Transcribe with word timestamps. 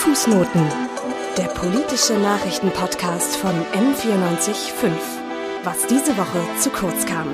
Fußnoten, 0.00 0.62
der 1.36 1.48
politische 1.48 2.14
Nachrichtenpodcast 2.14 3.36
von 3.36 3.50
M945. 3.50 4.92
Was 5.62 5.86
diese 5.88 6.16
Woche 6.16 6.40
zu 6.58 6.70
kurz 6.70 7.04
kam. 7.04 7.26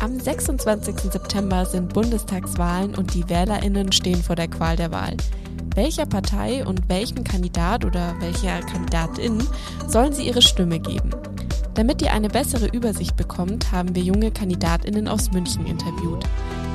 Am 0.00 0.18
26. 0.18 1.12
September 1.12 1.66
sind 1.66 1.92
Bundestagswahlen 1.92 2.94
und 2.94 3.12
die 3.12 3.28
Wählerinnen 3.28 3.92
stehen 3.92 4.22
vor 4.22 4.34
der 4.34 4.48
Qual 4.48 4.76
der 4.76 4.92
Wahl. 4.92 5.14
Welcher 5.74 6.06
Partei 6.06 6.64
und 6.64 6.88
welchem 6.88 7.22
Kandidat 7.22 7.84
oder 7.84 8.14
welcher 8.20 8.60
Kandidatin 8.60 9.46
sollen 9.88 10.14
sie 10.14 10.26
ihre 10.26 10.40
Stimme 10.40 10.80
geben? 10.80 11.10
Damit 11.74 12.00
ihr 12.00 12.14
eine 12.14 12.30
bessere 12.30 12.68
Übersicht 12.68 13.16
bekommt, 13.16 13.70
haben 13.72 13.94
wir 13.94 14.02
junge 14.02 14.30
Kandidatinnen 14.30 15.06
aus 15.06 15.30
München 15.32 15.66
interviewt. 15.66 16.24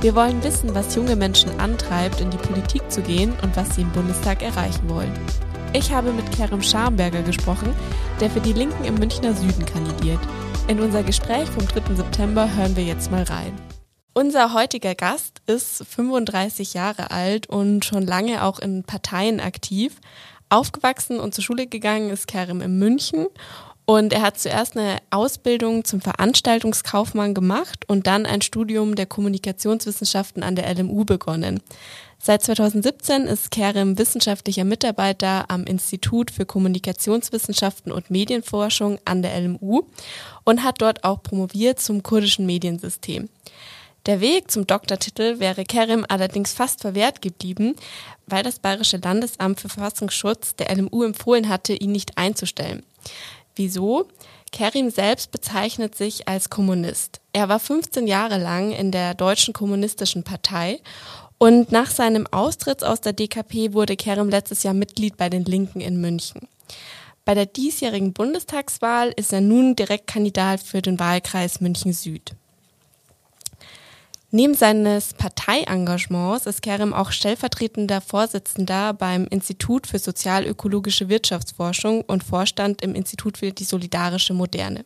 Wir 0.02 0.14
wollen 0.14 0.44
wissen, 0.44 0.76
was 0.76 0.94
junge 0.96 1.16
Menschen 1.16 1.60
antreibt, 1.60 2.22
in 2.22 2.30
die 2.30 2.38
Politik 2.38 2.92
zu 2.92 3.02
gehen 3.02 3.34
und 3.42 3.56
was 3.56 3.76
sie 3.76 3.82
im 3.82 3.92
Bundestag 3.92 4.44
erreichen 4.44 4.88
wollen. 4.90 5.12
Ich 5.74 5.92
habe 5.92 6.12
mit 6.12 6.32
Kerem 6.32 6.62
Scharmberger 6.62 7.24
gesprochen, 7.24 7.74
der 8.20 8.30
für 8.30 8.42
die 8.42 8.54
Linken 8.54 8.86
im 8.86 8.96
Münchner 8.96 9.34
Süden 9.34 9.66
kandidiert. 9.66 10.20
In 10.68 10.80
unser 10.80 11.04
Gespräch 11.04 11.50
vom 11.50 11.68
3. 11.68 11.96
September 11.96 12.54
hören 12.56 12.76
wir 12.76 12.84
jetzt 12.84 13.10
mal 13.10 13.24
rein. 13.24 13.54
Unser 14.14 14.54
heutiger 14.54 14.96
Gast 14.96 15.42
ist 15.48 15.84
35 15.86 16.74
Jahre 16.74 17.12
alt 17.12 17.48
und 17.48 17.84
schon 17.84 18.06
lange 18.06 18.44
auch 18.44 18.60
in 18.60 18.84
Parteien 18.84 19.40
aktiv. 19.40 20.00
Aufgewachsen 20.50 21.20
und 21.20 21.34
zur 21.34 21.44
Schule 21.44 21.68
gegangen 21.68 22.10
ist 22.12 22.28
Kerem 22.28 22.62
in 22.62 22.78
München 22.78 23.28
und 23.86 24.14
er 24.14 24.22
hat 24.22 24.40
zuerst 24.40 24.76
eine 24.76 24.98
Ausbildung 25.12 25.86
zum 25.86 26.02
Veranstaltungskaufmann 26.02 27.34
gemacht 27.34 27.88
und 27.88 28.08
dann 28.08 28.26
ein 28.26 28.42
Studium 28.42 28.96
der 28.96 29.06
Kommunikationswissenschaften 29.06 30.44
an 30.44 30.56
der 30.56 30.74
LMU 30.74 31.06
begonnen. 31.06 31.62
Seit 32.18 32.42
2017 32.42 33.24
ist 33.24 33.52
Kerem 33.52 34.00
wissenschaftlicher 34.00 34.64
Mitarbeiter 34.64 35.46
am 35.52 35.66
Institut 35.66 36.32
für 36.32 36.46
Kommunikationswissenschaften 36.46 37.92
und 37.92 38.10
Medienforschung 38.10 38.98
an 39.06 39.22
der 39.22 39.40
LMU 39.40 39.84
und 40.44 40.64
hat 40.64 40.82
dort 40.82 41.04
auch 41.04 41.22
promoviert 41.22 41.80
zum 41.80 42.02
kurdischen 42.02 42.48
Mediensystem. 42.48 43.30
Der 44.08 44.22
Weg 44.22 44.50
zum 44.50 44.66
Doktortitel 44.66 45.40
wäre 45.40 45.64
Kerem 45.66 46.06
allerdings 46.08 46.54
fast 46.54 46.82
verwehrt 46.82 47.22
geblieben, 47.22 47.76
weil 48.28 48.44
das 48.44 48.60
Bayerische 48.60 48.98
Landesamt 48.98 49.60
für 49.60 49.70
Verfassungsschutz 49.70 50.56
der 50.56 50.76
LMU 50.76 51.04
empfohlen 51.04 51.50
hatte, 51.50 51.74
ihn 51.74 51.92
nicht 51.92 52.18
einzustellen. 52.18 52.84
Wieso? 53.56 54.08
Kerim 54.52 54.90
selbst 54.90 55.32
bezeichnet 55.32 55.96
sich 55.96 56.28
als 56.28 56.50
Kommunist. 56.50 57.20
Er 57.34 57.50
war 57.50 57.60
15 57.60 58.08
Jahre 58.08 58.38
lang 58.38 58.72
in 58.72 58.92
der 58.92 59.14
Deutschen 59.14 59.54
Kommunistischen 59.54 60.24
Partei 60.24 60.80
und 61.38 61.72
nach 61.72 61.92
seinem 61.92 62.28
Austritt 62.28 62.84
aus 62.84 63.02
der 63.02 63.14
DKP 63.14 63.74
wurde 63.74 63.96
Kerim 63.96 64.30
letztes 64.30 64.64
Jahr 64.64 64.74
Mitglied 64.74 65.18
bei 65.18 65.30
den 65.30 65.44
Linken 65.46 65.82
in 65.82 66.00
München. 66.00 66.48
Bei 67.26 67.34
der 67.34 67.46
diesjährigen 67.46 68.14
Bundestagswahl 68.14 69.12
ist 69.16 69.34
er 69.34 69.42
nun 69.42 69.76
Direktkandidat 69.76 70.62
für 70.62 70.82
den 70.82 71.00
Wahlkreis 71.00 71.60
München 71.60 71.92
Süd. 71.92 72.36
Neben 74.36 74.54
seines 74.54 75.14
Parteiengagements 75.14 76.46
ist 76.46 76.62
Kerem 76.62 76.94
auch 76.94 77.14
stellvertretender 77.14 78.02
Vorsitzender 78.02 78.92
beim 78.92 79.28
Institut 79.28 79.88
für 79.88 79.98
sozialökologische 79.98 81.08
Wirtschaftsforschung 81.08 82.02
und 82.02 82.22
Vorstand 82.22 82.82
im 82.82 82.96
Institut 82.96 83.38
für 83.38 83.54
die 83.54 83.64
solidarische 83.64 84.34
Moderne. 84.34 84.84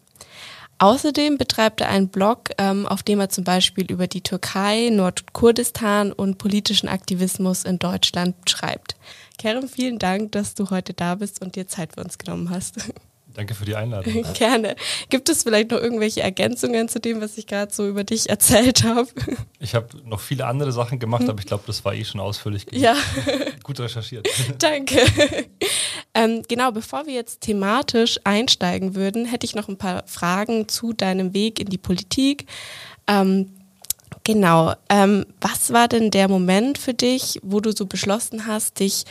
Außerdem 0.77 1.39
betreibt 1.39 1.81
er 1.81 1.89
einen 1.89 2.09
Blog, 2.09 2.51
ähm, 2.59 2.85
auf 2.85 3.01
dem 3.01 3.19
er 3.19 3.29
zum 3.29 3.43
Beispiel 3.43 3.91
über 3.91 4.05
die 4.05 4.21
Türkei, 4.21 4.89
Nordkurdistan 4.91 6.11
und 6.11 6.37
politischen 6.37 6.87
Aktivismus 6.87 7.63
in 7.63 7.79
Deutschland 7.79 8.35
schreibt. 8.47 8.97
Kerem, 9.39 9.67
vielen 9.67 9.97
Dank, 9.97 10.31
dass 10.33 10.53
du 10.53 10.69
heute 10.69 10.93
da 10.93 11.15
bist 11.15 11.41
und 11.41 11.55
dir 11.55 11.67
Zeit 11.67 11.95
für 11.95 12.03
uns 12.03 12.19
genommen 12.19 12.51
hast. 12.51 12.75
Danke 13.33 13.53
für 13.53 13.65
die 13.65 13.75
Einladung. 13.75 14.25
Gerne. 14.33 14.75
Gibt 15.09 15.29
es 15.29 15.43
vielleicht 15.43 15.71
noch 15.71 15.79
irgendwelche 15.79 16.21
Ergänzungen 16.21 16.89
zu 16.89 16.99
dem, 16.99 17.21
was 17.21 17.37
ich 17.37 17.47
gerade 17.47 17.73
so 17.73 17.87
über 17.87 18.03
dich 18.03 18.29
erzählt 18.29 18.83
habe? 18.83 19.09
Ich 19.61 19.75
habe 19.75 19.87
noch 20.05 20.21
viele 20.21 20.45
andere 20.45 20.71
Sachen 20.71 20.99
gemacht, 20.99 21.23
hm. 21.23 21.31
aber 21.31 21.39
ich 21.39 21.45
glaube, 21.45 21.65
das 21.67 21.83
war 21.83 21.93
eh 21.93 22.05
schon 22.05 22.21
ausführlich. 22.21 22.65
Genug. 22.65 22.81
Ja. 22.81 22.95
Gut 23.63 23.79
recherchiert. 23.81 24.25
Danke. 24.57 24.99
Ähm, 26.13 26.43
genau, 26.47 26.71
bevor 26.71 27.05
wir 27.05 27.13
jetzt 27.13 27.41
thematisch 27.41 28.19
einsteigen 28.23 28.95
würden, 28.95 29.25
hätte 29.25 29.45
ich 29.45 29.55
noch 29.55 29.67
ein 29.67 29.77
paar 29.77 30.03
Fragen 30.07 30.69
zu 30.69 30.93
deinem 30.93 31.33
Weg 31.33 31.59
in 31.59 31.67
die 31.67 31.77
Politik. 31.77 32.45
Ähm, 33.05 33.51
genau. 34.23 34.73
Ähm, 34.89 35.25
was 35.41 35.73
war 35.73 35.89
denn 35.89 36.09
der 36.09 36.29
Moment 36.29 36.77
für 36.77 36.93
dich, 36.93 37.39
wo 37.43 37.59
du 37.59 37.71
so 37.71 37.85
beschlossen 37.85 38.47
hast, 38.47 38.79
dich 38.79 39.03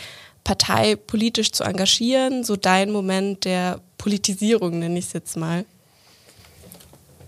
parteipolitisch 0.45 1.53
zu 1.53 1.63
engagieren, 1.63 2.43
so 2.43 2.57
dein 2.57 2.91
Moment 2.91 3.45
der 3.45 3.81
Politisierung, 3.99 4.79
nenne 4.79 4.99
ich 4.99 5.07
es 5.07 5.13
jetzt 5.13 5.37
mal? 5.37 5.65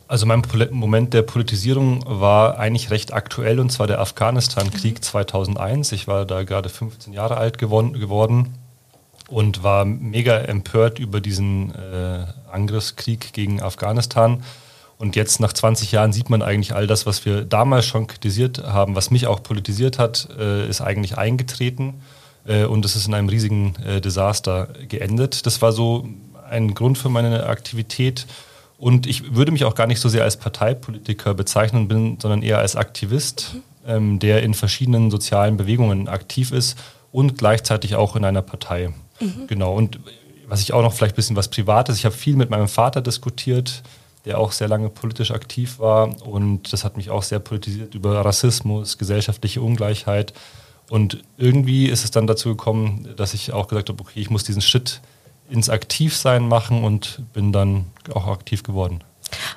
Also 0.09 0.27
mein 0.27 0.43
Moment 0.73 1.15
der 1.15 1.23
Politisierung 1.23 2.03
war 2.05 2.59
eigentlich 2.59 2.91
recht 2.91 3.13
aktuell 3.13 3.61
und 3.61 3.71
zwar 3.71 3.87
der 3.87 4.01
Afghanistan-Krieg 4.01 4.95
mhm. 4.95 5.03
2001. 5.03 5.93
Ich 5.93 6.09
war 6.09 6.25
da 6.25 6.43
gerade 6.43 6.69
15 6.69 7.13
Jahre 7.13 7.37
alt 7.37 7.59
geworden 7.59 8.55
und 9.29 9.63
war 9.63 9.85
mega 9.85 10.37
empört 10.39 10.99
über 10.99 11.21
diesen 11.21 11.73
äh, 11.75 12.25
Angriffskrieg 12.51 13.33
gegen 13.33 13.63
Afghanistan. 13.63 14.43
Und 14.99 15.17
jetzt 15.17 15.39
nach 15.41 15.53
20 15.53 15.93
Jahren 15.93 16.13
sieht 16.13 16.29
man 16.29 16.43
eigentlich 16.43 16.75
all 16.75 16.87
das, 16.87 17.07
was 17.07 17.25
wir 17.25 17.45
damals 17.45 17.87
schon 17.87 18.07
kritisiert 18.09 18.65
haben, 18.65 18.97
was 18.97 19.11
mich 19.11 19.29
auch 19.29 19.43
politisiert 19.43 19.99
hat, 19.99 20.29
äh, 20.39 20.69
ist 20.69 20.81
eigentlich 20.81 21.17
eingetreten. 21.17 22.03
Äh, 22.45 22.65
und 22.65 22.85
es 22.85 22.97
ist 22.97 23.07
in 23.07 23.15
einem 23.15 23.29
riesigen 23.29 23.77
äh, 23.77 24.01
Desaster 24.01 24.69
geendet. 24.89 25.47
Das 25.47 25.63
war 25.63 25.73
so 25.73 26.09
ein 26.50 26.75
Grund 26.75 26.99
für 26.99 27.09
meine 27.09 27.47
Aktivität. 27.47 28.27
Und 28.78 29.06
ich 29.06 29.34
würde 29.34 29.53
mich 29.53 29.65
auch 29.65 29.75
gar 29.75 29.87
nicht 29.87 30.00
so 30.00 30.09
sehr 30.09 30.25
als 30.25 30.37
Parteipolitiker 30.37 31.34
bezeichnen, 31.34 31.88
bin, 31.88 32.19
sondern 32.21 32.43
eher 32.43 32.59
als 32.59 32.77
Aktivist, 32.77 33.56
ähm, 33.87 34.19
der 34.19 34.43
in 34.43 34.55
verschiedenen 34.55 35.10
sozialen 35.10 35.56
Bewegungen 35.56 36.09
aktiv 36.09 36.53
ist 36.53 36.78
und 37.12 37.39
gleichzeitig 37.39 37.94
auch 37.94 38.16
in 38.16 38.25
einer 38.25 38.43
Partei. 38.43 38.91
Mhm. 39.21 39.47
Genau. 39.47 39.75
Und 39.75 40.00
was 40.47 40.60
ich 40.60 40.72
auch 40.72 40.83
noch 40.83 40.93
vielleicht 40.93 41.15
ein 41.15 41.16
bisschen 41.16 41.37
was 41.37 41.49
Privates, 41.49 41.97
ich 41.97 42.05
habe 42.05 42.15
viel 42.15 42.37
mit 42.37 42.50
meinem 42.50 42.69
Vater 42.69 43.03
diskutiert, 43.03 43.83
der 44.25 44.39
auch 44.39 44.53
sehr 44.53 44.69
lange 44.69 44.89
politisch 44.89 45.31
aktiv 45.31 45.78
war. 45.78 46.22
Und 46.27 46.72
das 46.72 46.84
hat 46.84 46.97
mich 46.97 47.10
auch 47.10 47.22
sehr 47.22 47.39
politisiert 47.39 47.94
über 47.94 48.25
Rassismus, 48.25 48.99
gesellschaftliche 48.99 49.62
Ungleichheit. 49.62 50.33
Und 50.89 51.22
irgendwie 51.39 51.87
ist 51.87 52.05
es 52.05 52.10
dann 52.10 52.27
dazu 52.27 52.50
gekommen, 52.50 53.09
dass 53.16 53.34
ich 53.34 53.53
auch 53.53 53.69
gesagt 53.69 53.89
habe, 53.91 54.00
okay, 54.00 54.21
ich 54.21 54.31
muss 54.31 54.43
diesen 54.43 54.62
Schritt 54.62 55.00
ins 55.50 55.69
Aktivsein 55.69 56.49
machen 56.49 56.84
und 56.84 57.21
bin 57.33 57.53
dann 57.53 57.87
auch 58.15 58.27
aktiv 58.27 58.62
geworden. 58.62 59.03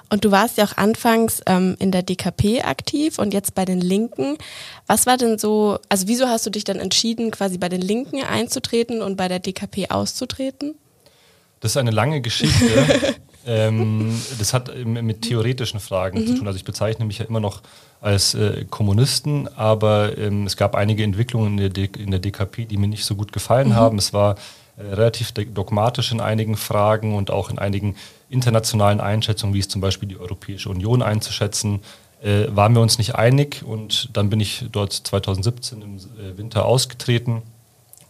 Und 0.10 0.24
du 0.26 0.32
warst 0.32 0.58
ja 0.58 0.66
auch 0.66 0.78
anfangs 0.78 1.42
ähm, 1.48 1.76
in 1.80 1.92
der 1.92 2.04
DKP 2.04 2.62
aktiv 2.62 3.18
und 3.18 3.34
jetzt 3.34 3.56
bei 3.56 3.66
den 3.66 3.82
Linken. 3.82 4.38
Was 4.86 5.06
war 5.06 5.18
denn 5.18 5.40
so, 5.40 5.80
also 5.90 6.08
wieso 6.08 6.28
hast 6.28 6.46
du 6.46 6.50
dich 6.50 6.64
dann 6.64 6.78
entschieden, 6.80 7.32
quasi 7.32 7.58
bei 7.58 7.70
den 7.70 7.82
Linken 7.82 8.24
einzutreten 8.24 9.02
und 9.02 9.18
bei 9.18 9.28
der 9.28 9.40
DKP 9.40 9.90
auszutreten? 9.90 10.76
Das 11.60 11.72
ist 11.72 11.78
eine 11.78 11.92
lange 11.92 12.22
Geschichte. 12.22 13.16
ähm, 13.48 14.22
das 14.38 14.54
hat 14.54 14.76
mit 14.86 15.24
theoretischen 15.24 15.80
Fragen 15.80 16.20
mhm. 16.20 16.28
zu 16.28 16.36
tun. 16.36 16.48
Also 16.48 16.58
ich 16.58 16.66
bezeichne 16.66 17.06
mich 17.06 17.20
ja 17.20 17.26
immer 17.26 17.40
noch 17.40 17.62
als 18.02 18.34
äh, 18.36 18.66
Kommunisten, 18.70 19.48
aber 19.56 20.18
ähm, 20.18 20.46
es 20.46 20.58
gab 20.58 20.76
einige 20.76 21.04
Entwicklungen 21.04 21.58
in 21.58 21.74
der, 21.74 21.96
in 21.98 22.12
der, 22.12 22.20
DKP, 22.20 22.66
die 22.66 22.78
mir 22.78 22.88
nicht 22.88 23.06
so 23.06 23.16
gut 23.16 23.32
gefallen 23.32 23.70
mhm. 23.70 23.76
haben. 23.76 23.98
Es 23.98 24.12
war 24.12 24.36
relativ 24.78 25.32
dogmatisch 25.32 26.12
in 26.12 26.20
einigen 26.20 26.58
Fragen 26.58 27.16
und 27.16 27.32
auch 27.32 27.50
in 27.50 27.60
einigen 27.60 27.96
internationalen 28.30 29.00
Einschätzungen, 29.00 29.54
wie 29.54 29.60
es 29.60 29.68
zum 29.68 29.82
Beispiel 29.82 30.10
die 30.10 30.18
Europäische 30.18 30.70
Union 30.70 31.02
einzuschätzen, 31.02 31.82
äh, 32.24 32.48
waren 32.50 32.74
wir 32.74 32.82
uns 32.82 32.98
nicht 32.98 33.16
einig 33.16 33.64
und 33.66 34.10
dann 34.14 34.30
bin 34.30 34.40
ich 34.40 34.66
dort 34.72 34.94
2017 34.94 35.82
im 35.82 35.98
äh, 35.98 36.38
Winter 36.38 36.66
ausgetreten 36.66 37.44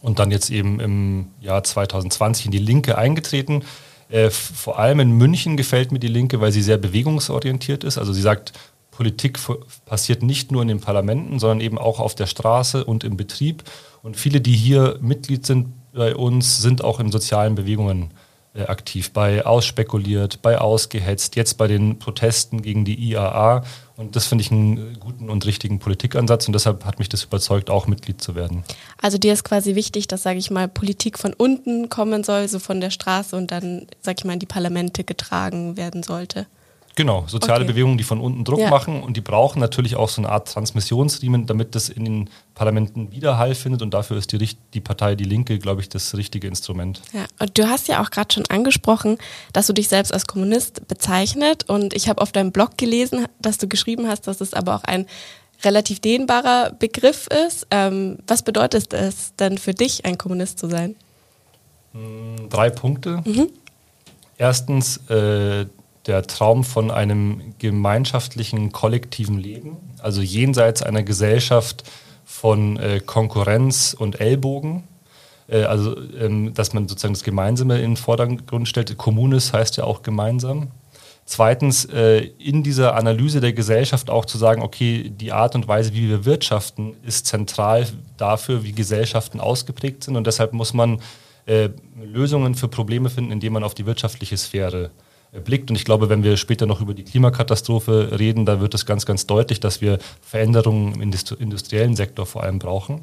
und 0.00 0.18
dann 0.18 0.30
jetzt 0.30 0.50
eben 0.50 0.80
im 0.80 1.26
Jahr 1.40 1.64
2020 1.64 2.46
in 2.46 2.52
die 2.52 2.58
Linke 2.58 2.96
eingetreten. 2.96 3.64
Äh, 4.08 4.30
vor 4.30 4.78
allem 4.78 5.00
in 5.00 5.12
München 5.12 5.56
gefällt 5.56 5.92
mir 5.92 5.98
die 5.98 6.08
Linke, 6.08 6.40
weil 6.40 6.52
sie 6.52 6.62
sehr 6.62 6.78
bewegungsorientiert 6.78 7.84
ist. 7.84 7.98
Also 7.98 8.12
sie 8.12 8.22
sagt, 8.22 8.52
Politik 8.90 9.40
passiert 9.86 10.22
nicht 10.22 10.52
nur 10.52 10.62
in 10.62 10.68
den 10.68 10.80
Parlamenten, 10.80 11.40
sondern 11.40 11.60
eben 11.60 11.78
auch 11.78 11.98
auf 11.98 12.14
der 12.14 12.26
Straße 12.26 12.84
und 12.84 13.02
im 13.02 13.16
Betrieb. 13.16 13.64
Und 14.02 14.16
viele, 14.16 14.40
die 14.40 14.52
hier 14.52 14.98
Mitglied 15.00 15.44
sind 15.44 15.72
bei 15.94 16.14
uns, 16.14 16.60
sind 16.60 16.82
auch 16.82 17.00
in 17.00 17.10
sozialen 17.10 17.54
Bewegungen 17.54 18.10
äh, 18.54 18.62
aktiv, 18.62 19.12
bei 19.12 19.44
Ausspekuliert, 19.44 20.40
bei 20.42 20.58
Ausgehetzt, 20.58 21.34
jetzt 21.36 21.58
bei 21.58 21.66
den 21.66 21.98
Protesten 21.98 22.62
gegen 22.62 22.84
die 22.84 22.94
IAA. 22.94 23.64
Und 23.96 24.14
das 24.14 24.26
finde 24.26 24.42
ich 24.42 24.52
einen 24.52 24.98
guten 25.00 25.28
und 25.30 25.46
richtigen 25.46 25.78
Politikansatz 25.78 26.46
und 26.46 26.52
deshalb 26.52 26.84
hat 26.84 26.98
mich 26.98 27.08
das 27.08 27.24
überzeugt, 27.24 27.70
auch 27.70 27.86
Mitglied 27.86 28.20
zu 28.20 28.34
werden. 28.34 28.64
Also 29.00 29.18
dir 29.18 29.32
ist 29.32 29.44
quasi 29.44 29.74
wichtig, 29.74 30.08
dass, 30.08 30.22
sage 30.22 30.38
ich 30.38 30.50
mal, 30.50 30.68
Politik 30.68 31.18
von 31.18 31.32
unten 31.32 31.88
kommen 31.88 32.24
soll, 32.24 32.48
so 32.48 32.58
von 32.58 32.80
der 32.80 32.90
Straße 32.90 33.36
und 33.36 33.50
dann, 33.50 33.86
sage 34.02 34.16
ich 34.18 34.24
mal, 34.24 34.34
in 34.34 34.40
die 34.40 34.46
Parlamente 34.46 35.04
getragen 35.04 35.76
werden 35.76 36.02
sollte. 36.02 36.46
Genau, 36.96 37.24
soziale 37.26 37.64
okay. 37.64 37.72
Bewegungen, 37.72 37.98
die 37.98 38.04
von 38.04 38.20
unten 38.20 38.44
Druck 38.44 38.60
ja. 38.60 38.70
machen 38.70 39.02
und 39.02 39.16
die 39.16 39.20
brauchen 39.20 39.58
natürlich 39.58 39.96
auch 39.96 40.08
so 40.08 40.20
eine 40.20 40.30
Art 40.30 40.48
Transmissionsriemen, 40.48 41.46
damit 41.46 41.74
das 41.74 41.88
in 41.88 42.04
den 42.04 42.30
Parlamenten 42.54 43.10
Widerhall 43.10 43.56
findet 43.56 43.82
und 43.82 43.92
dafür 43.92 44.16
ist 44.16 44.30
die, 44.30 44.48
die 44.72 44.80
Partei 44.80 45.16
Die 45.16 45.24
Linke, 45.24 45.58
glaube 45.58 45.80
ich, 45.80 45.88
das 45.88 46.16
richtige 46.16 46.46
Instrument. 46.46 47.02
Ja, 47.12 47.24
und 47.40 47.58
du 47.58 47.68
hast 47.68 47.88
ja 47.88 48.00
auch 48.00 48.10
gerade 48.10 48.32
schon 48.32 48.44
angesprochen, 48.48 49.18
dass 49.52 49.66
du 49.66 49.72
dich 49.72 49.88
selbst 49.88 50.12
als 50.12 50.26
Kommunist 50.26 50.86
bezeichnet 50.86 51.68
und 51.68 51.94
ich 51.94 52.08
habe 52.08 52.22
auf 52.22 52.30
deinem 52.30 52.52
Blog 52.52 52.78
gelesen, 52.78 53.26
dass 53.40 53.58
du 53.58 53.66
geschrieben 53.66 54.06
hast, 54.06 54.28
dass 54.28 54.40
es 54.40 54.54
aber 54.54 54.76
auch 54.76 54.84
ein 54.84 55.06
relativ 55.64 55.98
dehnbarer 55.98 56.72
Begriff 56.72 57.26
ist. 57.26 57.66
Ähm, 57.72 58.18
was 58.26 58.42
bedeutet 58.42 58.92
es 58.92 59.34
denn 59.36 59.58
für 59.58 59.74
dich, 59.74 60.04
ein 60.04 60.16
Kommunist 60.16 60.60
zu 60.60 60.68
sein? 60.68 60.94
Hm, 61.92 62.48
drei 62.50 62.70
Punkte. 62.70 63.22
Mhm. 63.24 63.48
Erstens 64.36 64.98
äh, 65.08 65.66
der 66.06 66.26
Traum 66.26 66.64
von 66.64 66.90
einem 66.90 67.54
gemeinschaftlichen, 67.58 68.72
kollektiven 68.72 69.38
Leben, 69.38 69.76
also 70.00 70.20
jenseits 70.20 70.82
einer 70.82 71.02
Gesellschaft 71.02 71.84
von 72.24 72.76
äh, 72.76 73.00
Konkurrenz 73.04 73.94
und 73.98 74.20
Ellbogen. 74.20 74.84
Äh, 75.48 75.62
also, 75.62 75.96
ähm, 76.18 76.52
dass 76.54 76.72
man 76.72 76.88
sozusagen 76.88 77.14
das 77.14 77.24
Gemeinsame 77.24 77.76
in 77.76 77.92
den 77.92 77.96
Vordergrund 77.96 78.68
stellt. 78.68 78.96
Kommunes 78.98 79.52
heißt 79.52 79.76
ja 79.76 79.84
auch 79.84 80.02
gemeinsam. 80.02 80.68
Zweitens, 81.26 81.86
äh, 81.86 82.18
in 82.38 82.62
dieser 82.62 82.96
Analyse 82.96 83.40
der 83.40 83.54
Gesellschaft 83.54 84.10
auch 84.10 84.26
zu 84.26 84.36
sagen, 84.36 84.62
okay, 84.62 85.10
die 85.10 85.32
Art 85.32 85.54
und 85.54 85.66
Weise, 85.66 85.94
wie 85.94 86.08
wir 86.08 86.26
wirtschaften, 86.26 86.96
ist 87.02 87.26
zentral 87.26 87.86
dafür, 88.18 88.62
wie 88.62 88.72
Gesellschaften 88.72 89.40
ausgeprägt 89.40 90.04
sind. 90.04 90.16
Und 90.16 90.26
deshalb 90.26 90.52
muss 90.52 90.74
man 90.74 91.00
äh, 91.46 91.70
Lösungen 92.02 92.54
für 92.54 92.68
Probleme 92.68 93.08
finden, 93.08 93.32
indem 93.32 93.54
man 93.54 93.64
auf 93.64 93.72
die 93.72 93.86
wirtschaftliche 93.86 94.36
Sphäre 94.36 94.84
äh, 94.84 95.03
blickt. 95.40 95.70
Und 95.70 95.76
ich 95.76 95.84
glaube, 95.84 96.08
wenn 96.08 96.22
wir 96.22 96.36
später 96.36 96.66
noch 96.66 96.80
über 96.80 96.94
die 96.94 97.04
Klimakatastrophe 97.04 98.18
reden, 98.18 98.46
da 98.46 98.60
wird 98.60 98.74
es 98.74 98.86
ganz, 98.86 99.06
ganz 99.06 99.26
deutlich, 99.26 99.60
dass 99.60 99.80
wir 99.80 99.98
Veränderungen 100.22 101.00
im 101.00 101.12
industriellen 101.38 101.96
Sektor 101.96 102.26
vor 102.26 102.42
allem 102.42 102.58
brauchen. 102.58 103.02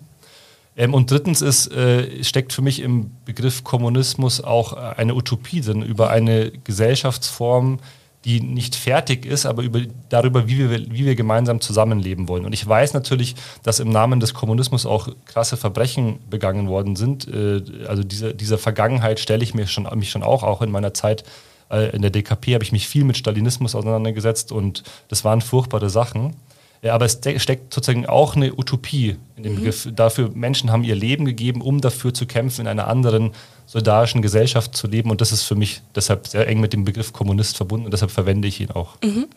Ähm, 0.78 0.94
und 0.94 1.12
drittens 1.12 1.42
ist, 1.42 1.72
äh, 1.74 2.24
steckt 2.24 2.54
für 2.54 2.62
mich 2.62 2.82
im 2.82 3.12
Begriff 3.26 3.64
Kommunismus 3.64 4.42
auch 4.42 4.74
eine 4.74 5.16
Utopie 5.16 5.62
drin 5.62 5.82
über 5.82 6.10
eine 6.10 6.52
Gesellschaftsform, 6.64 7.80
die 8.24 8.40
nicht 8.40 8.76
fertig 8.76 9.26
ist, 9.26 9.48
aber 9.48 9.64
über, 9.64 9.82
darüber, 10.10 10.48
wie 10.48 10.60
wir, 10.60 10.92
wie 10.92 11.06
wir 11.06 11.16
gemeinsam 11.16 11.60
zusammenleben 11.60 12.28
wollen. 12.28 12.46
Und 12.46 12.54
ich 12.54 12.66
weiß 12.66 12.94
natürlich, 12.94 13.36
dass 13.64 13.80
im 13.80 13.90
Namen 13.90 14.20
des 14.20 14.36
Kommunismus 14.36 14.86
auch 14.86 15.10
krasse 15.26 15.58
Verbrechen 15.58 16.20
begangen 16.30 16.70
worden 16.70 16.96
sind. 16.96 17.28
Äh, 17.28 17.62
also 17.88 18.04
diese, 18.04 18.34
diese 18.34 18.58
Vergangenheit 18.58 19.20
stelle 19.20 19.44
ich 19.44 19.54
mir 19.54 19.68
schon, 19.68 19.90
mich 19.98 20.12
schon 20.12 20.24
auch, 20.24 20.44
auch 20.44 20.62
in 20.62 20.72
meiner 20.72 20.94
Zeit 20.94 21.22
äh, 21.22 21.26
in 21.72 22.02
der 22.02 22.12
DKP 22.12 22.54
habe 22.54 22.64
ich 22.64 22.72
mich 22.72 22.88
viel 22.88 23.04
mit 23.04 23.18
Stalinismus 23.18 23.76
auseinandergesetzt 23.76 24.52
und 24.52 24.84
das 25.08 25.24
waren 25.24 25.42
furchtbare 25.42 25.90
Sachen. 25.90 26.36
Ja, 26.84 26.96
aber 26.96 27.06
es 27.06 27.20
steckt 27.38 27.72
sozusagen 27.72 28.08
auch 28.08 28.36
eine 28.36 28.54
Utopie 28.54 29.16
in 29.36 29.44
dem 29.44 29.54
mhm. 29.54 29.58
Begriff. 29.58 29.88
Dafür 29.96 30.32
Menschen 30.34 30.72
haben 30.72 30.84
ihr 30.84 30.96
Leben 30.96 31.26
gegeben, 31.26 31.62
um 31.62 31.80
dafür 31.80 32.12
zu 32.12 32.26
kämpfen, 32.26 32.62
in 32.62 32.68
einer 32.68 32.88
anderen 32.88 33.34
solidarischen 33.68 34.24
Gesellschaft 34.24 34.76
zu 34.76 34.88
leben. 34.88 35.12
Und 35.12 35.22
das 35.22 35.32
ist 35.32 35.44
für 35.44 35.54
mich 35.54 35.84
deshalb 35.94 36.26
sehr 36.28 36.48
eng 36.48 36.60
mit 36.60 36.74
dem 36.74 36.84
Begriff 36.84 37.14
Kommunist 37.14 37.56
verbunden 37.56 37.86
und 37.86 37.92
deshalb 37.92 38.10
verwende 38.10 38.48
ich 38.48 38.60
ihn 38.60 38.72
auch. 38.72 38.98
Mhm. 39.04 39.28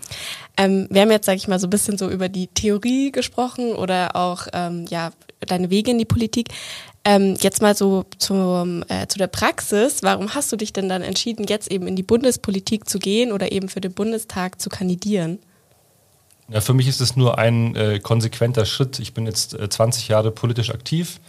Ähm, 0.56 0.88
wir 0.90 1.02
haben 1.02 1.10
jetzt, 1.10 1.26
sage 1.26 1.36
ich 1.36 1.46
mal, 1.46 1.58
so 1.58 1.66
ein 1.66 1.70
bisschen 1.70 1.98
so 1.98 2.08
über 2.08 2.30
die 2.30 2.46
Theorie 2.46 3.12
gesprochen 3.12 3.74
oder 3.74 4.16
auch 4.16 4.46
ähm, 4.54 4.86
ja, 4.88 5.10
deine 5.40 5.68
Wege 5.68 5.90
in 5.90 5.98
die 5.98 6.06
Politik. 6.06 6.48
Ähm, 7.06 7.36
jetzt 7.40 7.60
mal 7.60 7.76
so 7.76 8.06
zum, 8.18 8.82
äh, 8.88 9.06
zu 9.08 9.18
der 9.18 9.26
Praxis. 9.26 10.02
Warum 10.02 10.34
hast 10.34 10.50
du 10.50 10.56
dich 10.56 10.72
denn 10.72 10.88
dann 10.88 11.02
entschieden, 11.02 11.46
jetzt 11.46 11.70
eben 11.70 11.86
in 11.86 11.96
die 11.96 12.02
Bundespolitik 12.02 12.88
zu 12.88 12.98
gehen 12.98 13.30
oder 13.30 13.52
eben 13.52 13.68
für 13.68 13.82
den 13.82 13.92
Bundestag 13.92 14.60
zu 14.60 14.70
kandidieren? 14.70 15.38
Ja, 16.48 16.60
für 16.60 16.74
mich 16.74 16.88
ist 16.88 17.00
es 17.00 17.16
nur 17.16 17.38
ein 17.38 17.76
äh, 17.76 18.00
konsequenter 18.00 18.64
Schritt. 18.64 18.98
Ich 18.98 19.12
bin 19.12 19.26
jetzt 19.26 19.54
äh, 19.54 19.68
20 19.68 20.08
Jahre 20.08 20.30
politisch 20.30 20.70
aktiv 20.70 21.20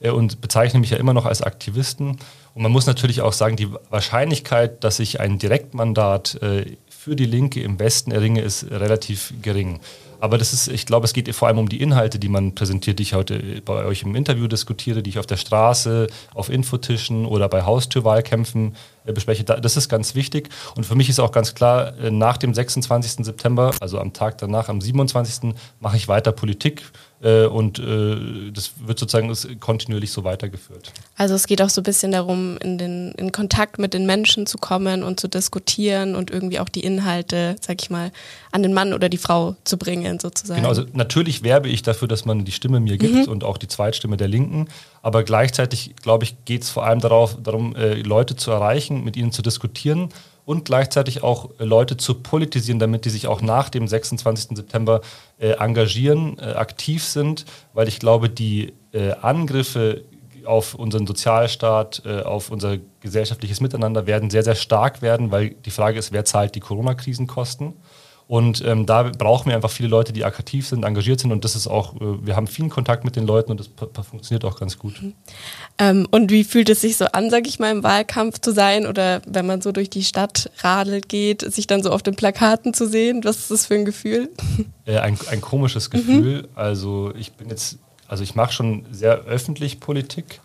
äh, 0.00 0.10
und 0.10 0.40
bezeichne 0.40 0.80
mich 0.80 0.90
ja 0.90 0.96
immer 0.96 1.14
noch 1.14 1.26
als 1.26 1.42
Aktivisten. 1.42 2.18
Und 2.54 2.62
man 2.62 2.72
muss 2.72 2.86
natürlich 2.86 3.20
auch 3.20 3.32
sagen, 3.32 3.56
die 3.56 3.68
Wahrscheinlichkeit, 3.90 4.82
dass 4.82 4.98
ich 4.98 5.20
ein 5.20 5.38
Direktmandat 5.38 6.42
äh, 6.42 6.76
für 6.88 7.14
die 7.14 7.26
Linke 7.26 7.62
im 7.62 7.78
Westen 7.78 8.10
erringe, 8.10 8.42
ist 8.42 8.70
relativ 8.70 9.32
gering. 9.42 9.80
Aber 10.20 10.38
das 10.38 10.52
ist, 10.52 10.68
ich 10.68 10.86
glaube, 10.86 11.06
es 11.06 11.12
geht 11.12 11.34
vor 11.34 11.48
allem 11.48 11.58
um 11.58 11.68
die 11.68 11.80
Inhalte, 11.80 12.18
die 12.18 12.28
man 12.28 12.54
präsentiert, 12.54 12.98
die 12.98 13.02
ich 13.04 13.14
heute 13.14 13.62
bei 13.64 13.84
euch 13.84 14.02
im 14.02 14.14
Interview 14.14 14.46
diskutiere, 14.46 15.02
die 15.02 15.10
ich 15.10 15.18
auf 15.18 15.26
der 15.26 15.36
Straße, 15.36 16.08
auf 16.34 16.50
Infotischen 16.50 17.26
oder 17.26 17.48
bei 17.48 17.62
Haustürwahlkämpfen 17.62 18.76
äh, 19.04 19.12
bespreche. 19.12 19.44
Das 19.44 19.76
ist 19.76 19.88
ganz 19.88 20.14
wichtig. 20.14 20.48
Und 20.76 20.84
für 20.84 20.94
mich 20.94 21.08
ist 21.08 21.20
auch 21.20 21.32
ganz 21.32 21.54
klar, 21.54 21.98
äh, 21.98 22.10
nach 22.10 22.36
dem 22.36 22.54
26. 22.54 23.24
September, 23.24 23.72
also 23.80 23.98
am 23.98 24.12
Tag 24.12 24.38
danach, 24.38 24.68
am 24.68 24.80
27. 24.80 25.54
mache 25.80 25.96
ich 25.96 26.08
weiter 26.08 26.32
Politik 26.32 26.82
und 27.22 27.78
äh, 27.78 28.50
das 28.50 28.72
wird 28.78 28.98
sozusagen 28.98 29.60
kontinuierlich 29.60 30.10
so 30.10 30.24
weitergeführt. 30.24 30.90
Also 31.16 31.34
es 31.34 31.46
geht 31.46 31.60
auch 31.60 31.68
so 31.68 31.82
ein 31.82 31.84
bisschen 31.84 32.12
darum, 32.12 32.56
in, 32.58 32.78
den, 32.78 33.12
in 33.12 33.30
Kontakt 33.30 33.78
mit 33.78 33.92
den 33.92 34.06
Menschen 34.06 34.46
zu 34.46 34.56
kommen 34.56 35.02
und 35.02 35.20
zu 35.20 35.28
diskutieren 35.28 36.14
und 36.14 36.30
irgendwie 36.30 36.58
auch 36.60 36.68
die 36.70 36.80
Inhalte, 36.80 37.56
sag 37.60 37.82
ich 37.82 37.90
mal, 37.90 38.10
an 38.52 38.62
den 38.62 38.72
Mann 38.72 38.94
oder 38.94 39.10
die 39.10 39.18
Frau 39.18 39.54
zu 39.64 39.76
bringen 39.76 40.18
sozusagen. 40.18 40.60
Genau, 40.60 40.70
also 40.70 40.84
natürlich 40.94 41.42
werbe 41.42 41.68
ich 41.68 41.82
dafür, 41.82 42.08
dass 42.08 42.24
man 42.24 42.46
die 42.46 42.52
Stimme 42.52 42.80
mir 42.80 42.96
gibt 42.96 43.26
mhm. 43.26 43.28
und 43.32 43.44
auch 43.44 43.58
die 43.58 43.68
Zweitstimme 43.68 44.16
der 44.16 44.28
Linken. 44.28 44.68
Aber 45.02 45.22
gleichzeitig, 45.22 45.94
glaube 46.02 46.24
ich, 46.24 46.44
geht 46.46 46.62
es 46.62 46.70
vor 46.70 46.86
allem 46.86 47.00
darauf, 47.00 47.36
darum, 47.42 47.76
äh, 47.76 47.94
Leute 48.00 48.36
zu 48.36 48.50
erreichen, 48.50 49.04
mit 49.04 49.16
ihnen 49.16 49.30
zu 49.30 49.42
diskutieren 49.42 50.08
und 50.50 50.64
gleichzeitig 50.64 51.22
auch 51.22 51.50
äh, 51.60 51.64
Leute 51.64 51.96
zu 51.96 52.14
politisieren, 52.14 52.80
damit 52.80 53.04
die 53.04 53.10
sich 53.10 53.28
auch 53.28 53.40
nach 53.40 53.68
dem 53.68 53.86
26. 53.86 54.56
September 54.56 55.00
äh, 55.38 55.52
engagieren, 55.52 56.38
äh, 56.40 56.54
aktiv 56.54 57.04
sind, 57.04 57.44
weil 57.72 57.86
ich 57.86 58.00
glaube, 58.00 58.28
die 58.28 58.72
äh, 58.90 59.12
Angriffe 59.12 60.02
auf 60.44 60.74
unseren 60.74 61.06
Sozialstaat, 61.06 62.02
äh, 62.04 62.22
auf 62.22 62.50
unser 62.50 62.78
gesellschaftliches 62.98 63.60
Miteinander 63.60 64.08
werden 64.08 64.28
sehr, 64.28 64.42
sehr 64.42 64.56
stark 64.56 65.02
werden, 65.02 65.30
weil 65.30 65.50
die 65.50 65.70
Frage 65.70 66.00
ist, 66.00 66.10
wer 66.10 66.24
zahlt 66.24 66.56
die 66.56 66.60
Corona-Krisenkosten? 66.60 67.74
Und 68.30 68.64
ähm, 68.64 68.86
da 68.86 69.02
brauchen 69.02 69.48
wir 69.48 69.56
einfach 69.56 69.72
viele 69.72 69.88
Leute, 69.88 70.12
die 70.12 70.24
aktiv 70.24 70.64
sind, 70.64 70.84
engagiert 70.84 71.18
sind. 71.18 71.32
Und 71.32 71.44
das 71.44 71.56
ist 71.56 71.66
auch, 71.66 71.96
äh, 71.96 72.24
wir 72.24 72.36
haben 72.36 72.46
vielen 72.46 72.70
Kontakt 72.70 73.02
mit 73.02 73.16
den 73.16 73.26
Leuten 73.26 73.50
und 73.50 73.58
das 73.58 74.06
funktioniert 74.06 74.44
auch 74.44 74.56
ganz 74.56 74.78
gut. 74.78 75.02
Mhm. 75.02 75.14
Ähm, 75.78 76.06
und 76.12 76.30
wie 76.30 76.44
fühlt 76.44 76.68
es 76.68 76.80
sich 76.80 76.96
so 76.96 77.06
an, 77.06 77.28
sag 77.30 77.48
ich 77.48 77.58
mal, 77.58 77.72
im 77.72 77.82
Wahlkampf 77.82 78.40
zu 78.40 78.52
sein 78.52 78.86
oder 78.86 79.20
wenn 79.26 79.46
man 79.46 79.62
so 79.62 79.72
durch 79.72 79.90
die 79.90 80.04
Stadt 80.04 80.48
radelt 80.58 81.08
geht, 81.08 81.42
sich 81.42 81.66
dann 81.66 81.82
so 81.82 81.90
auf 81.90 82.04
den 82.04 82.14
Plakaten 82.14 82.72
zu 82.72 82.86
sehen? 82.86 83.24
Was 83.24 83.38
ist 83.38 83.50
das 83.50 83.66
für 83.66 83.74
ein 83.74 83.84
Gefühl? 83.84 84.30
Äh, 84.86 84.98
ein, 84.98 85.18
ein 85.30 85.40
komisches 85.40 85.90
Gefühl. 85.90 86.42
Mhm. 86.42 86.48
Also 86.54 87.12
ich 87.16 87.32
bin 87.32 87.48
jetzt, 87.48 87.78
also 88.08 88.22
ich 88.24 88.34
mache 88.34 88.52
schon 88.52 88.86
sehr 88.90 89.24
öffentlich 89.24 89.78
Politik, 89.78 90.40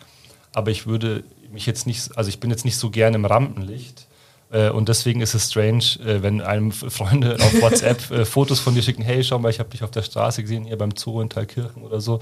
aber 0.54 0.72
ich 0.72 0.88
würde 0.88 1.24
mich 1.52 1.66
jetzt 1.66 1.88
nicht, 1.88 2.18
also 2.18 2.30
ich 2.30 2.40
bin 2.40 2.50
jetzt 2.50 2.66
nicht 2.66 2.78
so 2.78 2.90
gern 2.90 3.14
im 3.14 3.26
Rampenlicht. 3.26 4.08
Äh, 4.52 4.70
und 4.70 4.90
deswegen 4.90 5.22
ist 5.22 5.34
es 5.34 5.50
strange, 5.50 5.84
äh, 6.06 6.22
wenn 6.22 6.42
einem 6.42 6.72
Freunde 6.72 7.36
auf 7.36 7.62
WhatsApp 7.62 8.12
äh, 8.12 8.26
Fotos 8.26 8.60
von 8.60 8.76
dir 8.76 8.82
schicken, 8.82 9.02
hey, 9.02 9.24
schau 9.24 9.40
mal, 9.40 9.50
ich 9.50 9.60
habe 9.60 9.70
dich 9.70 9.84
auf 9.84 9.92
der 9.92 10.04
Straße 10.04 10.42
gesehen, 10.42 10.66
hier 10.66 10.78
beim 10.78 10.92
Zoo 10.96 11.22
in 11.22 11.30
Thalkirchen 11.30 11.84
oder 11.84 12.00
so. 12.00 12.20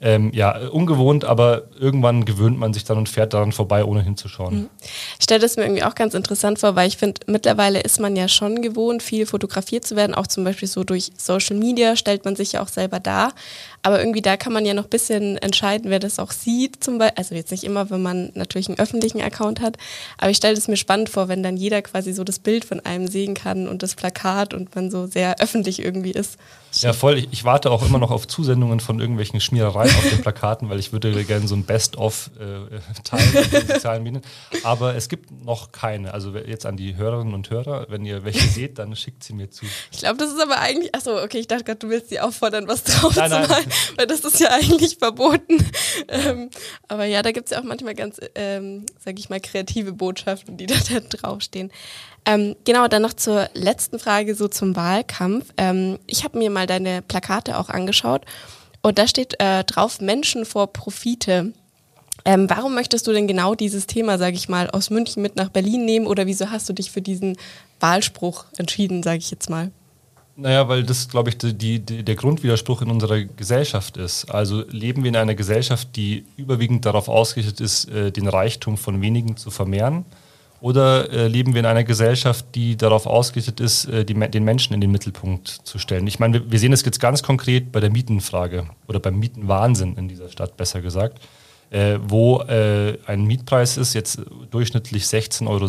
Ähm, 0.00 0.30
ja, 0.32 0.68
ungewohnt, 0.68 1.24
aber 1.24 1.64
irgendwann 1.78 2.24
gewöhnt 2.24 2.58
man 2.58 2.72
sich 2.72 2.84
dann 2.84 2.98
und 2.98 3.08
fährt 3.08 3.34
daran 3.34 3.52
vorbei, 3.52 3.84
ohne 3.84 4.02
hinzuschauen. 4.02 4.54
Mhm. 4.54 4.70
Ich 5.18 5.24
stelle 5.24 5.40
das 5.40 5.56
mir 5.56 5.64
irgendwie 5.64 5.84
auch 5.84 5.94
ganz 5.94 6.14
interessant 6.14 6.58
vor, 6.58 6.76
weil 6.76 6.88
ich 6.88 6.96
finde, 6.96 7.20
mittlerweile 7.26 7.80
ist 7.80 8.00
man 8.00 8.16
ja 8.16 8.28
schon 8.28 8.62
gewohnt, 8.62 9.02
viel 9.02 9.26
fotografiert 9.26 9.84
zu 9.84 9.96
werden, 9.96 10.14
auch 10.14 10.26
zum 10.26 10.44
Beispiel 10.44 10.68
so 10.68 10.84
durch 10.84 11.10
Social 11.16 11.56
Media 11.56 11.96
stellt 11.96 12.24
man 12.24 12.36
sich 12.36 12.52
ja 12.52 12.62
auch 12.62 12.68
selber 12.68 13.00
dar. 13.00 13.32
Aber 13.84 13.98
irgendwie 13.98 14.22
da 14.22 14.38
kann 14.38 14.54
man 14.54 14.64
ja 14.64 14.72
noch 14.72 14.84
ein 14.84 14.90
bisschen 14.90 15.36
entscheiden, 15.36 15.90
wer 15.90 15.98
das 15.98 16.18
auch 16.18 16.32
sieht, 16.32 16.82
zum 16.82 16.96
Beispiel. 16.96 17.18
Also 17.18 17.34
jetzt 17.34 17.50
nicht 17.50 17.64
immer, 17.64 17.90
wenn 17.90 18.00
man 18.00 18.30
natürlich 18.34 18.68
einen 18.68 18.78
öffentlichen 18.78 19.20
Account 19.20 19.60
hat. 19.60 19.76
Aber 20.16 20.30
ich 20.30 20.38
stelle 20.38 20.56
es 20.56 20.68
mir 20.68 20.78
spannend 20.78 21.10
vor, 21.10 21.28
wenn 21.28 21.42
dann 21.42 21.58
jeder 21.58 21.82
quasi 21.82 22.14
so 22.14 22.24
das 22.24 22.38
Bild 22.38 22.64
von 22.64 22.80
einem 22.80 23.08
sehen 23.08 23.34
kann 23.34 23.68
und 23.68 23.82
das 23.82 23.94
Plakat 23.94 24.54
und 24.54 24.74
man 24.74 24.90
so 24.90 25.06
sehr 25.06 25.38
öffentlich 25.38 25.80
irgendwie 25.84 26.12
ist. 26.12 26.38
Ja, 26.82 26.92
voll. 26.92 27.18
Ich, 27.18 27.28
ich, 27.30 27.44
warte 27.44 27.70
auch 27.70 27.86
immer 27.86 27.98
noch 27.98 28.10
auf 28.10 28.26
Zusendungen 28.26 28.80
von 28.80 29.00
irgendwelchen 29.00 29.40
Schmierereien 29.40 29.94
auf 29.94 30.08
den 30.08 30.20
Plakaten, 30.22 30.68
weil 30.68 30.78
ich 30.78 30.92
würde 30.92 31.24
gerne 31.24 31.46
so 31.46 31.54
ein 31.54 31.64
Best-of 31.64 32.30
äh, 32.38 32.78
teilen 33.04 33.34
in 33.34 33.50
den 33.50 33.66
sozialen 33.66 34.02
Medien. 34.02 34.22
Aber 34.62 34.94
es 34.94 35.08
gibt 35.08 35.30
noch 35.30 35.72
keine. 35.72 36.14
Also 36.14 36.34
jetzt 36.36 36.66
an 36.66 36.76
die 36.76 36.96
Hörerinnen 36.96 37.34
und 37.34 37.50
Hörer, 37.50 37.86
wenn 37.88 38.04
ihr 38.04 38.24
welche 38.24 38.48
seht, 38.48 38.78
dann 38.78 38.96
schickt 38.96 39.22
sie 39.24 39.34
mir 39.34 39.50
zu. 39.50 39.66
Ich 39.92 39.98
glaube, 39.98 40.16
das 40.16 40.32
ist 40.32 40.40
aber 40.40 40.58
eigentlich, 40.58 40.94
achso, 40.94 41.22
okay, 41.22 41.38
ich 41.38 41.46
dachte 41.46 41.64
gerade, 41.64 41.78
du 41.78 41.88
willst 41.88 42.08
sie 42.08 42.20
auffordern, 42.20 42.66
was 42.68 42.84
drauf 42.84 43.14
nein, 43.16 43.30
nein. 43.30 43.44
zu 43.44 43.50
malen, 43.50 43.72
weil 43.96 44.06
das 44.06 44.20
ist 44.20 44.40
ja 44.40 44.50
eigentlich 44.50 44.96
verboten. 44.98 45.64
Ähm, 46.08 46.50
aber 46.88 47.04
ja, 47.04 47.22
da 47.22 47.32
gibt 47.32 47.46
es 47.46 47.50
ja 47.52 47.60
auch 47.60 47.64
manchmal 47.64 47.94
ganz, 47.94 48.20
ähm, 48.34 48.84
sag 48.98 49.18
ich 49.18 49.28
mal, 49.28 49.40
kreative 49.40 49.92
Botschaften, 49.92 50.56
die 50.56 50.66
da, 50.66 50.74
da 50.90 51.00
draufstehen. 51.00 51.70
Ähm, 52.26 52.56
genau, 52.64 52.88
dann 52.88 53.02
noch 53.02 53.12
zur 53.12 53.48
letzten 53.54 53.98
Frage, 53.98 54.34
so 54.34 54.48
zum 54.48 54.76
Wahlkampf. 54.76 55.46
Ähm, 55.56 55.98
ich 56.06 56.24
habe 56.24 56.38
mir 56.38 56.50
mal 56.50 56.66
deine 56.66 57.02
Plakate 57.02 57.58
auch 57.58 57.68
angeschaut 57.68 58.22
und 58.82 58.98
da 58.98 59.06
steht 59.06 59.40
äh, 59.40 59.64
drauf 59.64 60.00
Menschen 60.00 60.44
vor 60.44 60.72
Profite. 60.72 61.52
Ähm, 62.24 62.48
warum 62.48 62.74
möchtest 62.74 63.06
du 63.06 63.12
denn 63.12 63.26
genau 63.26 63.54
dieses 63.54 63.86
Thema, 63.86 64.16
sage 64.16 64.36
ich 64.36 64.48
mal, 64.48 64.70
aus 64.70 64.88
München 64.88 65.22
mit 65.22 65.36
nach 65.36 65.50
Berlin 65.50 65.84
nehmen 65.84 66.06
oder 66.06 66.26
wieso 66.26 66.50
hast 66.50 66.68
du 66.68 66.72
dich 66.72 66.90
für 66.90 67.02
diesen 67.02 67.36
Wahlspruch 67.80 68.46
entschieden, 68.56 69.02
sage 69.02 69.18
ich 69.18 69.30
jetzt 69.30 69.50
mal? 69.50 69.70
Naja, 70.36 70.68
weil 70.68 70.82
das, 70.82 71.08
glaube 71.08 71.28
ich, 71.28 71.38
die, 71.38 71.78
die, 71.78 72.02
der 72.02 72.14
Grundwiderspruch 72.16 72.82
in 72.82 72.90
unserer 72.90 73.22
Gesellschaft 73.22 73.96
ist. 73.96 74.30
Also 74.30 74.64
leben 74.68 75.04
wir 75.04 75.10
in 75.10 75.16
einer 75.16 75.34
Gesellschaft, 75.34 75.94
die 75.94 76.24
überwiegend 76.36 76.86
darauf 76.86 77.08
ausgerichtet 77.08 77.60
ist, 77.60 77.88
äh, 77.90 78.10
den 78.10 78.26
Reichtum 78.26 78.76
von 78.76 79.00
wenigen 79.00 79.36
zu 79.36 79.50
vermehren? 79.50 80.04
Oder 80.64 81.12
äh, 81.12 81.28
leben 81.28 81.52
wir 81.52 81.60
in 81.60 81.66
einer 81.66 81.84
Gesellschaft, 81.84 82.46
die 82.54 82.78
darauf 82.78 83.06
ausgerichtet 83.06 83.60
ist, 83.60 83.84
äh, 83.84 84.02
die, 84.02 84.14
den 84.14 84.44
Menschen 84.44 84.72
in 84.72 84.80
den 84.80 84.90
Mittelpunkt 84.90 85.46
zu 85.46 85.78
stellen? 85.78 86.06
Ich 86.06 86.18
meine, 86.20 86.40
wir, 86.40 86.52
wir 86.52 86.58
sehen 86.58 86.70
das 86.70 86.82
jetzt 86.86 87.00
ganz 87.00 87.22
konkret 87.22 87.70
bei 87.70 87.80
der 87.80 87.90
Mietenfrage 87.90 88.64
oder 88.88 88.98
beim 88.98 89.18
Mietenwahnsinn 89.18 89.94
in 89.96 90.08
dieser 90.08 90.30
Stadt, 90.30 90.56
besser 90.56 90.80
gesagt, 90.80 91.20
äh, 91.68 91.98
wo 92.02 92.40
äh, 92.40 92.96
ein 93.04 93.26
Mietpreis 93.26 93.76
ist 93.76 93.92
jetzt 93.92 94.22
durchschnittlich 94.50 95.04
16,60 95.04 95.48
Euro 95.48 95.66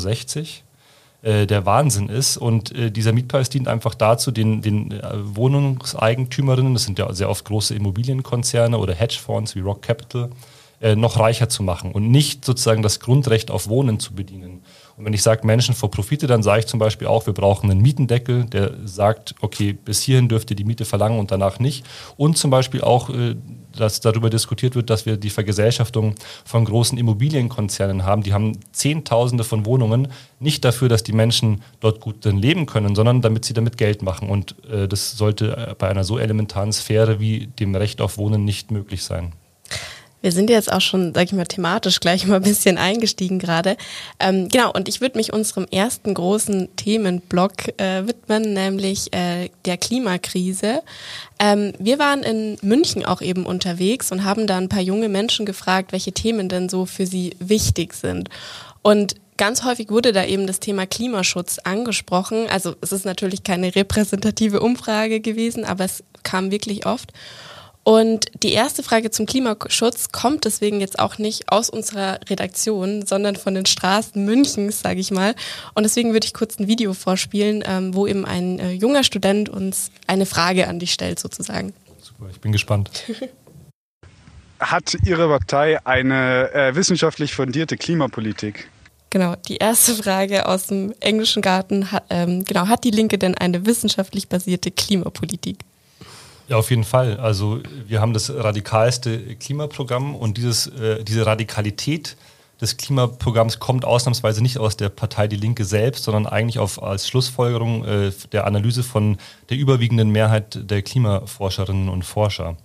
äh, 1.24 1.46
der 1.46 1.66
Wahnsinn 1.66 2.08
ist. 2.08 2.38
Und 2.38 2.74
äh, 2.74 2.90
dieser 2.90 3.12
Mietpreis 3.12 3.50
dient 3.50 3.68
einfach 3.68 3.96
dazu, 3.96 4.32
den, 4.32 4.62
den 4.62 4.94
äh, 4.94 5.02
Wohnungseigentümerinnen, 5.14 6.74
das 6.74 6.84
sind 6.84 7.00
ja 7.00 7.12
sehr 7.12 7.30
oft 7.30 7.44
große 7.44 7.76
Immobilienkonzerne 7.76 8.78
oder 8.78 8.94
Hedgefonds 8.94 9.56
wie 9.58 9.60
Rock 9.60 9.82
Capital, 9.82 10.30
äh, 10.86 10.96
noch 10.96 11.18
reicher 11.18 11.50
zu 11.50 11.64
machen 11.64 11.92
und 11.92 12.12
nicht 12.12 12.46
sozusagen 12.46 12.84
das 12.84 13.00
Grundrecht 13.00 13.50
auf 13.50 13.68
Wohnen 13.68 14.00
zu 14.00 14.14
bedienen. 14.14 14.62
Und 14.98 15.06
wenn 15.06 15.14
ich 15.14 15.24
sage 15.24 15.48
Menschen 15.48 15.74
vor 15.74 15.90
Profite, 15.90 16.28
dann 16.28 16.44
sage 16.44 16.60
ich 16.60 16.68
zum 16.68 16.80
Beispiel 16.80 17.08
auch, 17.08 17.26
wir 17.26 17.34
brauchen 17.34 17.72
einen 17.72 17.82
Mietendeckel, 17.82 18.44
der 18.44 18.76
sagt, 18.86 19.34
okay, 19.42 19.74
bis 19.74 20.04
hierhin 20.04 20.30
dürft 20.30 20.52
ihr 20.52 20.56
die 20.56 20.64
Miete 20.64 20.86
verlangen 20.86 21.18
und 21.18 21.32
danach 21.32 21.58
nicht. 21.58 21.88
Und 22.18 22.38
zum 22.38 22.52
Beispiel 22.52 22.82
auch, 22.82 23.10
äh, 23.10 23.36
dass 23.76 24.00
darüber 24.00 24.30
diskutiert 24.30 24.76
wird, 24.76 24.92
dass 24.92 25.08
wir 25.08 25.18
die 25.18 25.32
Vergesellschaftung 25.32 26.14
von 26.46 26.66
großen 26.66 27.00
Immobilienkonzernen 27.00 28.06
haben. 28.06 28.22
Die 28.22 28.34
haben 28.34 28.60
Zehntausende 28.72 29.44
von 29.44 29.66
Wohnungen, 29.66 30.10
nicht 30.40 30.64
dafür, 30.64 30.88
dass 30.88 31.02
die 31.02 31.14
Menschen 31.14 31.64
dort 31.80 32.00
gut 32.00 32.24
drin 32.24 32.38
leben 32.38 32.68
können, 32.68 32.94
sondern 32.94 33.24
damit 33.24 33.44
sie 33.44 33.56
damit 33.56 33.80
Geld 33.80 34.04
machen. 34.04 34.30
Und 34.30 34.56
äh, 34.70 34.88
das 34.88 35.18
sollte 35.18 35.76
bei 35.80 35.90
einer 35.90 36.04
so 36.04 36.20
elementaren 36.20 36.72
Sphäre 36.72 37.20
wie 37.20 37.48
dem 37.48 37.74
Recht 37.74 38.02
auf 38.02 38.20
Wohnen 38.20 38.46
nicht 38.46 38.70
möglich 38.70 39.04
sein. 39.04 39.34
Wir 40.26 40.32
sind 40.32 40.50
jetzt 40.50 40.74
auch 40.74 40.82
schon, 40.82 41.14
sag 41.14 41.26
ich 41.26 41.34
mal, 41.34 41.46
thematisch 41.46 42.00
gleich 42.00 42.26
mal 42.26 42.38
ein 42.38 42.42
bisschen 42.42 42.80
eingestiegen 42.80 43.38
gerade. 43.38 43.78
Ähm, 44.20 44.50
genau, 44.50 44.72
und 44.74 44.90
ich 44.90 45.00
würde 45.00 45.20
mich 45.20 45.32
unserem 45.32 45.68
ersten 45.70 46.16
großen 46.16 46.76
Themenblock 46.78 47.80
äh, 47.80 48.08
widmen, 48.08 48.54
nämlich 48.54 49.14
äh, 49.14 49.50
der 49.66 49.78
Klimakrise. 49.78 50.82
Ähm, 51.38 51.74
wir 51.78 52.00
waren 52.00 52.24
in 52.24 52.58
München 52.64 53.06
auch 53.06 53.22
eben 53.22 53.46
unterwegs 53.46 54.12
und 54.12 54.24
haben 54.24 54.48
da 54.48 54.58
ein 54.58 54.68
paar 54.68 54.82
junge 54.82 55.10
Menschen 55.10 55.46
gefragt, 55.46 55.92
welche 55.92 56.12
Themen 56.12 56.50
denn 56.50 56.70
so 56.70 56.88
für 56.88 57.06
sie 57.06 57.36
wichtig 57.38 57.94
sind. 57.94 58.30
Und 58.82 59.18
ganz 59.38 59.64
häufig 59.64 59.92
wurde 59.92 60.12
da 60.12 60.26
eben 60.26 60.48
das 60.48 60.60
Thema 60.60 60.88
Klimaschutz 60.88 61.60
angesprochen. 61.60 62.48
Also 62.50 62.74
es 62.82 62.92
ist 62.92 63.06
natürlich 63.06 63.44
keine 63.44 63.76
repräsentative 63.76 64.62
Umfrage 64.62 65.20
gewesen, 65.20 65.66
aber 65.66 65.86
es 65.86 66.04
kam 66.24 66.50
wirklich 66.50 66.88
oft. 66.88 67.14
Und 67.88 68.32
die 68.42 68.52
erste 68.52 68.82
Frage 68.82 69.12
zum 69.12 69.28
Klimaschutz 69.28 70.12
kommt 70.12 70.46
deswegen 70.46 70.82
jetzt 70.82 70.98
auch 70.98 71.20
nicht 71.20 71.52
aus 71.52 71.70
unserer 71.70 72.20
Redaktion, 72.28 73.06
sondern 73.06 73.36
von 73.36 73.54
den 73.54 73.68
Straßen 73.68 74.26
Münchens, 74.26 74.80
sage 74.80 75.00
ich 75.00 75.12
mal. 75.12 75.36
Und 75.76 75.84
deswegen 75.84 76.12
würde 76.12 76.26
ich 76.26 76.34
kurz 76.34 76.58
ein 76.58 76.68
Video 76.68 76.96
vorspielen, 76.96 77.64
ähm, 77.64 77.94
wo 77.94 78.08
eben 78.08 78.26
ein 78.26 78.58
äh, 78.58 78.72
junger 78.72 79.04
Student 79.04 79.50
uns 79.50 79.92
eine 80.08 80.26
Frage 80.26 80.68
an 80.68 80.80
dich 80.80 80.94
stellt, 80.94 81.20
sozusagen. 81.20 81.76
Super, 82.02 82.32
ich 82.32 82.42
bin 82.42 82.52
gespannt. 82.52 82.90
Hat 84.60 84.98
Ihre 85.06 85.28
Partei 85.28 85.86
eine 85.86 86.52
äh, 86.54 86.74
wissenschaftlich 86.74 87.36
fundierte 87.36 87.78
Klimapolitik? 87.78 88.68
Genau, 89.12 89.36
die 89.48 89.58
erste 89.58 89.94
Frage 89.94 90.48
aus 90.48 90.66
dem 90.68 90.92
englischen 91.02 91.44
Garten. 91.44 91.92
Hat, 91.92 92.06
ähm, 92.10 92.46
genau, 92.46 92.68
hat 92.68 92.84
die 92.84 92.90
Linke 92.90 93.20
denn 93.20 93.36
eine 93.36 93.68
wissenschaftlich 93.68 94.28
basierte 94.28 94.72
Klimapolitik? 94.72 95.60
Ja, 96.48 96.58
auf 96.58 96.70
jeden 96.70 96.84
Fall. 96.84 97.18
Also 97.18 97.60
wir 97.88 98.02
haben 98.02 98.14
das 98.14 98.32
radikalste 98.32 99.36
Klimaprogramm 99.36 100.16
und 100.16 100.38
dieses, 100.38 100.68
äh, 100.68 101.04
diese 101.04 101.26
Radikalität 101.26 102.16
des 102.62 102.78
Klimaprogramms 102.78 103.60
kommt 103.60 103.84
ausnahmsweise 103.84 104.42
nicht 104.42 104.58
aus 104.58 104.78
der 104.78 104.90
Partei 104.90 105.28
Die 105.28 105.36
Linke 105.36 105.66
selbst, 105.66 106.04
sondern 106.04 106.26
eigentlich 106.26 106.60
auf, 106.60 106.82
als 106.82 107.08
Schlussfolgerung 107.08 107.84
äh, 107.84 108.12
der 108.32 108.48
Analyse 108.48 108.84
von 108.84 109.18
der 109.50 109.58
überwiegenden 109.58 110.10
Mehrheit 110.10 110.70
der 110.70 110.82
Klimaforscherinnen 110.82 111.90
und 111.90 112.04
Forscher. 112.04 112.56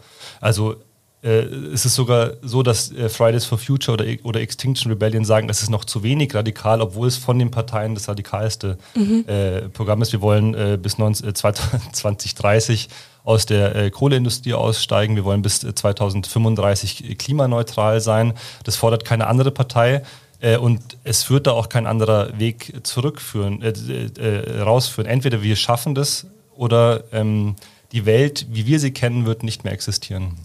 Also 0.40 0.76
äh, 1.22 1.40
es 1.72 1.84
ist 1.84 1.96
sogar 1.96 2.34
so, 2.42 2.62
dass 2.62 2.92
äh, 2.92 3.08
Fridays 3.08 3.44
for 3.44 3.58
Future 3.58 3.94
oder, 3.94 4.06
oder 4.22 4.40
Extinction 4.40 4.90
Rebellion 4.90 5.24
sagen, 5.24 5.48
es 5.48 5.62
ist 5.62 5.70
noch 5.70 5.84
zu 5.84 6.02
wenig 6.02 6.34
radikal, 6.34 6.80
obwohl 6.80 7.08
es 7.08 7.16
von 7.16 7.38
den 7.38 7.50
Parteien 7.50 7.94
das 7.94 8.08
radikalste 8.08 8.78
mhm. 8.94 9.24
äh, 9.26 9.68
Programm 9.68 10.00
ist. 10.02 10.12
Wir 10.12 10.22
wollen 10.22 10.54
äh, 10.54 10.78
bis 10.80 10.98
19, 10.98 11.34
2030 11.34 12.88
aus 13.24 13.46
der 13.46 13.74
äh, 13.76 13.90
Kohleindustrie 13.90 14.54
aussteigen. 14.54 15.16
Wir 15.16 15.24
wollen 15.24 15.42
bis 15.42 15.60
2035 15.60 17.18
klimaneutral 17.18 18.00
sein. 18.00 18.34
Das 18.64 18.76
fordert 18.76 19.04
keine 19.04 19.26
andere 19.26 19.50
Partei. 19.50 20.02
Äh, 20.40 20.56
und 20.56 20.96
es 21.04 21.22
führt 21.22 21.46
da 21.46 21.52
auch 21.52 21.68
kein 21.68 21.86
anderer 21.86 22.38
Weg 22.38 22.80
zurückführen, 22.82 23.62
äh, 23.62 23.70
äh, 23.70 24.60
rausführen. 24.60 25.08
Entweder 25.08 25.42
wir 25.42 25.56
schaffen 25.56 25.94
das 25.94 26.26
oder 26.56 27.04
ähm, 27.12 27.56
die 27.92 28.06
Welt, 28.06 28.46
wie 28.50 28.66
wir 28.66 28.78
sie 28.80 28.92
kennen, 28.92 29.26
wird 29.26 29.42
nicht 29.42 29.64
mehr 29.64 29.72
existieren. 29.72 30.36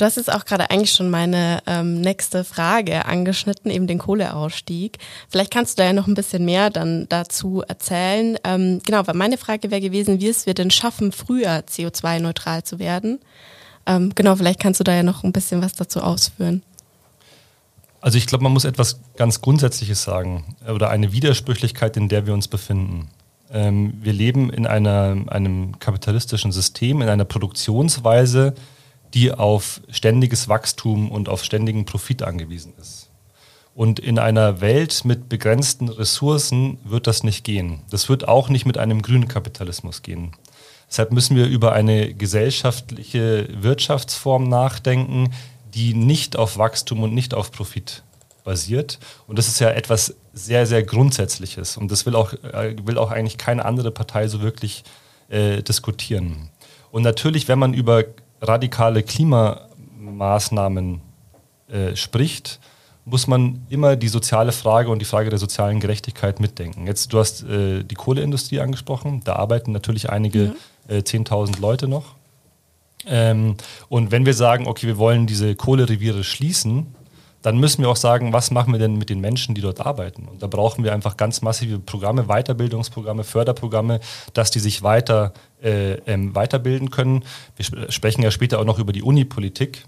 Du 0.00 0.06
hast 0.06 0.16
jetzt 0.16 0.32
auch 0.32 0.46
gerade 0.46 0.70
eigentlich 0.70 0.92
schon 0.92 1.10
meine 1.10 1.62
ähm, 1.66 2.00
nächste 2.00 2.42
Frage 2.42 3.04
angeschnitten, 3.04 3.70
eben 3.70 3.86
den 3.86 3.98
Kohleausstieg. 3.98 4.96
Vielleicht 5.28 5.52
kannst 5.52 5.76
du 5.76 5.82
da 5.82 5.88
ja 5.88 5.92
noch 5.92 6.06
ein 6.06 6.14
bisschen 6.14 6.46
mehr 6.46 6.70
dann 6.70 7.06
dazu 7.10 7.62
erzählen. 7.68 8.38
Ähm, 8.42 8.80
genau, 8.86 9.06
weil 9.06 9.14
meine 9.14 9.36
Frage 9.36 9.70
wäre 9.70 9.82
gewesen, 9.82 10.18
wie 10.18 10.28
es 10.28 10.46
wir 10.46 10.54
denn 10.54 10.70
schaffen, 10.70 11.12
früher 11.12 11.64
CO2-neutral 11.68 12.64
zu 12.64 12.78
werden. 12.78 13.20
Ähm, 13.84 14.14
genau, 14.14 14.36
vielleicht 14.36 14.58
kannst 14.58 14.80
du 14.80 14.84
da 14.84 14.94
ja 14.94 15.02
noch 15.02 15.22
ein 15.22 15.32
bisschen 15.32 15.60
was 15.60 15.74
dazu 15.74 16.00
ausführen. 16.00 16.62
Also 18.00 18.16
ich 18.16 18.26
glaube, 18.26 18.42
man 18.42 18.54
muss 18.54 18.64
etwas 18.64 19.00
ganz 19.16 19.42
Grundsätzliches 19.42 20.02
sagen 20.02 20.56
oder 20.66 20.88
eine 20.88 21.12
Widersprüchlichkeit, 21.12 21.98
in 21.98 22.08
der 22.08 22.24
wir 22.24 22.32
uns 22.32 22.48
befinden. 22.48 23.10
Ähm, 23.52 23.92
wir 24.00 24.14
leben 24.14 24.48
in 24.48 24.66
einer, 24.66 25.14
einem 25.26 25.78
kapitalistischen 25.78 26.52
System, 26.52 27.02
in 27.02 27.10
einer 27.10 27.26
Produktionsweise, 27.26 28.54
die 29.14 29.32
auf 29.32 29.80
ständiges 29.90 30.48
Wachstum 30.48 31.10
und 31.10 31.28
auf 31.28 31.44
ständigen 31.44 31.84
Profit 31.84 32.22
angewiesen 32.22 32.74
ist. 32.80 33.10
Und 33.74 33.98
in 33.98 34.18
einer 34.18 34.60
Welt 34.60 35.04
mit 35.04 35.28
begrenzten 35.28 35.88
Ressourcen 35.88 36.78
wird 36.84 37.06
das 37.06 37.22
nicht 37.22 37.44
gehen. 37.44 37.82
Das 37.90 38.08
wird 38.08 38.28
auch 38.28 38.48
nicht 38.48 38.66
mit 38.66 38.78
einem 38.78 39.00
grünen 39.02 39.28
Kapitalismus 39.28 40.02
gehen. 40.02 40.32
Deshalb 40.88 41.12
müssen 41.12 41.36
wir 41.36 41.46
über 41.46 41.72
eine 41.72 42.12
gesellschaftliche 42.12 43.48
Wirtschaftsform 43.62 44.48
nachdenken, 44.48 45.32
die 45.72 45.94
nicht 45.94 46.36
auf 46.36 46.58
Wachstum 46.58 47.04
und 47.04 47.14
nicht 47.14 47.32
auf 47.32 47.52
Profit 47.52 48.02
basiert. 48.42 48.98
Und 49.28 49.38
das 49.38 49.46
ist 49.46 49.60
ja 49.60 49.70
etwas 49.70 50.16
sehr, 50.32 50.66
sehr 50.66 50.82
Grundsätzliches. 50.82 51.76
Und 51.76 51.92
das 51.92 52.06
will 52.06 52.16
auch, 52.16 52.32
äh, 52.32 52.74
will 52.84 52.98
auch 52.98 53.12
eigentlich 53.12 53.38
keine 53.38 53.64
andere 53.64 53.92
Partei 53.92 54.26
so 54.26 54.40
wirklich 54.40 54.82
äh, 55.28 55.62
diskutieren. 55.62 56.50
Und 56.90 57.02
natürlich, 57.02 57.46
wenn 57.46 57.60
man 57.60 57.72
über 57.72 58.04
radikale 58.40 59.02
Klimamaßnahmen 59.02 61.00
äh, 61.68 61.94
spricht, 61.96 62.60
muss 63.04 63.26
man 63.26 63.66
immer 63.68 63.96
die 63.96 64.08
soziale 64.08 64.52
Frage 64.52 64.90
und 64.90 65.00
die 65.00 65.04
Frage 65.04 65.30
der 65.30 65.38
sozialen 65.38 65.80
Gerechtigkeit 65.80 66.40
mitdenken. 66.40 66.86
Jetzt, 66.86 67.12
du 67.12 67.18
hast 67.18 67.42
äh, 67.42 67.82
die 67.82 67.94
Kohleindustrie 67.94 68.60
angesprochen, 68.60 69.22
da 69.24 69.36
arbeiten 69.36 69.72
natürlich 69.72 70.10
einige 70.10 70.54
ja. 70.88 70.96
äh, 70.96 71.00
10.000 71.00 71.60
Leute 71.60 71.88
noch. 71.88 72.14
Ähm, 73.06 73.56
und 73.88 74.10
wenn 74.10 74.26
wir 74.26 74.34
sagen, 74.34 74.66
okay, 74.66 74.86
wir 74.86 74.98
wollen 74.98 75.26
diese 75.26 75.54
Kohlereviere 75.54 76.22
schließen, 76.22 76.94
dann 77.42 77.58
müssen 77.58 77.82
wir 77.82 77.88
auch 77.88 77.96
sagen, 77.96 78.32
was 78.32 78.50
machen 78.50 78.72
wir 78.72 78.78
denn 78.78 78.96
mit 78.96 79.10
den 79.10 79.20
Menschen, 79.20 79.54
die 79.54 79.60
dort 79.60 79.80
arbeiten? 79.80 80.26
Und 80.26 80.42
da 80.42 80.46
brauchen 80.46 80.84
wir 80.84 80.92
einfach 80.92 81.16
ganz 81.16 81.42
massive 81.42 81.78
Programme, 81.78 82.24
Weiterbildungsprogramme, 82.24 83.24
Förderprogramme, 83.24 84.00
dass 84.34 84.50
die 84.50 84.60
sich 84.60 84.82
weiter 84.82 85.32
äh, 85.62 85.94
ähm, 86.06 86.34
weiterbilden 86.34 86.90
können. 86.90 87.24
Wir 87.56 87.64
sp 87.64 87.90
sprechen 87.90 88.22
ja 88.22 88.30
später 88.30 88.60
auch 88.60 88.64
noch 88.64 88.78
über 88.78 88.92
die 88.92 89.02
Unipolitik. 89.02 89.84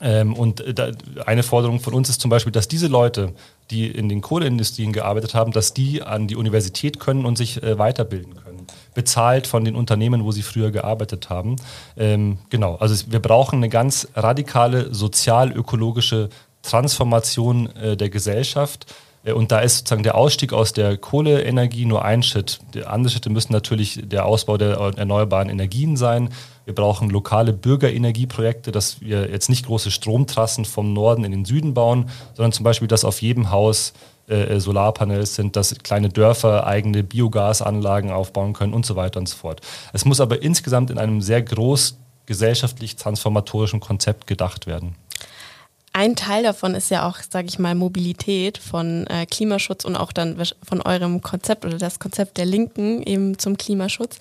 Ähm, 0.00 0.34
und 0.34 0.62
da, 0.78 0.92
eine 1.26 1.42
Forderung 1.42 1.80
von 1.80 1.94
uns 1.94 2.08
ist 2.08 2.20
zum 2.20 2.30
Beispiel, 2.30 2.52
dass 2.52 2.68
diese 2.68 2.86
Leute, 2.86 3.32
die 3.70 3.88
in 3.88 4.08
den 4.08 4.20
Kohleindustrien 4.20 4.92
gearbeitet 4.92 5.34
haben, 5.34 5.52
dass 5.52 5.74
die 5.74 6.02
an 6.02 6.28
die 6.28 6.36
Universität 6.36 7.00
können 7.00 7.24
und 7.24 7.36
sich 7.36 7.62
äh, 7.62 7.78
weiterbilden 7.78 8.34
können. 8.36 8.66
Bezahlt 8.94 9.46
von 9.46 9.64
den 9.64 9.74
Unternehmen, 9.74 10.24
wo 10.24 10.32
sie 10.32 10.42
früher 10.42 10.70
gearbeitet 10.70 11.30
haben. 11.30 11.56
Ähm, 11.96 12.38
genau, 12.50 12.76
also 12.76 13.10
wir 13.10 13.20
brauchen 13.20 13.56
eine 13.56 13.68
ganz 13.68 14.08
radikale 14.14 14.94
sozial-ökologische 14.94 16.28
Transformation 16.62 17.74
äh, 17.76 17.96
der 17.96 18.10
Gesellschaft, 18.10 18.86
Äh, 19.24 19.32
und 19.32 19.52
da 19.52 19.60
ist 19.60 19.78
sozusagen 19.78 20.02
der 20.02 20.16
Ausstieg 20.16 20.52
aus 20.52 20.72
der 20.72 20.96
Kohleenergie 20.96 21.84
nur 21.84 22.04
ein 22.04 22.22
Schritt. 22.22 22.60
Die 22.74 22.84
andere 22.84 23.10
Schritte 23.10 23.30
müssen 23.30 23.52
natürlich 23.52 24.00
der 24.02 24.26
Ausbau 24.26 24.56
der 24.56 24.76
erneuerbaren 24.96 25.48
Energien 25.48 25.96
sein. 25.96 26.30
Wir 26.64 26.74
brauchen 26.74 27.08
lokale 27.10 27.52
Bürgerenergieprojekte, 27.52 28.72
dass 28.72 29.00
wir 29.00 29.30
jetzt 29.30 29.48
nicht 29.48 29.66
große 29.66 29.90
Stromtrassen 29.90 30.64
vom 30.64 30.92
Norden 30.92 31.24
in 31.24 31.32
den 31.32 31.44
Süden 31.44 31.74
bauen, 31.74 32.10
sondern 32.34 32.52
zum 32.52 32.64
Beispiel, 32.64 32.88
dass 32.88 33.04
auf 33.04 33.22
jedem 33.22 33.50
Haus 33.50 33.94
äh, 34.28 34.34
äh 34.34 34.60
Solarpanels 34.60 35.34
sind, 35.34 35.56
dass 35.56 35.74
kleine 35.82 36.10
Dörfer 36.10 36.66
eigene 36.66 37.02
Biogasanlagen 37.02 38.10
aufbauen 38.10 38.52
können 38.52 38.74
und 38.74 38.84
so 38.84 38.96
weiter 38.96 39.18
und 39.18 39.28
so 39.28 39.36
fort. 39.36 39.60
Es 39.92 40.04
muss 40.04 40.20
aber 40.20 40.42
insgesamt 40.42 40.90
in 40.90 40.98
einem 40.98 41.22
sehr 41.22 41.42
groß 41.42 41.96
gesellschaftlich 42.26 42.96
transformatorischen 42.96 43.80
Konzept 43.80 44.26
gedacht 44.26 44.66
werden. 44.66 44.96
Ein 45.98 46.14
Teil 46.14 46.44
davon 46.44 46.76
ist 46.76 46.92
ja 46.92 47.08
auch, 47.08 47.16
sage 47.28 47.48
ich 47.48 47.58
mal, 47.58 47.74
Mobilität 47.74 48.56
von 48.56 49.04
äh, 49.08 49.26
Klimaschutz 49.26 49.84
und 49.84 49.96
auch 49.96 50.12
dann 50.12 50.40
von 50.62 50.80
eurem 50.80 51.22
Konzept 51.22 51.64
oder 51.64 51.76
das 51.76 51.98
Konzept 51.98 52.36
der 52.36 52.46
Linken 52.46 53.02
eben 53.02 53.36
zum 53.36 53.56
Klimaschutz. 53.56 54.18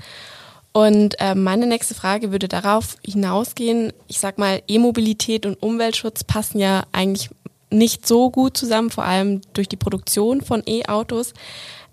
Und 0.71 1.19
äh, 1.19 1.35
meine 1.35 1.67
nächste 1.67 1.93
Frage 1.93 2.31
würde 2.31 2.47
darauf 2.47 2.95
hinausgehen, 3.05 3.93
ich 4.07 4.19
sag 4.19 4.39
mal, 4.39 4.63
E-Mobilität 4.67 5.45
und 5.45 5.61
Umweltschutz 5.61 6.23
passen 6.23 6.57
ja 6.57 6.81
eigentlich 6.93 7.29
nicht 7.69 8.07
so 8.07 8.31
gut 8.31 8.57
zusammen, 8.57 8.89
vor 8.89 9.03
allem 9.03 9.41
durch 9.53 9.69
die 9.69 9.77
Produktion 9.77 10.41
von 10.41 10.63
E-Autos. 10.65 11.35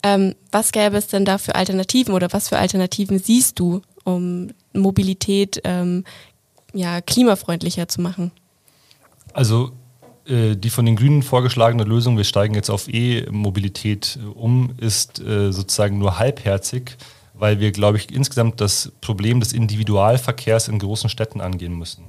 Ähm, 0.03 0.35
was 0.51 0.73
gäbe 0.73 0.97
es 0.97 1.09
denn 1.09 1.27
da 1.27 1.37
für 1.37 1.57
Alternativen 1.57 2.15
oder 2.15 2.33
was 2.33 2.49
für 2.49 2.57
Alternativen 2.57 3.19
siehst 3.19 3.59
du, 3.59 3.83
um 4.05 4.49
Mobilität 4.73 5.61
ähm, 5.65 6.05
ja, 6.73 7.03
klimafreundlicher 7.03 7.87
zu 7.87 8.01
machen? 8.01 8.33
Also 9.35 9.73
äh, 10.27 10.57
die 10.57 10.71
von 10.71 10.87
den 10.87 10.97
Grünen 10.97 11.23
vorgeschlagene 11.23 11.85
Lösung, 11.85 12.17
wir 12.17 12.25
steigen 12.25 12.55
jetzt 12.55 12.71
auf 12.71 12.89
E-Mobilität 12.89 14.19
äh, 14.23 14.27
um, 14.27 14.71
ist 14.79 15.21
äh, 15.21 15.53
sozusagen 15.53 15.99
nur 15.99 16.19
halbherzig, 16.19 16.97
weil 17.35 17.61
wir, 17.61 17.73
glaube 17.73 17.99
ich, 17.99 18.15
insgesamt 18.15 18.61
das 18.61 18.93
Problem 19.03 19.41
des 19.41 19.53
Individualverkehrs 19.53 20.69
in 20.69 20.79
großen 20.79 21.11
Städten 21.11 21.41
angehen 21.41 21.77
müssen. 21.77 22.05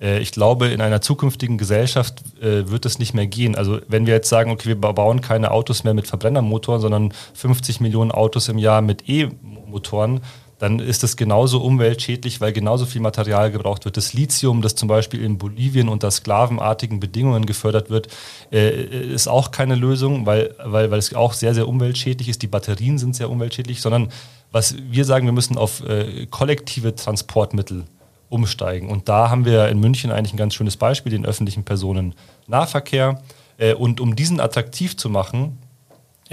Äh, 0.00 0.18
ich 0.18 0.32
glaube, 0.32 0.68
in 0.68 0.80
einer 0.80 1.00
zukünftigen 1.00 1.56
Gesellschaft 1.56 2.22
äh, 2.42 2.68
wird 2.68 2.84
es 2.84 2.98
nicht 2.98 3.14
mehr 3.14 3.28
gehen. 3.28 3.54
Also 3.54 3.80
wenn 3.86 4.06
wir 4.06 4.14
jetzt 4.14 4.28
sagen, 4.28 4.50
okay, 4.50 4.68
wir 4.68 4.76
bauen 4.76 5.20
keine 5.20 5.52
Autos 5.52 5.84
mehr 5.84 5.94
mit 5.94 6.08
Verbrennermotoren, 6.08 6.80
sondern 6.80 7.12
50 7.34 7.80
Millionen 7.80 8.10
Autos 8.10 8.48
im 8.48 8.58
Jahr 8.58 8.82
mit 8.82 9.08
E-Motoren, 9.08 10.20
dann 10.60 10.78
ist 10.78 11.02
das 11.02 11.16
genauso 11.16 11.62
umweltschädlich, 11.62 12.42
weil 12.42 12.52
genauso 12.52 12.84
viel 12.84 13.00
Material 13.00 13.50
gebraucht 13.50 13.86
wird. 13.86 13.96
Das 13.96 14.12
Lithium, 14.12 14.60
das 14.60 14.74
zum 14.74 14.88
Beispiel 14.88 15.24
in 15.24 15.38
Bolivien 15.38 15.88
unter 15.88 16.10
sklavenartigen 16.10 17.00
Bedingungen 17.00 17.46
gefördert 17.46 17.88
wird, 17.88 18.08
äh, 18.52 18.68
ist 19.14 19.26
auch 19.26 19.52
keine 19.52 19.74
Lösung, 19.74 20.26
weil, 20.26 20.54
weil, 20.62 20.90
weil 20.90 20.98
es 20.98 21.14
auch 21.14 21.32
sehr, 21.32 21.54
sehr 21.54 21.66
umweltschädlich 21.66 22.28
ist. 22.28 22.42
Die 22.42 22.46
Batterien 22.46 22.98
sind 22.98 23.16
sehr 23.16 23.30
umweltschädlich, 23.30 23.80
sondern 23.80 24.10
was 24.52 24.74
wir 24.78 25.06
sagen, 25.06 25.24
wir 25.24 25.32
müssen 25.32 25.56
auf 25.56 25.82
äh, 25.82 26.26
kollektive 26.26 26.94
Transportmittel 26.94 27.84
umsteigen. 28.28 28.90
Und 28.90 29.08
da 29.08 29.30
haben 29.30 29.46
wir 29.46 29.68
in 29.70 29.80
München 29.80 30.12
eigentlich 30.12 30.34
ein 30.34 30.36
ganz 30.36 30.54
schönes 30.54 30.76
Beispiel, 30.76 31.10
den 31.10 31.24
öffentlichen 31.24 31.64
Personennahverkehr. 31.64 33.22
Äh, 33.56 33.72
und 33.72 33.98
um 33.98 34.14
diesen 34.14 34.40
attraktiv 34.40 34.96
zu 34.98 35.08
machen, 35.08 35.58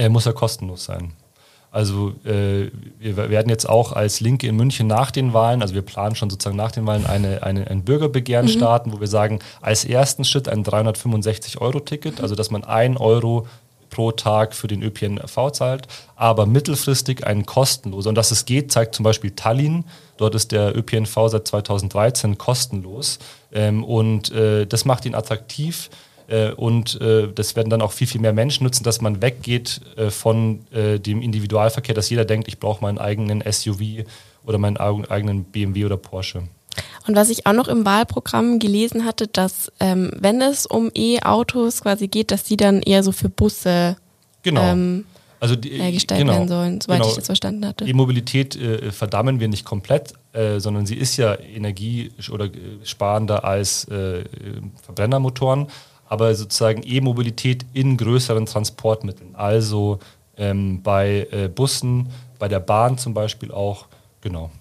muss 0.09 0.27
er 0.27 0.33
kostenlos 0.33 0.85
sein. 0.85 1.13
Also 1.71 2.13
äh, 2.23 2.71
wir 2.99 3.29
werden 3.29 3.49
jetzt 3.49 3.67
auch 3.67 3.91
als 3.91 4.19
Linke 4.19 4.47
in 4.47 4.55
München 4.55 4.87
nach 4.87 5.11
den 5.11 5.33
Wahlen, 5.33 5.61
also 5.61 5.75
wir 5.75 5.81
planen 5.81 6.15
schon 6.15 6.29
sozusagen 6.29 6.55
nach 6.55 6.71
den 6.71 6.87
Wahlen 6.87 7.05
eine, 7.05 7.43
eine, 7.43 7.67
ein 7.67 7.83
Bürgerbegehren 7.83 8.45
mhm. 8.45 8.51
starten, 8.51 8.93
wo 8.93 8.99
wir 8.99 9.07
sagen, 9.07 9.39
als 9.61 9.85
ersten 9.85 10.23
Schritt 10.23 10.47
ein 10.47 10.63
365-Euro-Ticket, 10.63 12.21
also 12.21 12.35
dass 12.35 12.51
man 12.51 12.63
ein 12.63 12.97
Euro 12.97 13.47
pro 13.89 14.11
Tag 14.11 14.53
für 14.53 14.67
den 14.67 14.83
ÖPNV 14.83 15.51
zahlt, 15.51 15.87
aber 16.15 16.45
mittelfristig 16.45 17.25
ein 17.25 17.45
kostenloser. 17.45 18.09
Und 18.09 18.15
dass 18.15 18.31
es 18.31 18.45
geht, 18.45 18.71
zeigt 18.71 18.95
zum 18.95 19.03
Beispiel 19.03 19.31
Tallinn. 19.31 19.85
Dort 20.17 20.35
ist 20.35 20.51
der 20.51 20.75
ÖPNV 20.75 21.29
seit 21.29 21.47
2013 21.47 22.37
kostenlos. 22.37 23.19
Ähm, 23.51 23.83
und 23.83 24.31
äh, 24.31 24.65
das 24.65 24.85
macht 24.85 25.05
ihn 25.05 25.15
attraktiv 25.15 25.89
äh, 26.27 26.51
und 26.51 26.99
äh, 27.01 27.31
das 27.33 27.55
werden 27.55 27.69
dann 27.69 27.81
auch 27.81 27.91
viel, 27.91 28.07
viel 28.07 28.21
mehr 28.21 28.33
Menschen 28.33 28.63
nutzen, 28.63 28.83
dass 28.83 29.01
man 29.01 29.21
weggeht 29.21 29.81
äh, 29.95 30.09
von 30.09 30.65
äh, 30.71 30.99
dem 30.99 31.21
Individualverkehr, 31.21 31.95
dass 31.95 32.09
jeder 32.09 32.25
denkt, 32.25 32.47
ich 32.47 32.59
brauche 32.59 32.81
meinen 32.81 32.97
eigenen 32.97 33.43
SUV 33.49 34.05
oder 34.45 34.57
meinen 34.57 34.77
eigenen 34.77 35.45
BMW 35.45 35.85
oder 35.85 35.97
Porsche. 35.97 36.43
Und 37.07 37.15
was 37.15 37.29
ich 37.29 37.45
auch 37.45 37.53
noch 37.53 37.67
im 37.67 37.85
Wahlprogramm 37.85 38.59
gelesen 38.59 39.05
hatte, 39.05 39.27
dass 39.27 39.71
ähm, 39.79 40.11
wenn 40.19 40.41
es 40.41 40.65
um 40.65 40.91
E-Autos 40.93 41.81
quasi 41.81 42.07
geht, 42.07 42.31
dass 42.31 42.43
die 42.43 42.57
dann 42.57 42.81
eher 42.81 43.03
so 43.03 43.11
für 43.11 43.29
Busse 43.29 43.95
genau. 44.43 44.61
ähm, 44.61 45.05
also 45.39 45.55
die, 45.55 45.69
hergestellt 45.69 46.21
genau, 46.21 46.33
werden 46.33 46.47
sollen, 46.47 46.81
soweit 46.81 46.99
genau. 46.99 47.09
ich 47.09 47.15
das 47.15 47.25
verstanden 47.27 47.65
hatte. 47.65 47.85
Die 47.85 47.93
Mobilität 47.93 48.55
äh, 48.55 48.91
verdammen 48.91 49.39
wir 49.39 49.47
nicht 49.47 49.65
komplett, 49.65 50.13
äh, 50.33 50.59
sondern 50.59 50.85
sie 50.85 50.95
ist 50.95 51.17
ja 51.17 51.37
energie- 51.39 52.11
oder 52.31 52.45
äh, 52.45 52.49
sparender 52.83 53.43
als 53.43 53.85
äh, 53.85 54.23
Verbrennermotoren 54.83 55.67
aber 56.09 56.33
sozusagen 56.35 56.81
E-Mobilität 56.83 57.65
in 57.73 57.97
größeren 57.97 58.45
Transportmitteln, 58.45 59.35
also 59.35 59.99
ähm, 60.37 60.81
bei 60.81 61.27
äh, 61.31 61.47
Bussen, 61.47 62.09
bei 62.39 62.47
der 62.47 62.59
Bahn 62.59 62.97
zum 62.97 63.13
Beispiel 63.13 63.51
auch, 63.51 63.87
genau. 64.21 64.51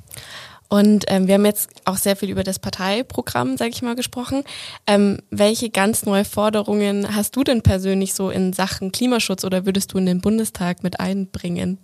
Und 0.69 1.05
ähm, 1.09 1.29
wir 1.29 1.35
haben 1.35 1.45
jetzt 1.45 1.71
auch 1.85 1.97
sehr 1.97 2.17
viel 2.17 2.31
über 2.31 2.43
das 2.43 2.59
Parteiprogramm, 2.59 3.57
sage 3.57 3.71
ich 3.71 3.83
mal, 3.83 3.95
gesprochen. 3.95 4.43
Ähm, 4.87 5.19
welche 5.31 5.71
ganz 5.71 6.05
neue 6.05 6.25
Forderungen 6.25 7.15
hast 7.15 7.37
du 7.37 7.45
denn 7.45 7.63
persönlich 7.63 8.15
so 8.15 8.31
in 8.31 8.53
Sachen 8.53 8.91
Klimaschutz 8.91 9.45
oder 9.45 9.65
würdest 9.65 9.93
du 9.93 9.99
in 9.99 10.07
den 10.07 10.21
Bundestag 10.21 10.83
mit 10.83 10.99
einbringen? 10.99 11.79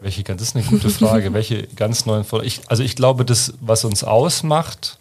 Welche 0.00 0.22
das 0.22 0.40
ist 0.40 0.56
eine 0.56 0.64
gute 0.64 0.88
Frage. 0.88 1.32
welche 1.34 1.66
ganz 1.68 2.06
neuen 2.06 2.24
Forderungen? 2.24 2.48
Ich, 2.48 2.60
also 2.68 2.82
ich 2.82 2.96
glaube, 2.96 3.24
das, 3.26 3.52
was 3.60 3.84
uns 3.84 4.04
ausmacht, 4.04 4.98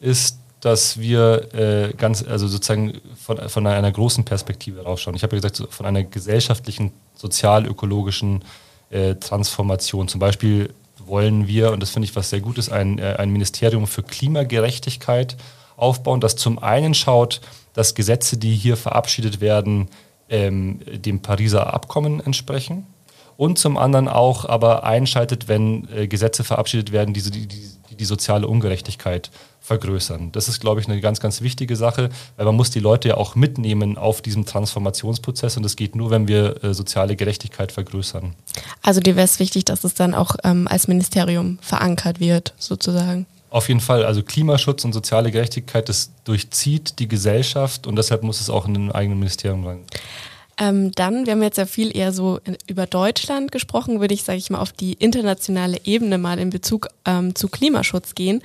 ist 0.00 0.38
dass 0.66 0.98
wir 0.98 1.54
äh, 1.54 1.92
ganz, 1.96 2.24
also 2.24 2.48
sozusagen 2.48 3.00
von, 3.14 3.48
von 3.48 3.68
einer 3.68 3.92
großen 3.92 4.24
Perspektive 4.24 4.82
rausschauen. 4.82 5.14
Ich 5.14 5.22
habe 5.22 5.36
ja 5.36 5.40
gesagt, 5.40 5.72
von 5.72 5.86
einer 5.86 6.02
gesellschaftlichen, 6.02 6.90
sozial-ökologischen 7.14 8.42
äh, 8.90 9.14
Transformation. 9.14 10.08
Zum 10.08 10.18
Beispiel 10.18 10.74
wollen 10.98 11.46
wir, 11.46 11.70
und 11.70 11.78
das 11.78 11.90
finde 11.90 12.06
ich 12.06 12.16
was 12.16 12.30
sehr 12.30 12.40
Gutes, 12.40 12.68
ein, 12.68 12.98
äh, 12.98 13.14
ein 13.16 13.30
Ministerium 13.30 13.86
für 13.86 14.02
Klimagerechtigkeit 14.02 15.36
aufbauen, 15.76 16.20
das 16.20 16.34
zum 16.34 16.58
einen 16.58 16.94
schaut, 16.94 17.40
dass 17.72 17.94
Gesetze, 17.94 18.36
die 18.36 18.56
hier 18.56 18.76
verabschiedet 18.76 19.40
werden, 19.40 19.86
ähm, 20.28 20.80
dem 20.92 21.22
Pariser 21.22 21.72
Abkommen 21.72 22.18
entsprechen 22.18 22.88
und 23.36 23.56
zum 23.56 23.76
anderen 23.76 24.08
auch 24.08 24.44
aber 24.46 24.82
einschaltet, 24.82 25.46
wenn 25.46 25.86
äh, 25.94 26.08
Gesetze 26.08 26.42
verabschiedet 26.42 26.90
werden, 26.90 27.14
die 27.14 27.22
die, 27.22 27.46
die, 27.46 27.68
die 27.96 28.04
soziale 28.04 28.46
Ungerechtigkeit 28.46 29.30
vergrößern. 29.60 30.30
Das 30.32 30.48
ist, 30.48 30.60
glaube 30.60 30.80
ich, 30.80 30.88
eine 30.88 31.00
ganz, 31.00 31.20
ganz 31.20 31.40
wichtige 31.40 31.74
Sache, 31.76 32.10
weil 32.36 32.46
man 32.46 32.54
muss 32.54 32.70
die 32.70 32.78
Leute 32.80 33.08
ja 33.08 33.16
auch 33.16 33.34
mitnehmen 33.34 33.98
auf 33.98 34.22
diesem 34.22 34.46
Transformationsprozess 34.46 35.56
und 35.56 35.64
das 35.64 35.76
geht 35.76 35.96
nur, 35.96 36.10
wenn 36.10 36.28
wir 36.28 36.62
äh, 36.62 36.72
soziale 36.72 37.16
Gerechtigkeit 37.16 37.72
vergrößern. 37.72 38.34
Also 38.82 39.00
dir 39.00 39.16
wäre 39.16 39.24
es 39.24 39.40
wichtig, 39.40 39.64
dass 39.64 39.84
es 39.84 39.94
dann 39.94 40.14
auch 40.14 40.36
ähm, 40.44 40.68
als 40.68 40.86
Ministerium 40.86 41.58
verankert 41.60 42.20
wird, 42.20 42.54
sozusagen. 42.58 43.26
Auf 43.50 43.68
jeden 43.68 43.80
Fall. 43.80 44.04
Also 44.04 44.22
Klimaschutz 44.22 44.84
und 44.84 44.92
soziale 44.92 45.30
Gerechtigkeit, 45.30 45.88
das 45.88 46.10
durchzieht 46.24 46.98
die 46.98 47.08
Gesellschaft 47.08 47.86
und 47.86 47.96
deshalb 47.96 48.22
muss 48.22 48.40
es 48.40 48.50
auch 48.50 48.66
in 48.68 48.76
einem 48.76 48.92
eigenen 48.92 49.18
Ministerium 49.18 49.64
sein. 49.64 49.84
Ähm, 50.58 50.92
dann, 50.92 51.26
wir 51.26 51.32
haben 51.32 51.42
jetzt 51.42 51.58
ja 51.58 51.66
viel 51.66 51.94
eher 51.94 52.12
so 52.12 52.40
über 52.66 52.86
Deutschland 52.86 53.52
gesprochen, 53.52 54.00
würde 54.00 54.14
ich, 54.14 54.22
sage 54.22 54.38
ich 54.38 54.48
mal, 54.48 54.60
auf 54.60 54.72
die 54.72 54.94
internationale 54.94 55.78
Ebene 55.84 56.16
mal 56.16 56.38
in 56.38 56.50
Bezug 56.50 56.88
ähm, 57.04 57.34
zu 57.34 57.48
Klimaschutz 57.48 58.14
gehen. 58.14 58.42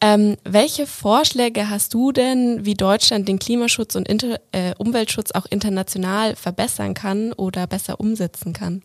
Ähm, 0.00 0.36
welche 0.44 0.86
Vorschläge 0.86 1.70
hast 1.70 1.94
du 1.94 2.12
denn, 2.12 2.66
wie 2.66 2.74
Deutschland 2.74 3.28
den 3.28 3.38
Klimaschutz 3.38 3.94
und 3.94 4.08
Inter 4.08 4.40
äh, 4.52 4.74
Umweltschutz 4.76 5.30
auch 5.30 5.46
international 5.46 6.34
verbessern 6.34 6.94
kann 6.94 7.32
oder 7.32 7.66
besser 7.66 8.00
umsetzen 8.00 8.52
kann? 8.52 8.82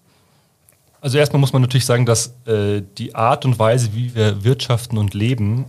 Also 1.02 1.18
erstmal 1.18 1.40
muss 1.40 1.54
man 1.54 1.62
natürlich 1.62 1.86
sagen, 1.86 2.06
dass 2.06 2.36
äh, 2.46 2.84
die 2.98 3.16
Art 3.16 3.46
und 3.46 3.58
Weise, 3.58 3.90
wie 3.94 4.14
wir 4.16 4.44
wirtschaften 4.44 4.98
und 4.98 5.14
leben, 5.14 5.66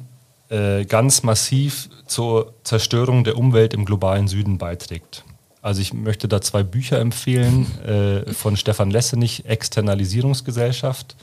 äh, 0.51 0.85
ganz 0.85 1.23
massiv 1.23 1.89
zur 2.07 2.55
Zerstörung 2.65 3.25
der 3.25 3.39
Umwelt 3.39 3.73
im 3.73 3.85
globalen 3.85 4.29
Süden 4.29 4.59
beiträgt. 4.59 5.25
Also 5.63 5.83
ich 5.83 5.93
möchte 5.93 6.27
da 6.27 6.41
zwei 6.41 6.63
Bücher 6.63 6.99
empfehlen 7.01 7.67
äh, 7.83 8.33
von 8.33 8.57
Stefan 8.57 8.91
Lessenich, 8.91 9.45
Externalisierungsgesellschaft 9.45 11.17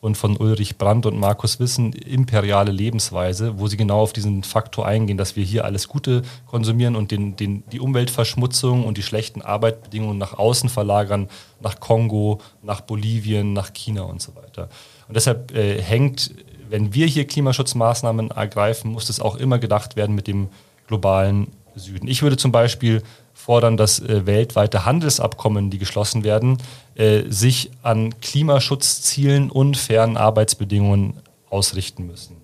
und 0.00 0.16
von 0.16 0.36
Ulrich 0.36 0.76
Brandt 0.76 1.06
und 1.06 1.18
Markus 1.18 1.60
Wissen 1.60 1.92
imperiale 1.92 2.72
Lebensweise, 2.72 3.58
wo 3.58 3.68
sie 3.68 3.76
genau 3.76 4.00
auf 4.00 4.12
diesen 4.12 4.42
Faktor 4.42 4.84
eingehen, 4.84 5.16
dass 5.16 5.36
wir 5.36 5.44
hier 5.44 5.64
alles 5.64 5.88
Gute 5.88 6.22
konsumieren 6.46 6.96
und 6.96 7.10
den, 7.10 7.36
den, 7.36 7.62
die 7.70 7.80
Umweltverschmutzung 7.80 8.84
und 8.84 8.98
die 8.98 9.02
schlechten 9.02 9.40
Arbeitsbedingungen 9.40 10.18
nach 10.18 10.34
außen 10.34 10.68
verlagern, 10.68 11.28
nach 11.60 11.80
Kongo, 11.80 12.40
nach 12.62 12.82
Bolivien, 12.82 13.52
nach 13.54 13.72
China 13.72 14.02
und 14.02 14.20
so 14.20 14.34
weiter. 14.34 14.68
Und 15.08 15.16
deshalb 15.16 15.54
äh, 15.54 15.80
hängt, 15.80 16.34
wenn 16.68 16.92
wir 16.92 17.06
hier 17.06 17.26
Klimaschutzmaßnahmen 17.26 18.30
ergreifen, 18.30 18.90
muss 18.90 19.06
das 19.06 19.20
auch 19.20 19.36
immer 19.36 19.58
gedacht 19.58 19.96
werden 19.96 20.14
mit 20.14 20.26
dem 20.26 20.48
globalen 20.86 21.46
Süden. 21.76 22.08
Ich 22.08 22.22
würde 22.22 22.36
zum 22.36 22.52
Beispiel 22.52 23.02
fordern, 23.44 23.76
dass 23.76 24.00
äh, 24.00 24.24
weltweite 24.24 24.86
Handelsabkommen, 24.86 25.68
die 25.68 25.76
geschlossen 25.76 26.24
werden, 26.24 26.56
äh, 26.94 27.24
sich 27.28 27.70
an 27.82 28.18
Klimaschutzzielen 28.20 29.50
und 29.50 29.76
fairen 29.76 30.16
Arbeitsbedingungen 30.16 31.18
ausrichten 31.50 32.06
müssen. 32.06 32.36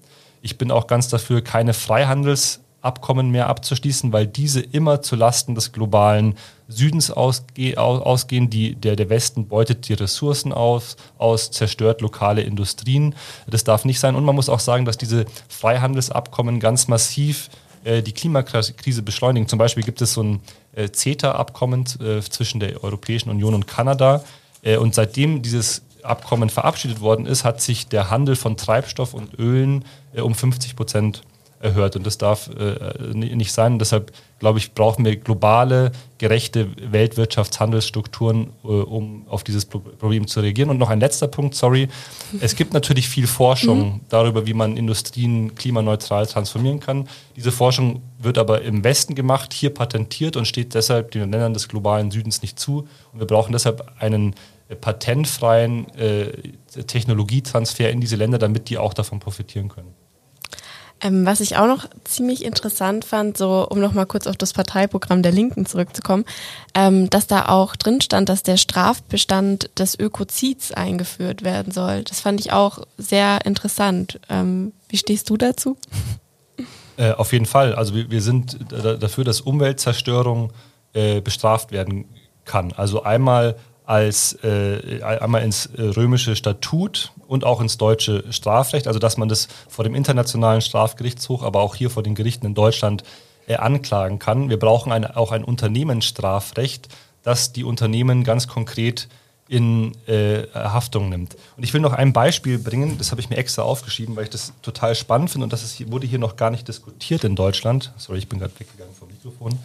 Ich 0.42 0.58
bin 0.58 0.70
auch 0.70 0.86
ganz 0.86 1.08
dafür, 1.08 1.42
keine 1.42 1.72
Freihandelsabkommen 1.72 3.30
mehr 3.30 3.48
abzuschließen, 3.48 4.12
weil 4.12 4.26
diese 4.26 4.60
immer 4.60 5.00
zu 5.00 5.16
Lasten 5.16 5.54
des 5.54 5.72
globalen 5.72 6.34
Südens 6.68 7.10
ausge 7.10 7.78
ausgehen. 7.78 8.50
Die, 8.50 8.74
der, 8.74 8.94
der 8.94 9.08
Westen 9.08 9.48
beutet 9.48 9.88
die 9.88 9.94
Ressourcen 9.94 10.52
aus, 10.52 10.96
aus, 11.16 11.50
zerstört 11.50 12.02
lokale 12.02 12.42
Industrien. 12.42 13.14
Das 13.46 13.64
darf 13.64 13.86
nicht 13.86 14.00
sein. 14.00 14.14
Und 14.16 14.24
man 14.24 14.34
muss 14.34 14.50
auch 14.50 14.60
sagen, 14.60 14.84
dass 14.84 14.98
diese 14.98 15.24
Freihandelsabkommen 15.48 16.60
ganz 16.60 16.88
massiv 16.88 17.48
äh, 17.84 18.02
die 18.02 18.12
Klimakrise 18.12 19.02
beschleunigen. 19.02 19.48
Zum 19.48 19.58
Beispiel 19.58 19.82
gibt 19.82 20.02
es 20.02 20.14
so 20.14 20.22
ein 20.22 20.40
äh, 20.74 20.88
CETA-Abkommen 20.90 21.84
äh, 22.00 22.20
zwischen 22.20 22.60
der 22.60 22.82
Europäischen 22.84 23.30
Union 23.30 23.54
und 23.54 23.66
Kanada. 23.66 24.24
und 24.78 24.94
seitdem 24.94 25.40
dieses 25.40 25.82
Abkommen 26.02 26.50
verabschiedet 26.50 27.00
worden 27.00 27.24
ist, 27.26 27.44
hat 27.44 27.62
sich 27.62 27.88
der 27.88 28.10
Handel 28.10 28.36
von 28.36 28.58
Treibstoff 28.58 29.14
und 29.14 29.38
Ölen 29.38 29.84
um 30.14 30.34
50 30.34 30.76
Prozent 30.76 31.22
erhöht. 31.60 31.94
Und 31.94 32.06
das 32.06 32.18
darf 32.18 32.48
äh, 32.48 33.14
nicht 33.14 33.52
sein. 33.52 33.74
Und 33.74 33.78
deshalb, 33.78 34.12
glaube 34.38 34.58
ich, 34.58 34.72
brauchen 34.72 35.04
wir 35.04 35.16
globale, 35.16 35.92
gerechte 36.18 36.68
Weltwirtschaftshandelsstrukturen, 36.90 38.48
äh, 38.64 38.66
um 38.66 39.28
auf 39.28 39.44
dieses 39.44 39.66
Problem 39.66 40.26
zu 40.26 40.40
reagieren. 40.40 40.70
Und 40.70 40.78
noch 40.78 40.90
ein 40.90 41.00
letzter 41.00 41.28
Punkt, 41.28 41.54
sorry. 41.54 41.88
Es 42.40 42.56
gibt 42.56 42.72
natürlich 42.72 43.08
viel 43.08 43.26
Forschung 43.26 43.78
mhm. 43.78 44.00
darüber, 44.08 44.46
wie 44.46 44.54
man 44.54 44.76
Industrien 44.76 45.54
klimaneutral 45.54 46.26
transformieren 46.26 46.80
kann. 46.80 47.08
Diese 47.36 47.52
Forschung 47.52 48.02
wird 48.18 48.38
aber 48.38 48.62
im 48.62 48.82
Westen 48.82 49.14
gemacht, 49.14 49.52
hier 49.52 49.72
patentiert 49.72 50.36
und 50.36 50.46
steht 50.46 50.74
deshalb 50.74 51.10
den 51.10 51.30
Ländern 51.30 51.54
des 51.54 51.68
globalen 51.68 52.10
Südens 52.10 52.42
nicht 52.42 52.58
zu. 52.58 52.88
Und 53.12 53.20
wir 53.20 53.26
brauchen 53.26 53.52
deshalb 53.52 53.92
einen 53.98 54.34
äh, 54.68 54.76
patentfreien 54.76 55.88
äh, 55.94 56.32
Technologietransfer 56.86 57.90
in 57.90 58.00
diese 58.00 58.16
Länder, 58.16 58.38
damit 58.38 58.70
die 58.70 58.78
auch 58.78 58.94
davon 58.94 59.20
profitieren 59.20 59.68
können. 59.68 59.94
Ähm, 61.02 61.24
was 61.24 61.40
ich 61.40 61.56
auch 61.56 61.66
noch 61.66 61.86
ziemlich 62.04 62.44
interessant 62.44 63.04
fand, 63.04 63.36
so 63.36 63.66
um 63.68 63.80
nochmal 63.80 64.06
kurz 64.06 64.26
auf 64.26 64.36
das 64.36 64.52
Parteiprogramm 64.52 65.22
der 65.22 65.32
Linken 65.32 65.64
zurückzukommen, 65.66 66.24
ähm, 66.74 67.08
dass 67.08 67.26
da 67.26 67.48
auch 67.48 67.76
drin 67.76 68.00
stand, 68.00 68.28
dass 68.28 68.42
der 68.42 68.56
Strafbestand 68.56 69.70
des 69.78 69.98
Ökozids 69.98 70.72
eingeführt 70.72 71.42
werden 71.42 71.72
soll. 71.72 72.04
Das 72.04 72.20
fand 72.20 72.40
ich 72.40 72.52
auch 72.52 72.80
sehr 72.98 73.44
interessant. 73.44 74.20
Ähm, 74.28 74.72
wie 74.88 74.98
stehst 74.98 75.30
du 75.30 75.36
dazu? 75.36 75.76
Äh, 76.96 77.12
auf 77.12 77.32
jeden 77.32 77.46
Fall. 77.46 77.74
Also 77.74 77.94
wir, 77.94 78.10
wir 78.10 78.20
sind 78.20 78.58
dafür, 78.70 79.24
dass 79.24 79.40
Umweltzerstörung 79.40 80.52
äh, 80.92 81.22
bestraft 81.22 81.72
werden 81.72 82.04
kann. 82.44 82.72
Also 82.72 83.04
einmal 83.04 83.56
als 83.90 84.38
äh, 84.44 85.02
einmal 85.02 85.42
ins 85.42 85.66
äh, 85.66 85.82
römische 85.82 86.36
Statut 86.36 87.10
und 87.26 87.44
auch 87.44 87.60
ins 87.60 87.76
deutsche 87.76 88.22
Strafrecht, 88.32 88.86
also 88.86 89.00
dass 89.00 89.16
man 89.16 89.28
das 89.28 89.48
vor 89.68 89.82
dem 89.82 89.96
internationalen 89.96 90.60
Strafgerichtshof, 90.60 91.42
aber 91.42 91.60
auch 91.60 91.74
hier 91.74 91.90
vor 91.90 92.04
den 92.04 92.14
Gerichten 92.14 92.46
in 92.46 92.54
Deutschland 92.54 93.02
äh, 93.48 93.56
anklagen 93.56 94.20
kann. 94.20 94.48
Wir 94.48 94.60
brauchen 94.60 94.92
eine, 94.92 95.16
auch 95.16 95.32
ein 95.32 95.42
Unternehmensstrafrecht, 95.42 96.86
das 97.24 97.52
die 97.52 97.64
Unternehmen 97.64 98.22
ganz 98.22 98.46
konkret 98.46 99.08
in 99.50 99.92
äh, 100.06 100.44
Haftung 100.54 101.08
nimmt. 101.08 101.36
Und 101.56 101.64
ich 101.64 101.74
will 101.74 101.80
noch 101.80 101.92
ein 101.92 102.12
Beispiel 102.12 102.56
bringen, 102.56 102.98
das 102.98 103.10
habe 103.10 103.20
ich 103.20 103.30
mir 103.30 103.36
extra 103.36 103.62
aufgeschrieben, 103.62 104.14
weil 104.14 104.24
ich 104.24 104.30
das 104.30 104.52
total 104.62 104.94
spannend 104.94 105.30
finde 105.30 105.44
und 105.44 105.52
das 105.52 105.64
ist, 105.64 105.90
wurde 105.90 106.06
hier 106.06 106.20
noch 106.20 106.36
gar 106.36 106.50
nicht 106.50 106.68
diskutiert 106.68 107.24
in 107.24 107.34
Deutschland. 107.34 107.92
Sorry, 107.96 108.18
ich 108.18 108.28
bin 108.28 108.38
gerade 108.38 108.52
weggegangen 108.56 108.94
vom 108.94 109.08
Mikrofon. 109.08 109.58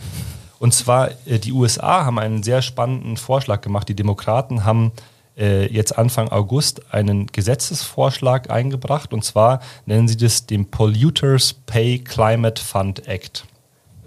Und 0.57 0.73
zwar, 0.73 1.11
äh, 1.27 1.37
die 1.37 1.51
USA 1.51 2.03
haben 2.03 2.17
einen 2.17 2.41
sehr 2.41 2.63
spannenden 2.63 3.15
Vorschlag 3.15 3.61
gemacht. 3.61 3.87
Die 3.87 3.95
Demokraten 3.95 4.65
haben 4.65 4.91
äh, 5.37 5.71
jetzt 5.71 5.95
Anfang 5.95 6.29
August 6.29 6.91
einen 6.91 7.27
Gesetzesvorschlag 7.27 8.49
eingebracht. 8.49 9.13
Und 9.13 9.23
zwar 9.23 9.59
nennen 9.85 10.07
sie 10.07 10.17
das 10.17 10.47
den 10.47 10.71
Polluters 10.71 11.53
Pay 11.53 11.99
Climate 11.99 12.59
Fund 12.59 13.07
Act. 13.07 13.45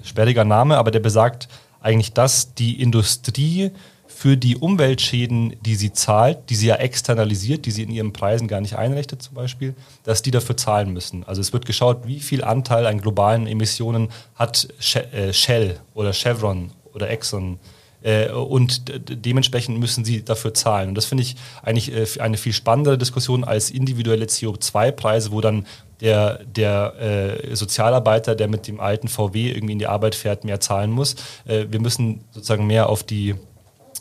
Sperriger 0.02 0.44
Name, 0.44 0.76
aber 0.76 0.90
der 0.90 1.00
besagt 1.00 1.48
eigentlich, 1.80 2.14
dass 2.14 2.54
die 2.54 2.82
Industrie 2.82 3.70
für 4.18 4.36
die 4.36 4.56
Umweltschäden, 4.56 5.54
die 5.60 5.76
sie 5.76 5.92
zahlt, 5.92 6.50
die 6.50 6.56
sie 6.56 6.66
ja 6.66 6.74
externalisiert, 6.74 7.66
die 7.66 7.70
sie 7.70 7.84
in 7.84 7.90
ihren 7.90 8.12
Preisen 8.12 8.48
gar 8.48 8.60
nicht 8.60 8.74
einrechnet 8.74 9.22
zum 9.22 9.36
Beispiel, 9.36 9.76
dass 10.02 10.22
die 10.22 10.32
dafür 10.32 10.56
zahlen 10.56 10.92
müssen. 10.92 11.22
Also 11.22 11.40
es 11.40 11.52
wird 11.52 11.66
geschaut, 11.66 12.04
wie 12.04 12.18
viel 12.18 12.42
Anteil 12.42 12.86
an 12.86 13.00
globalen 13.00 13.46
Emissionen 13.46 14.08
hat 14.34 14.66
äh, 15.12 15.32
Shell 15.32 15.78
oder 15.94 16.12
Chevron 16.12 16.72
oder 16.94 17.08
Exxon 17.10 17.60
äh, 18.02 18.28
und 18.32 18.92
dementsprechend 19.08 19.78
müssen 19.78 20.04
sie 20.04 20.24
dafür 20.24 20.52
zahlen. 20.52 20.88
Und 20.88 20.94
das 20.96 21.04
finde 21.04 21.22
ich 21.22 21.36
eigentlich 21.62 21.92
äh, 21.94 22.20
eine 22.20 22.38
viel 22.38 22.52
spannendere 22.52 22.98
Diskussion 22.98 23.44
als 23.44 23.70
individuelle 23.70 24.24
CO2-Preise, 24.24 25.30
wo 25.30 25.40
dann 25.40 25.64
der, 26.00 26.40
der 26.42 27.40
äh, 27.50 27.54
Sozialarbeiter, 27.54 28.34
der 28.34 28.48
mit 28.48 28.66
dem 28.66 28.80
alten 28.80 29.06
VW 29.06 29.52
irgendwie 29.52 29.74
in 29.74 29.78
die 29.78 29.86
Arbeit 29.86 30.16
fährt, 30.16 30.42
mehr 30.42 30.58
zahlen 30.58 30.90
muss. 30.90 31.14
Äh, 31.46 31.66
wir 31.70 31.80
müssen 31.80 32.24
sozusagen 32.32 32.66
mehr 32.66 32.88
auf 32.88 33.04
die 33.04 33.36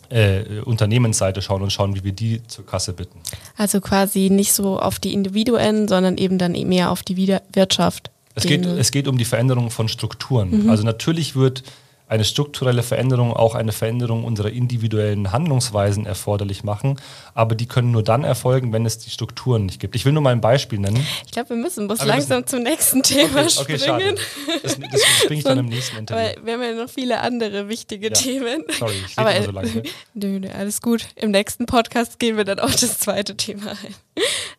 äh, 0.09 0.61
Unternehmensseite 0.63 1.41
schauen 1.41 1.61
und 1.61 1.71
schauen, 1.71 1.95
wie 1.95 2.03
wir 2.03 2.11
die 2.11 2.41
zur 2.47 2.65
Kasse 2.65 2.93
bitten. 2.93 3.19
Also 3.57 3.81
quasi 3.81 4.29
nicht 4.29 4.53
so 4.53 4.79
auf 4.79 4.99
die 4.99 5.13
Individuen, 5.13 5.87
sondern 5.87 6.17
eben 6.17 6.37
dann 6.37 6.51
mehr 6.51 6.91
auf 6.91 7.03
die 7.03 7.17
Wirtschaft. 7.53 8.11
Es 8.35 8.43
geht, 8.43 8.65
es 8.65 8.91
geht 8.91 9.07
um 9.07 9.17
die 9.17 9.25
Veränderung 9.25 9.71
von 9.71 9.87
Strukturen. 9.87 10.63
Mhm. 10.63 10.69
Also 10.69 10.83
natürlich 10.83 11.35
wird 11.35 11.63
eine 12.09 12.23
strukturelle 12.23 12.83
Veränderung 12.83 13.33
auch 13.33 13.53
eine 13.53 13.73
Veränderung 13.73 14.23
unserer 14.23 14.49
individuellen 14.49 15.31
Handlungsweisen 15.31 16.05
erforderlich 16.05 16.63
machen. 16.63 16.99
Aber 17.33 17.55
die 17.55 17.67
können 17.67 17.91
nur 17.91 18.03
dann 18.03 18.23
erfolgen, 18.23 18.71
wenn 18.71 18.85
es 18.85 18.97
die 18.97 19.09
Strukturen 19.09 19.65
nicht 19.65 19.79
gibt. 19.79 19.95
Ich 19.95 20.05
will 20.05 20.13
nur 20.13 20.21
mal 20.21 20.31
ein 20.31 20.39
Beispiel 20.39 20.79
nennen. 20.79 21.05
Ich 21.25 21.31
glaube, 21.31 21.49
wir 21.49 21.57
müssen 21.57 21.87
bloß 21.87 22.05
langsam 22.05 22.39
müssen 22.39 22.47
zum 22.47 22.63
nächsten 22.63 23.03
Thema 23.03 23.41
okay, 23.41 23.59
okay, 23.59 23.79
springen. 23.79 24.17
Schade. 24.17 24.61
Das, 24.63 24.79
das 24.79 25.01
springe 25.01 25.39
ich 25.39 25.43
dann 25.43 25.57
im 25.59 25.65
nächsten 25.69 25.97
Interview. 25.97 26.23
Aber 26.23 26.45
wir 26.45 26.53
haben 26.53 26.61
ja 26.63 26.73
noch 26.73 26.89
viele 26.89 27.19
andere 27.19 27.67
wichtige 27.67 28.07
ja. 28.07 28.13
Themen. 28.13 28.63
Sorry, 28.79 28.93
ich 29.05 29.17
rede 29.17 29.43
so 29.43 29.51
lange. 29.51 29.83
Nö, 30.13 30.39
nö, 30.39 30.49
alles 30.49 30.81
gut. 30.81 31.07
Im 31.15 31.31
nächsten 31.31 31.65
Podcast 31.65 32.19
gehen 32.19 32.37
wir 32.37 32.45
dann 32.45 32.59
auf 32.59 32.75
das 32.75 32.99
zweite 32.99 33.35
Thema 33.35 33.71
ein. 33.71 33.95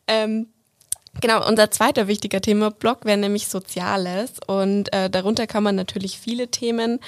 Ähm, 0.06 0.46
Genau, 1.20 1.46
unser 1.46 1.70
zweiter 1.70 2.06
wichtiger 2.06 2.40
Thema-Block 2.40 3.04
wäre 3.04 3.18
nämlich 3.18 3.48
Soziales 3.48 4.34
und 4.46 4.92
äh, 4.92 5.10
darunter 5.10 5.48
kann 5.48 5.64
man 5.64 5.74
natürlich 5.74 6.18
viele 6.18 6.48
Themen 6.48 7.00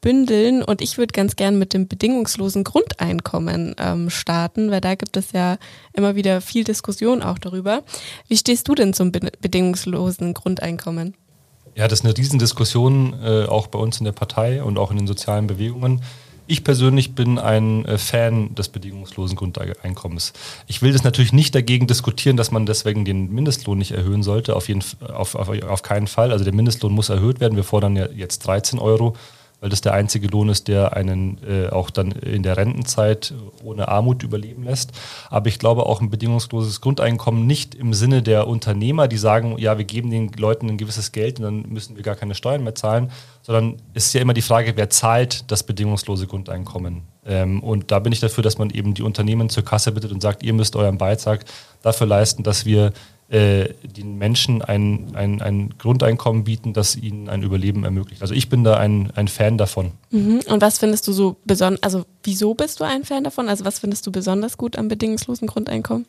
bündeln 0.00 0.62
und 0.62 0.80
ich 0.80 0.98
würde 0.98 1.12
ganz 1.12 1.36
gern 1.36 1.58
mit 1.58 1.74
dem 1.74 1.88
bedingungslosen 1.88 2.64
Grundeinkommen 2.64 3.74
ähm, 3.78 4.10
starten, 4.10 4.70
weil 4.70 4.80
da 4.80 4.94
gibt 4.94 5.16
es 5.16 5.32
ja 5.32 5.58
immer 5.92 6.14
wieder 6.16 6.40
viel 6.40 6.64
Diskussion 6.64 7.22
auch 7.22 7.38
darüber. 7.38 7.82
Wie 8.28 8.36
stehst 8.36 8.68
du 8.68 8.74
denn 8.74 8.92
zum 8.92 9.12
be 9.12 9.18
bedingungslosen 9.40 10.34
Grundeinkommen? 10.34 11.14
Ja, 11.74 11.86
das 11.86 12.00
ist 12.00 12.04
eine 12.04 12.16
Riesendiskussion, 12.16 13.14
äh, 13.22 13.44
auch 13.44 13.68
bei 13.68 13.78
uns 13.78 13.98
in 13.98 14.04
der 14.04 14.12
Partei 14.12 14.62
und 14.62 14.78
auch 14.78 14.90
in 14.90 14.96
den 14.96 15.06
sozialen 15.06 15.46
Bewegungen. 15.46 16.02
Ich 16.50 16.64
persönlich 16.64 17.14
bin 17.14 17.38
ein 17.38 17.84
äh, 17.84 17.98
Fan 17.98 18.54
des 18.54 18.70
bedingungslosen 18.70 19.36
Grundeinkommens. 19.36 20.32
Ich 20.66 20.80
will 20.80 20.92
das 20.92 21.04
natürlich 21.04 21.34
nicht 21.34 21.54
dagegen 21.54 21.86
diskutieren, 21.86 22.38
dass 22.38 22.50
man 22.50 22.64
deswegen 22.64 23.04
den 23.04 23.30
Mindestlohn 23.30 23.76
nicht 23.76 23.92
erhöhen 23.92 24.22
sollte, 24.22 24.56
auf, 24.56 24.66
jeden, 24.68 24.82
auf, 25.06 25.34
auf, 25.34 25.50
auf 25.50 25.82
keinen 25.82 26.06
Fall. 26.06 26.32
Also 26.32 26.44
der 26.44 26.54
Mindestlohn 26.54 26.92
muss 26.92 27.10
erhöht 27.10 27.38
werden. 27.38 27.54
Wir 27.54 27.64
fordern 27.64 27.96
ja 27.96 28.08
jetzt 28.10 28.46
13 28.46 28.78
Euro 28.78 29.14
weil 29.60 29.70
das 29.70 29.80
der 29.80 29.92
einzige 29.94 30.28
Lohn 30.28 30.48
ist, 30.48 30.68
der 30.68 30.96
einen 30.96 31.38
äh, 31.46 31.68
auch 31.68 31.90
dann 31.90 32.12
in 32.12 32.42
der 32.42 32.56
Rentenzeit 32.56 33.34
ohne 33.64 33.88
Armut 33.88 34.22
überleben 34.22 34.64
lässt. 34.64 34.92
Aber 35.30 35.48
ich 35.48 35.58
glaube 35.58 35.86
auch 35.86 36.00
ein 36.00 36.10
bedingungsloses 36.10 36.80
Grundeinkommen 36.80 37.46
nicht 37.46 37.74
im 37.74 37.92
Sinne 37.92 38.22
der 38.22 38.46
Unternehmer, 38.46 39.08
die 39.08 39.16
sagen, 39.16 39.56
ja, 39.58 39.76
wir 39.76 39.84
geben 39.84 40.10
den 40.10 40.30
Leuten 40.32 40.68
ein 40.68 40.78
gewisses 40.78 41.12
Geld 41.12 41.38
und 41.38 41.44
dann 41.44 41.72
müssen 41.72 41.96
wir 41.96 42.02
gar 42.02 42.14
keine 42.14 42.34
Steuern 42.34 42.62
mehr 42.62 42.74
zahlen, 42.74 43.10
sondern 43.42 43.76
es 43.94 44.06
ist 44.06 44.12
ja 44.12 44.20
immer 44.20 44.34
die 44.34 44.42
Frage, 44.42 44.74
wer 44.76 44.90
zahlt 44.90 45.50
das 45.50 45.62
bedingungslose 45.62 46.26
Grundeinkommen. 46.26 47.02
Ähm, 47.26 47.62
und 47.62 47.90
da 47.90 47.98
bin 47.98 48.12
ich 48.12 48.20
dafür, 48.20 48.42
dass 48.42 48.58
man 48.58 48.70
eben 48.70 48.94
die 48.94 49.02
Unternehmen 49.02 49.48
zur 49.48 49.64
Kasse 49.64 49.92
bittet 49.92 50.12
und 50.12 50.22
sagt, 50.22 50.42
ihr 50.42 50.52
müsst 50.52 50.76
euren 50.76 50.98
Beitrag 50.98 51.44
dafür 51.82 52.06
leisten, 52.06 52.42
dass 52.42 52.64
wir 52.64 52.92
äh, 53.30 53.74
den 53.82 54.16
Menschen 54.16 54.62
ein, 54.62 55.14
ein, 55.14 55.42
ein 55.42 55.74
Grundeinkommen 55.78 56.44
bieten, 56.44 56.72
das 56.72 56.96
ihnen 56.96 57.28
ein 57.28 57.42
Überleben 57.42 57.84
ermöglicht. 57.84 58.22
Also 58.22 58.32
ich 58.32 58.48
bin 58.48 58.64
da 58.64 58.78
ein, 58.78 59.10
ein 59.16 59.28
Fan 59.28 59.58
davon. 59.58 59.92
Mhm. 60.10 60.40
Und 60.48 60.62
was 60.62 60.78
findest 60.78 61.06
du 61.08 61.12
so 61.12 61.36
besonders, 61.44 61.82
also 61.82 62.06
wieso 62.22 62.54
bist 62.54 62.80
du 62.80 62.84
ein 62.84 63.04
Fan 63.04 63.24
davon? 63.24 63.50
Also 63.50 63.66
was 63.66 63.80
findest 63.80 64.06
du 64.06 64.12
besonders 64.12 64.56
gut 64.56 64.78
am 64.78 64.88
bedingungslosen 64.88 65.46
Grundeinkommen? 65.46 66.06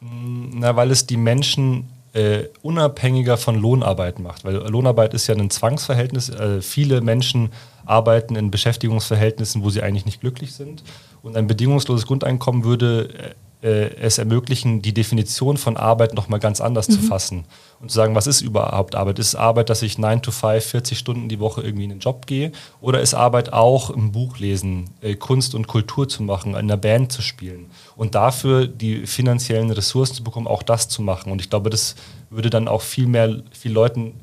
Mm, 0.00 0.58
na, 0.58 0.76
weil 0.76 0.90
es 0.90 1.06
die 1.06 1.16
Menschen 1.16 1.88
äh, 2.12 2.44
unabhängiger 2.60 3.38
von 3.38 3.56
Lohnarbeit 3.56 4.18
macht. 4.18 4.44
Weil 4.44 4.56
Lohnarbeit 4.56 5.14
ist 5.14 5.26
ja 5.26 5.34
ein 5.34 5.48
Zwangsverhältnis. 5.48 6.28
Äh, 6.28 6.60
viele 6.60 7.00
Menschen 7.00 7.48
arbeiten 7.86 8.36
in 8.36 8.50
Beschäftigungsverhältnissen, 8.50 9.62
wo 9.62 9.70
sie 9.70 9.82
eigentlich 9.82 10.04
nicht 10.04 10.20
glücklich 10.20 10.52
sind. 10.52 10.82
Und 11.22 11.36
ein 11.36 11.46
bedingungsloses 11.46 12.06
Grundeinkommen 12.06 12.64
würde 12.64 13.34
äh, 13.62 13.94
es 13.96 14.18
ermöglichen, 14.18 14.82
die 14.82 14.94
Definition 14.94 15.56
von 15.56 15.76
Arbeit 15.76 16.14
nochmal 16.14 16.38
ganz 16.38 16.60
anders 16.60 16.88
mhm. 16.88 16.92
zu 16.92 17.00
fassen 17.00 17.44
und 17.80 17.90
zu 17.90 17.96
sagen, 17.96 18.14
was 18.14 18.26
ist 18.26 18.40
überhaupt 18.40 18.94
Arbeit? 18.94 19.18
Ist 19.18 19.34
Arbeit, 19.34 19.68
dass 19.68 19.82
ich 19.82 19.98
9 19.98 20.22
to 20.22 20.30
5, 20.30 20.64
40 20.64 20.98
Stunden 20.98 21.28
die 21.28 21.40
Woche 21.40 21.62
irgendwie 21.62 21.84
in 21.84 21.90
den 21.90 21.98
Job 21.98 22.26
gehe? 22.26 22.52
Oder 22.80 23.00
ist 23.00 23.14
Arbeit 23.14 23.52
auch 23.52 23.90
im 23.90 24.12
Buch 24.12 24.38
lesen, 24.38 24.90
äh, 25.00 25.14
Kunst 25.14 25.54
und 25.54 25.66
Kultur 25.66 26.08
zu 26.08 26.22
machen, 26.22 26.52
in 26.52 26.56
einer 26.56 26.76
Band 26.76 27.12
zu 27.12 27.22
spielen 27.22 27.66
und 27.96 28.14
dafür 28.14 28.66
die 28.66 29.06
finanziellen 29.06 29.70
Ressourcen 29.70 30.14
zu 30.14 30.24
bekommen, 30.24 30.46
auch 30.46 30.62
das 30.62 30.88
zu 30.88 31.02
machen? 31.02 31.32
Und 31.32 31.40
ich 31.40 31.50
glaube, 31.50 31.70
das 31.70 31.96
würde 32.30 32.50
dann 32.50 32.68
auch 32.68 32.82
viel 32.82 33.06
mehr, 33.06 33.42
viel 33.52 33.72
Leuten 33.72 34.14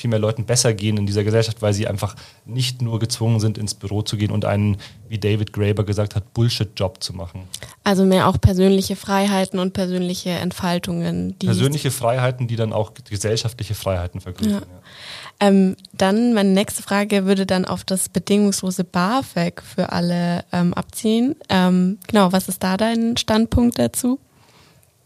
viel 0.00 0.08
mehr 0.08 0.18
Leuten 0.18 0.44
besser 0.44 0.72
gehen 0.72 0.96
in 0.96 1.04
dieser 1.04 1.24
Gesellschaft, 1.24 1.60
weil 1.60 1.74
sie 1.74 1.86
einfach 1.86 2.16
nicht 2.46 2.80
nur 2.80 2.98
gezwungen 2.98 3.38
sind, 3.38 3.58
ins 3.58 3.74
Büro 3.74 4.00
zu 4.00 4.16
gehen 4.16 4.30
und 4.30 4.46
einen, 4.46 4.78
wie 5.08 5.18
David 5.18 5.52
Graeber 5.52 5.84
gesagt 5.84 6.16
hat, 6.16 6.32
Bullshit-Job 6.32 7.02
zu 7.02 7.12
machen. 7.12 7.42
Also 7.84 8.06
mehr 8.06 8.26
auch 8.26 8.40
persönliche 8.40 8.96
Freiheiten 8.96 9.58
und 9.58 9.74
persönliche 9.74 10.30
Entfaltungen. 10.30 11.36
persönliche 11.38 11.90
Freiheiten, 11.90 12.48
die 12.48 12.56
dann 12.56 12.72
auch 12.72 12.92
gesellschaftliche 13.08 13.74
Freiheiten 13.74 14.22
vergrößern. 14.22 14.52
Ja. 14.52 14.58
Ja. 14.60 15.46
Ähm, 15.48 15.76
dann 15.92 16.32
meine 16.32 16.50
nächste 16.50 16.82
Frage 16.82 17.26
würde 17.26 17.44
dann 17.44 17.66
auf 17.66 17.84
das 17.84 18.08
bedingungslose 18.08 18.84
BAföG 18.84 19.62
für 19.62 19.92
alle 19.92 20.44
ähm, 20.52 20.72
abziehen. 20.72 21.36
Ähm, 21.50 21.98
genau, 22.06 22.32
was 22.32 22.48
ist 22.48 22.62
da 22.62 22.78
dein 22.78 23.18
Standpunkt 23.18 23.78
dazu? 23.78 24.18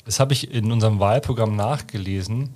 Das 0.05 0.21
habe 0.21 0.35
ich 0.35 0.53
in 0.53 0.71
unserem 0.71 1.01
Wahlprogramm 1.01 1.57
nachgelesen. 1.57 2.51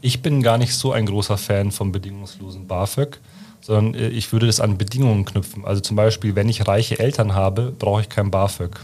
Ich 0.00 0.22
bin 0.22 0.42
gar 0.42 0.58
nicht 0.58 0.74
so 0.74 0.92
ein 0.92 1.06
großer 1.06 1.36
Fan 1.36 1.72
vom 1.72 1.90
bedingungslosen 1.90 2.66
BAföG, 2.66 3.18
sondern 3.60 3.94
äh, 3.94 4.08
ich 4.08 4.32
würde 4.32 4.46
das 4.46 4.60
an 4.60 4.78
Bedingungen 4.78 5.24
knüpfen. 5.24 5.64
Also 5.64 5.80
zum 5.80 5.96
Beispiel, 5.96 6.36
wenn 6.36 6.48
ich 6.48 6.66
reiche 6.68 6.98
Eltern 6.98 7.34
habe, 7.34 7.72
brauche 7.76 8.02
ich 8.02 8.08
kein 8.08 8.30
BAföG. 8.30 8.78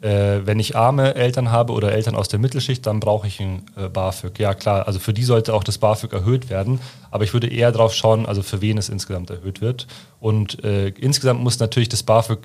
Äh, 0.00 0.40
wenn 0.44 0.58
ich 0.58 0.76
arme 0.76 1.14
Eltern 1.14 1.50
habe 1.50 1.72
oder 1.72 1.92
Eltern 1.92 2.16
aus 2.16 2.28
der 2.28 2.38
Mittelschicht, 2.40 2.86
dann 2.86 3.00
brauche 3.00 3.28
ich 3.28 3.40
ein 3.40 3.62
äh, 3.76 3.88
BAföG. 3.88 4.38
Ja 4.38 4.54
klar, 4.54 4.86
also 4.86 4.98
für 4.98 5.12
die 5.12 5.24
sollte 5.24 5.54
auch 5.54 5.64
das 5.64 5.78
BAföG 5.78 6.12
erhöht 6.12 6.50
werden, 6.50 6.80
aber 7.10 7.24
ich 7.24 7.32
würde 7.32 7.48
eher 7.48 7.70
darauf 7.70 7.94
schauen, 7.94 8.26
also 8.26 8.42
für 8.42 8.60
wen 8.60 8.78
es 8.78 8.88
insgesamt 8.88 9.30
erhöht 9.30 9.60
wird. 9.60 9.86
Und 10.20 10.64
äh, 10.64 10.88
insgesamt 10.88 11.40
muss 11.40 11.60
natürlich 11.60 11.88
das 11.88 12.02
BAföG 12.02 12.40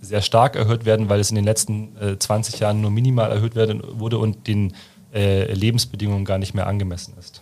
sehr 0.00 0.22
stark 0.22 0.56
erhöht 0.56 0.84
werden, 0.84 1.08
weil 1.08 1.20
es 1.20 1.30
in 1.30 1.36
den 1.36 1.46
letzten 1.46 1.96
20 2.18 2.60
Jahren 2.60 2.82
nur 2.82 2.90
minimal 2.90 3.32
erhöht 3.32 3.56
werden, 3.56 3.82
wurde 3.98 4.18
und 4.18 4.46
den 4.46 4.74
äh, 5.16 5.52
Lebensbedingungen 5.52 6.24
gar 6.24 6.38
nicht 6.38 6.54
mehr 6.54 6.66
angemessen 6.66 7.14
ist. 7.18 7.40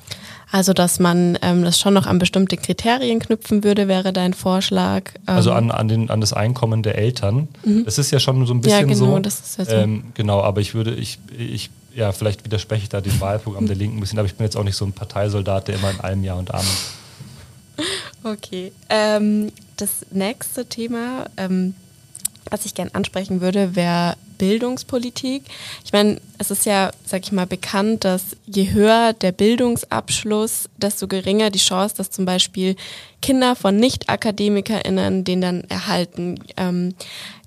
Also, 0.50 0.72
dass 0.72 1.00
man 1.00 1.36
ähm, 1.42 1.64
das 1.64 1.80
schon 1.80 1.94
noch 1.94 2.06
an 2.06 2.20
bestimmte 2.20 2.56
Kriterien 2.56 3.18
knüpfen 3.18 3.64
würde, 3.64 3.88
wäre 3.88 4.12
dein 4.12 4.34
Vorschlag. 4.34 5.10
Ähm 5.26 5.34
also 5.34 5.50
an, 5.52 5.72
an, 5.72 5.88
den, 5.88 6.10
an 6.10 6.20
das 6.20 6.32
Einkommen 6.32 6.84
der 6.84 6.96
Eltern. 6.96 7.48
Mhm. 7.64 7.84
Das 7.84 7.98
ist 7.98 8.12
ja 8.12 8.20
schon 8.20 8.46
so 8.46 8.54
ein 8.54 8.60
bisschen 8.60 8.88
ja, 8.88 8.94
genau, 8.94 9.16
so. 9.16 9.18
Das 9.18 9.40
ist 9.40 9.58
ja 9.58 9.64
so. 9.64 9.72
Ähm, 9.72 10.04
genau, 10.14 10.40
aber 10.42 10.60
ich 10.60 10.74
würde, 10.74 10.94
ich, 10.94 11.18
ich, 11.36 11.70
ja, 11.94 12.12
vielleicht 12.12 12.44
widerspreche 12.44 12.84
ich 12.84 12.88
da 12.88 13.00
dem 13.00 13.20
Wahlprogramm 13.20 13.66
der 13.66 13.74
Linken 13.74 13.96
ein 13.96 14.00
bisschen, 14.00 14.20
aber 14.20 14.26
ich 14.26 14.36
bin 14.36 14.44
jetzt 14.44 14.56
auch 14.56 14.62
nicht 14.62 14.76
so 14.76 14.84
ein 14.84 14.92
Parteisoldat, 14.92 15.66
der 15.66 15.74
immer 15.74 15.90
in 15.90 15.98
allem 16.00 16.22
Ja 16.22 16.34
und 16.34 16.54
Amen. 16.54 16.66
Okay. 18.22 18.72
Ähm, 18.88 19.50
das 19.76 20.06
nächste 20.12 20.64
Thema, 20.66 21.26
ähm, 21.36 21.74
was 22.48 22.64
ich 22.64 22.74
gerne 22.74 22.94
ansprechen 22.94 23.40
würde, 23.40 23.74
wäre 23.74 24.14
Bildungspolitik. 24.38 25.44
Ich 25.84 25.92
meine, 25.92 26.20
es 26.38 26.50
ist 26.50 26.66
ja, 26.66 26.90
sag 27.04 27.22
ich 27.22 27.32
mal, 27.32 27.46
bekannt, 27.46 28.04
dass 28.04 28.36
je 28.46 28.72
höher 28.72 29.12
der 29.12 29.32
Bildungsabschluss, 29.32 30.68
desto 30.76 31.08
geringer 31.08 31.50
die 31.50 31.58
Chance, 31.58 31.96
dass 31.96 32.10
zum 32.10 32.24
Beispiel 32.24 32.76
Kinder 33.22 33.56
von 33.56 33.76
Nicht-AkademikerInnen 33.76 35.24
den 35.24 35.40
dann 35.40 35.64
erhalten. 35.64 36.40
Ähm, 36.56 36.94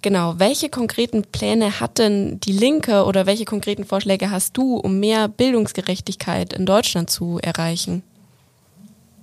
genau, 0.02 0.36
welche 0.38 0.69
konkreten 0.69 1.23
Pläne 1.23 1.80
hat 1.80 2.00
denn 2.00 2.39
die 2.39 2.52
Linke 2.52 3.04
oder 3.04 3.26
welche 3.26 3.45
konkreten 3.45 3.86
Vorschläge 3.86 4.32
hast 4.32 4.58
du, 4.58 4.78
um 4.78 5.00
mehr 5.00 5.28
Bildungsgerechtigkeit 5.28 6.54
in 6.54 6.65
Deutschland 6.65 7.10
zu 7.10 7.39
erreichen? 7.41 8.04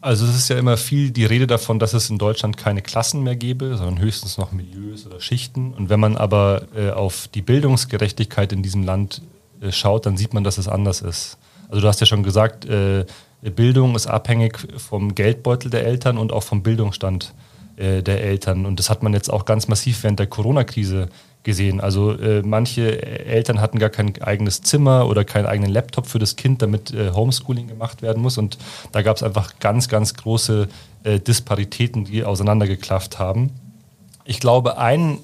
Also 0.05 0.27
es 0.27 0.37
ist 0.37 0.51
ja 0.51 0.59
immer 0.59 0.77
viel 0.77 1.13
die 1.13 1.25
Rede 1.25 1.47
davon, 1.47 1.79
dass 1.79 1.95
es 1.95 2.11
in 2.11 2.19
Deutschland 2.19 2.59
keine 2.59 2.83
Klassen 2.83 3.23
mehr 3.23 3.37
gäbe, 3.37 3.79
sondern 3.79 3.99
höchstens 3.99 4.37
noch 4.37 4.53
Milieus 4.53 5.07
oder 5.07 5.19
Schichten. 5.19 5.73
Und 5.73 5.89
wenn 5.89 5.99
man 5.99 6.19
aber 6.19 6.65
äh, 6.77 6.91
auf 6.91 7.27
die 7.29 7.41
Bildungsgerechtigkeit 7.41 8.53
in 8.53 8.63
diesem 8.63 8.83
Land 8.83 9.23
äh, 9.63 9.73
schaut, 9.73 10.05
dann 10.05 10.19
sieht 10.19 10.35
man, 10.35 10.45
dass 10.45 10.59
es 10.59 10.69
anders 10.69 11.01
ist. 11.01 11.39
Also 11.71 11.81
du 11.81 11.89
hast 11.89 12.01
ja 12.01 12.07
schon 12.07 12.23
gesagt, 12.23 12.67
äh, 12.67 13.07
Bildung 13.41 13.97
ist 13.97 14.07
abhängig 14.07 14.59
vom 14.77 15.15
Geldbeutel 15.15 15.71
der 15.71 15.87
Eltern 15.87 16.19
und 16.19 16.35
auch 16.35 16.43
vom 16.43 16.63
Bildungsstand 16.63 17.33
äh, 17.77 18.03
der 18.03 18.23
Eltern. 18.23 18.67
Und 18.67 18.79
das 18.79 18.91
hat 18.91 19.03
man 19.03 19.15
jetzt 19.15 19.33
auch 19.33 19.47
ganz 19.47 19.69
massiv 19.69 20.03
während 20.03 20.19
der 20.19 20.27
Corona-Krise 20.27 21.09
gesehen. 21.45 21.81
Also 21.81 22.13
äh, 22.13 22.43
manche 22.43 23.03
Eltern 23.03 23.61
hatten 23.61 23.79
gar 23.79 23.91
kein 23.91 24.21
eigenes 24.23 24.63
Zimmer 24.63 25.07
oder 25.07 25.25
keinen 25.25 25.47
eigenen 25.47 25.71
Laptop 25.71 26.07
für 26.07 26.19
das 26.19 26.37
Kind, 26.37 26.63
damit 26.63 26.93
äh, 26.93 27.11
Homeschooling 27.11 27.69
gemacht 27.69 28.03
werden 28.03 28.23
muss. 28.23 28.39
Und 28.39 28.59
da 28.93 29.03
gab 29.03 29.17
es 29.17 29.23
einfach 29.23 29.59
ganz, 29.61 29.89
ganz 29.89 30.15
große 30.15 30.69
äh, 31.05 31.21
Disparitäten, 31.21 32.05
die 32.05 32.25
auseinandergeklafft 32.25 33.19
haben. 33.19 33.51
Ich 34.25 34.41
glaube, 34.41 34.79
ein, 34.79 35.19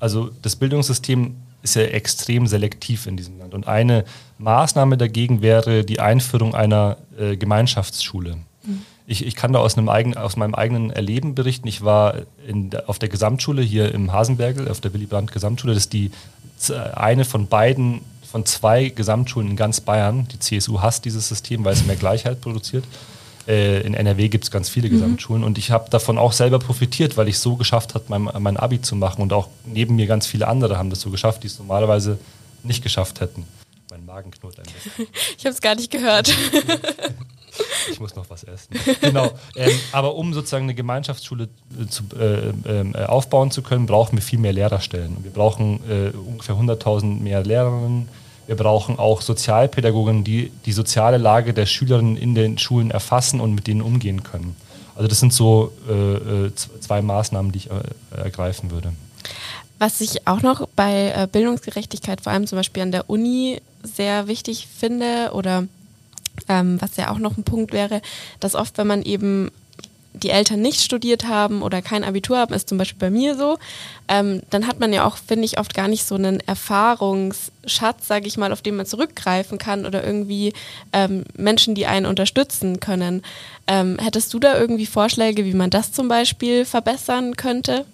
also 0.00 0.30
das 0.42 0.56
Bildungssystem 0.56 1.36
ist 1.62 1.76
ja 1.76 1.82
extrem 1.82 2.46
selektiv 2.46 3.06
in 3.06 3.16
diesem 3.16 3.38
Land. 3.38 3.54
Und 3.54 3.66
eine 3.66 4.04
Maßnahme 4.38 4.96
dagegen 4.98 5.42
wäre 5.42 5.84
die 5.84 6.00
Einführung 6.00 6.54
einer 6.54 6.98
äh, 7.18 7.36
Gemeinschaftsschule. 7.36 8.36
Mhm 8.64 8.82
ich, 9.06 9.24
ich 9.24 9.36
kann 9.36 9.52
da 9.52 9.60
aus, 9.60 9.78
einem 9.78 9.88
eigen, 9.88 10.16
aus 10.16 10.36
meinem 10.36 10.54
eigenen 10.54 10.90
Erleben 10.90 11.34
berichten. 11.34 11.68
Ich 11.68 11.84
war 11.84 12.14
in, 12.46 12.70
auf 12.86 12.98
der 12.98 13.08
Gesamtschule 13.08 13.62
hier 13.62 13.94
im 13.94 14.12
Hasenbergel, 14.12 14.68
auf 14.68 14.80
der 14.80 14.92
Willy 14.92 15.06
Brandt 15.06 15.32
Gesamtschule. 15.32 15.74
Das 15.74 15.84
ist 15.84 15.92
die 15.92 16.10
eine 16.94 17.24
von 17.24 17.46
beiden, 17.46 18.00
von 18.30 18.44
zwei 18.46 18.88
Gesamtschulen 18.88 19.50
in 19.50 19.56
ganz 19.56 19.80
Bayern. 19.80 20.26
Die 20.28 20.38
CSU 20.38 20.80
hasst 20.80 21.04
dieses 21.04 21.28
System, 21.28 21.64
weil 21.64 21.74
es 21.74 21.84
mehr 21.84 21.96
Gleichheit 21.96 22.40
produziert. 22.40 22.84
Äh, 23.46 23.82
in 23.82 23.94
NRW 23.94 24.28
gibt 24.28 24.44
es 24.44 24.50
ganz 24.50 24.68
viele 24.68 24.88
mhm. 24.88 24.92
Gesamtschulen 24.94 25.44
und 25.44 25.56
ich 25.58 25.70
habe 25.70 25.88
davon 25.90 26.18
auch 26.18 26.32
selber 26.32 26.58
profitiert, 26.58 27.16
weil 27.16 27.28
ich 27.28 27.38
so 27.38 27.54
geschafft 27.56 27.94
habe, 27.94 28.04
mein, 28.08 28.28
mein 28.40 28.56
Abi 28.56 28.80
zu 28.80 28.96
machen 28.96 29.22
und 29.22 29.32
auch 29.32 29.48
neben 29.64 29.94
mir 29.94 30.06
ganz 30.06 30.26
viele 30.26 30.48
andere 30.48 30.78
haben 30.78 30.90
das 30.90 31.00
so 31.00 31.10
geschafft, 31.10 31.44
die 31.44 31.46
es 31.46 31.58
normalerweise 31.58 32.18
nicht 32.64 32.82
geschafft 32.82 33.20
hätten. 33.20 33.46
Mein 33.90 34.04
Magen 34.04 34.32
knurrt 34.32 34.58
ein 34.58 34.64
bisschen. 34.64 35.06
Ich 35.38 35.44
habe 35.44 35.54
es 35.54 35.60
gar 35.60 35.76
nicht 35.76 35.92
gehört. 35.92 36.34
Ich 37.90 38.00
muss 38.00 38.14
noch 38.16 38.28
was 38.30 38.44
essen. 38.44 38.74
Genau. 39.00 39.30
Ähm, 39.56 39.72
aber 39.92 40.14
um 40.14 40.34
sozusagen 40.34 40.64
eine 40.64 40.74
Gemeinschaftsschule 40.74 41.48
äh, 41.80 41.86
zu, 41.86 42.02
äh, 42.18 42.48
ähm, 42.68 42.94
äh, 42.94 43.04
aufbauen 43.04 43.50
zu 43.50 43.62
können, 43.62 43.86
brauchen 43.86 44.16
wir 44.16 44.22
viel 44.22 44.38
mehr 44.38 44.52
Lehrerstellen. 44.52 45.16
Wir 45.22 45.30
brauchen 45.30 45.80
äh, 45.88 46.10
ungefähr 46.16 46.56
100.000 46.56 47.20
mehr 47.20 47.42
Lehrerinnen. 47.42 48.08
Wir 48.46 48.56
brauchen 48.56 48.98
auch 48.98 49.22
Sozialpädagogen, 49.22 50.24
die 50.24 50.52
die 50.66 50.72
soziale 50.72 51.18
Lage 51.18 51.52
der 51.54 51.66
Schülerinnen 51.66 52.16
in 52.16 52.34
den 52.34 52.58
Schulen 52.58 52.90
erfassen 52.90 53.40
und 53.40 53.54
mit 53.54 53.66
denen 53.66 53.82
umgehen 53.82 54.22
können. 54.22 54.56
Also 54.94 55.08
das 55.08 55.20
sind 55.20 55.32
so 55.32 55.72
äh, 55.88 55.92
äh, 56.46 56.52
zwei 56.54 57.02
Maßnahmen, 57.02 57.52
die 57.52 57.58
ich 57.58 57.68
ergreifen 58.16 58.70
würde. 58.70 58.92
Was 59.78 60.00
ich 60.00 60.26
auch 60.26 60.40
noch 60.40 60.66
bei 60.74 61.26
Bildungsgerechtigkeit, 61.32 62.22
vor 62.22 62.32
allem 62.32 62.46
zum 62.46 62.56
Beispiel 62.56 62.82
an 62.82 62.92
der 62.92 63.10
Uni, 63.10 63.60
sehr 63.82 64.26
wichtig 64.26 64.68
finde 64.74 65.30
oder 65.32 65.64
ähm, 66.48 66.80
was 66.80 66.96
ja 66.96 67.10
auch 67.10 67.18
noch 67.18 67.36
ein 67.36 67.44
Punkt 67.44 67.72
wäre, 67.72 68.02
dass 68.40 68.54
oft, 68.54 68.78
wenn 68.78 68.86
man 68.86 69.02
eben 69.02 69.50
die 70.22 70.30
Eltern 70.30 70.62
nicht 70.62 70.80
studiert 70.80 71.28
haben 71.28 71.62
oder 71.62 71.82
kein 71.82 72.02
Abitur 72.02 72.38
haben, 72.38 72.54
ist 72.54 72.68
zum 72.68 72.78
Beispiel 72.78 72.98
bei 72.98 73.10
mir 73.10 73.36
so, 73.36 73.58
ähm, 74.08 74.40
dann 74.50 74.66
hat 74.66 74.80
man 74.80 74.92
ja 74.92 75.04
auch, 75.04 75.16
finde 75.16 75.44
ich, 75.44 75.58
oft 75.58 75.74
gar 75.74 75.88
nicht 75.88 76.04
so 76.04 76.14
einen 76.14 76.40
Erfahrungsschatz, 76.40 78.06
sage 78.06 78.26
ich 78.26 78.38
mal, 78.38 78.52
auf 78.52 78.62
den 78.62 78.76
man 78.76 78.86
zurückgreifen 78.86 79.58
kann 79.58 79.84
oder 79.84 80.04
irgendwie 80.04 80.52
ähm, 80.92 81.24
Menschen, 81.36 81.74
die 81.74 81.86
einen 81.86 82.06
unterstützen 82.06 82.80
können. 82.80 83.22
Ähm, 83.66 83.98
hättest 84.00 84.32
du 84.32 84.38
da 84.38 84.58
irgendwie 84.58 84.86
Vorschläge, 84.86 85.44
wie 85.44 85.54
man 85.54 85.70
das 85.70 85.92
zum 85.92 86.08
Beispiel 86.08 86.64
verbessern 86.64 87.36
könnte? 87.36 87.84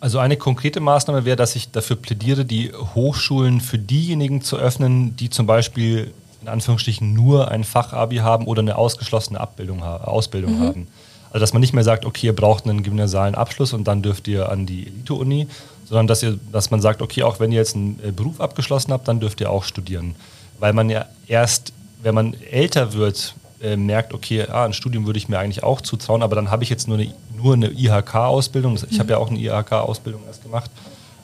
Also 0.00 0.18
eine 0.18 0.36
konkrete 0.36 0.80
Maßnahme 0.80 1.24
wäre, 1.24 1.36
dass 1.36 1.56
ich 1.56 1.70
dafür 1.70 1.96
plädiere, 1.96 2.44
die 2.44 2.72
Hochschulen 2.72 3.60
für 3.60 3.78
diejenigen 3.78 4.42
zu 4.42 4.56
öffnen, 4.56 5.16
die 5.16 5.30
zum 5.30 5.46
Beispiel 5.46 6.12
in 6.42 6.48
Anführungsstrichen 6.48 7.12
nur 7.12 7.50
ein 7.50 7.64
Fachabi 7.64 8.16
haben 8.16 8.46
oder 8.46 8.62
eine 8.62 8.76
ausgeschlossene 8.76 9.40
Abbildung, 9.40 9.82
Ausbildung 9.82 10.58
mhm. 10.58 10.62
haben. 10.62 10.86
Also 11.30 11.40
dass 11.40 11.52
man 11.52 11.60
nicht 11.60 11.74
mehr 11.74 11.84
sagt, 11.84 12.04
okay, 12.04 12.28
ihr 12.28 12.36
braucht 12.36 12.64
einen 12.64 12.82
gymnasialen 12.82 13.34
Abschluss 13.34 13.72
und 13.72 13.84
dann 13.84 14.02
dürft 14.02 14.28
ihr 14.28 14.48
an 14.48 14.66
die 14.66 14.86
Elite-Uni, 14.86 15.46
sondern 15.84 16.06
dass, 16.06 16.22
ihr, 16.22 16.38
dass 16.52 16.70
man 16.70 16.80
sagt, 16.80 17.02
okay, 17.02 17.22
auch 17.22 17.40
wenn 17.40 17.52
ihr 17.52 17.58
jetzt 17.58 17.74
einen 17.74 18.00
äh, 18.02 18.12
Beruf 18.12 18.40
abgeschlossen 18.40 18.92
habt, 18.92 19.08
dann 19.08 19.20
dürft 19.20 19.40
ihr 19.40 19.50
auch 19.50 19.64
studieren. 19.64 20.14
Weil 20.58 20.72
man 20.72 20.90
ja 20.90 21.06
erst, 21.26 21.72
wenn 22.02 22.14
man 22.14 22.34
älter 22.50 22.94
wird, 22.94 23.34
äh, 23.62 23.76
merkt, 23.76 24.14
okay, 24.14 24.46
ah, 24.48 24.64
ein 24.64 24.72
Studium 24.72 25.06
würde 25.06 25.18
ich 25.18 25.28
mir 25.28 25.38
eigentlich 25.38 25.62
auch 25.62 25.80
zutrauen, 25.80 26.22
aber 26.22 26.36
dann 26.36 26.50
habe 26.50 26.62
ich 26.62 26.70
jetzt 26.70 26.88
nur 26.88 26.98
eine, 26.98 27.12
nur 27.36 27.54
eine 27.54 27.70
IHK-Ausbildung. 27.70 28.76
Ich 28.76 28.96
mhm. 28.96 29.00
habe 29.00 29.10
ja 29.12 29.18
auch 29.18 29.30
eine 29.30 29.38
IHK-Ausbildung 29.38 30.22
erst 30.26 30.42
gemacht. 30.42 30.70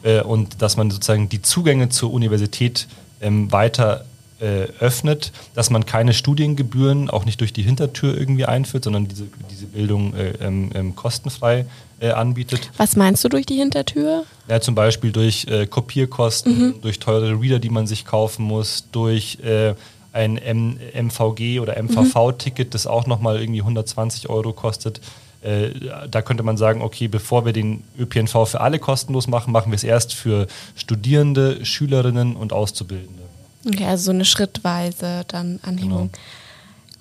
Äh, 0.03 0.21
und 0.23 0.61
dass 0.61 0.77
man 0.77 0.91
sozusagen 0.91 1.29
die 1.29 1.43
Zugänge 1.43 1.89
zur 1.89 2.13
Universität 2.13 2.89
ähm, 3.21 3.51
weiter 3.53 4.05
äh, 4.41 4.67
öffnet, 4.81 5.33
dass 5.55 5.71
man 5.71 5.87
keine 5.87 6.13
Studiengebühren 6.13 7.09
auch 7.09 7.25
nicht 7.25 7.41
durch 7.41 7.53
die 7.53 7.63
Hintertür 7.63 8.17
irgendwie 8.17 8.45
einführt, 8.45 8.85
sondern 8.85 9.07
diese, 9.07 9.27
diese 9.51 9.67
Bildung 9.67 10.15
äh, 10.15 10.33
ähm, 10.41 10.71
ähm, 10.75 10.97
kostenfrei 10.97 11.67
äh, 12.01 12.11
anbietet. 12.11 12.71
Was 12.77 12.97
meinst 12.97 13.23
du 13.25 13.29
durch 13.29 13.47
die 13.47 13.57
Hintertür? 13.57 14.25
Ja, 14.49 14.61
zum 14.61 14.75
Beispiel 14.75 15.13
durch 15.13 15.47
äh, 15.47 15.67
Kopierkosten, 15.67 16.59
mhm. 16.59 16.75
durch 16.83 16.99
teure 16.99 17.41
Reader, 17.41 17.59
die 17.59 17.71
man 17.71 17.87
sich 17.87 18.05
kaufen 18.05 18.45
muss, 18.45 18.85
durch 18.91 19.39
äh, 19.45 19.75
ein 20.13 20.39
M 20.39 20.79
MVG 20.95 21.61
oder 21.61 21.81
MVV-Ticket, 21.83 22.75
das 22.75 22.87
auch 22.87 23.07
nochmal 23.07 23.41
irgendwie 23.41 23.61
120 23.61 24.29
Euro 24.29 24.53
kostet. 24.53 25.01
Äh, 25.43 25.71
da 26.11 26.23
könnte 26.23 26.43
man 26.43 26.57
sagen, 26.57 26.83
okay, 26.83 27.09
bevor 27.09 27.45
wir 27.45 27.53
den 27.53 27.85
ÖPNV 27.99 28.47
für 28.47 28.61
alle 28.61 28.79
kostenlos 28.79 29.27
machen, 29.27 29.53
machen 29.53 29.71
wir 29.73 29.77
es 29.77 29.85
erst 29.85 30.15
für 30.15 30.47
Studierende, 30.75 31.65
Schülerinnen 31.65 32.37
und 32.37 32.53
Auszubildende. 32.53 33.24
Okay, 33.67 33.85
also 33.85 34.05
so 34.07 34.11
eine 34.11 34.25
schrittweise 34.25 35.25
dann 35.29 35.61
Anhebung. 35.63 36.11
Genau. 36.11 36.25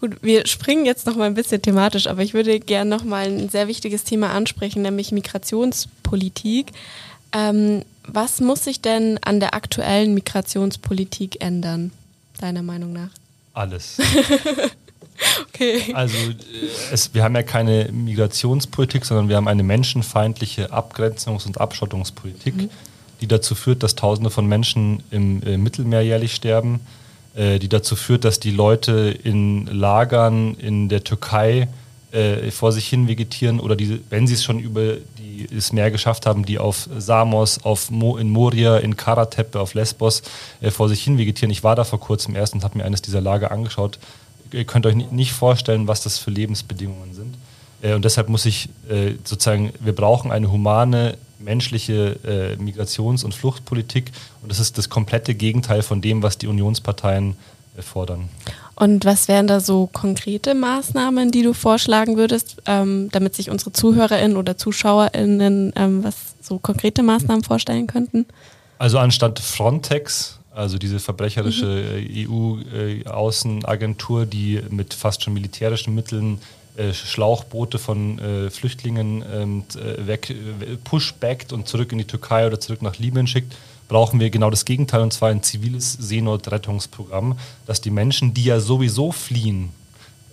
Gut, 0.04 0.22
wir 0.22 0.46
springen 0.48 0.86
jetzt 0.86 1.06
noch 1.06 1.16
mal 1.16 1.28
ein 1.28 1.34
bisschen 1.34 1.62
thematisch, 1.62 2.08
aber 2.08 2.24
ich 2.24 2.34
würde 2.34 2.60
gerne 2.60 2.90
noch 2.90 3.06
mal 3.06 3.26
ein 3.26 3.48
sehr 3.48 3.70
wichtiges 3.70 4.04
Thema 4.04 4.32
ansprechen, 4.32 4.82
nämlich 4.82 5.14
Migrationspolitik. 5.14 6.74
Ähm, 7.32 7.84
was 8.06 8.42
muss 8.42 8.66
sich 8.66 8.82
denn 8.82 9.18
an 9.24 9.40
der 9.40 9.54
aktuellen 9.54 10.14
Migrationspolitik 10.14 11.42
ändern, 11.42 11.92
deiner 12.40 12.64
Meinung 12.64 12.92
nach? 12.92 13.12
Alles. 13.54 13.98
okay. 15.48 15.94
Also 15.94 16.18
es, 16.92 17.14
wir 17.14 17.24
haben 17.24 17.36
ja 17.36 17.44
keine 17.44 17.90
Migrationspolitik, 17.92 19.06
sondern 19.06 19.30
wir 19.30 19.38
haben 19.38 19.48
eine 19.48 19.64
menschenfeindliche 19.64 20.74
Abgrenzungs- 20.74 21.46
und 21.46 21.62
Abschottungspolitik. 21.62 22.56
Mhm 22.56 22.70
die 23.24 23.28
dazu 23.28 23.56
führt, 23.56 23.84
dass 23.84 23.96
Tausende 23.96 24.30
von 24.30 24.46
Menschen 24.46 25.02
im 25.10 25.42
äh, 25.44 25.58
Mittelmeer 25.58 26.02
jährlich 26.02 26.36
sterben, 26.36 26.82
äh, 27.36 27.58
die 27.58 27.70
dazu 27.70 27.96
führt, 27.96 28.26
dass 28.26 28.42
die 28.42 28.52
Leute 28.52 29.18
in 29.24 29.66
Lagern 29.68 30.56
in 30.56 30.90
der 30.90 31.06
Türkei 31.06 31.70
äh, 32.12 32.52
vor 32.52 32.74
sich 32.74 32.86
hin 32.86 33.08
vegetieren 33.08 33.62
oder 33.62 33.78
die, 33.78 34.02
wenn 34.10 34.28
sie 34.28 34.34
es 34.34 34.44
schon 34.44 34.60
über 34.60 34.98
die, 35.18 35.48
das 35.48 35.72
Meer 35.72 35.90
geschafft 35.90 36.26
haben, 36.26 36.44
die 36.44 36.60
auf 36.60 36.90
Samos, 36.98 37.64
auf 37.64 37.90
Mo, 37.90 38.18
in 38.18 38.30
Moria, 38.30 38.76
in 38.76 38.98
Karatepe, 38.98 39.58
auf 39.62 39.74
Lesbos 39.74 40.22
äh, 40.60 40.70
vor 40.70 40.90
sich 40.90 41.02
hin 41.02 41.18
vegetieren. 41.18 41.50
Ich 41.50 41.64
war 41.64 41.78
da 41.78 41.86
vor 41.86 42.02
kurzem 42.02 42.36
erst 42.36 42.54
und 42.54 42.66
habe 42.66 42.78
mir 42.78 42.84
eines 42.84 43.02
dieser 43.02 43.22
Lager 43.22 43.52
angeschaut. 43.54 44.00
Ihr 44.52 44.66
könnt 44.66 44.86
euch 44.86 44.96
nicht 44.96 45.32
vorstellen, 45.32 45.88
was 45.88 46.04
das 46.04 46.18
für 46.18 46.30
Lebensbedingungen 46.30 47.14
sind. 47.14 47.36
Äh, 47.82 47.94
und 47.94 48.04
deshalb 48.04 48.28
muss 48.28 48.46
ich 48.46 48.68
äh, 48.90 49.14
sozusagen, 49.24 49.72
wir 49.80 49.96
brauchen 49.96 50.30
eine 50.30 50.52
humane, 50.52 51.18
menschliche 51.40 52.18
äh, 52.24 52.62
Migrations- 52.62 53.24
und 53.24 53.34
Fluchtpolitik. 53.34 54.12
Und 54.42 54.52
das 54.52 54.60
ist 54.60 54.78
das 54.78 54.90
komplette 54.90 55.36
Gegenteil 55.36 55.82
von 55.82 56.02
dem, 56.02 56.24
was 56.24 56.38
die 56.38 56.48
Unionsparteien 56.48 57.36
äh, 57.78 57.82
fordern. 57.82 58.30
Und 58.76 59.06
was 59.06 59.28
wären 59.28 59.48
da 59.48 59.60
so 59.60 59.88
konkrete 59.88 60.56
Maßnahmen, 60.56 61.32
die 61.32 61.44
du 61.44 61.54
vorschlagen 61.54 62.18
würdest, 62.18 62.58
ähm, 62.66 63.10
damit 63.12 63.36
sich 63.36 63.50
unsere 63.50 63.72
ZuhörerInnen 63.72 64.38
oder 64.38 64.58
ZuschauerInnen 64.58 65.74
ähm, 65.76 66.04
was 66.04 66.16
so 66.42 66.58
konkrete 66.60 67.04
Maßnahmen 67.04 67.44
vorstellen 67.44 67.88
könnten? 67.88 68.26
Also 68.80 68.98
anstatt 68.98 69.40
Frontex, 69.40 70.40
also 70.54 70.78
diese 70.78 71.00
verbrecherische 71.00 71.66
mhm. 71.66 72.28
Äh, 72.74 73.06
EU-Außenagentur, 73.06 74.26
die 74.26 74.62
mit 74.70 74.94
fast 74.94 75.24
schon 75.24 75.34
militärischen 75.34 75.94
Mitteln 75.94 76.36
äh, 76.36 76.63
Schlauchboote 76.94 77.78
von 77.78 78.20
äh, 78.20 78.50
Flüchtlingen 78.50 79.24
ähm, 79.32 79.64
äh, 79.76 80.08
weg, 80.08 80.30
äh, 80.30 80.78
pushbackt 80.84 81.54
und 81.54 81.68
zurück 81.68 81.92
in 81.92 82.00
die 82.00 82.06
Türkei 82.06 82.48
oder 82.48 82.60
zurück 82.60 82.82
nach 82.82 82.98
Libyen 82.98 83.28
schickt, 83.28 83.56
brauchen 83.88 84.20
wir 84.20 84.30
genau 84.30 84.50
das 84.50 84.66
Gegenteil 84.66 85.02
und 85.02 85.14
zwar 85.14 85.30
ein 85.30 85.44
ziviles 85.44 85.94
Seenotrettungsprogramm, 85.94 87.38
das 87.68 87.82
die 87.82 87.92
Menschen, 87.92 88.34
die 88.34 88.46
ja 88.46 88.60
sowieso 88.60 89.12
fliehen, 89.12 89.70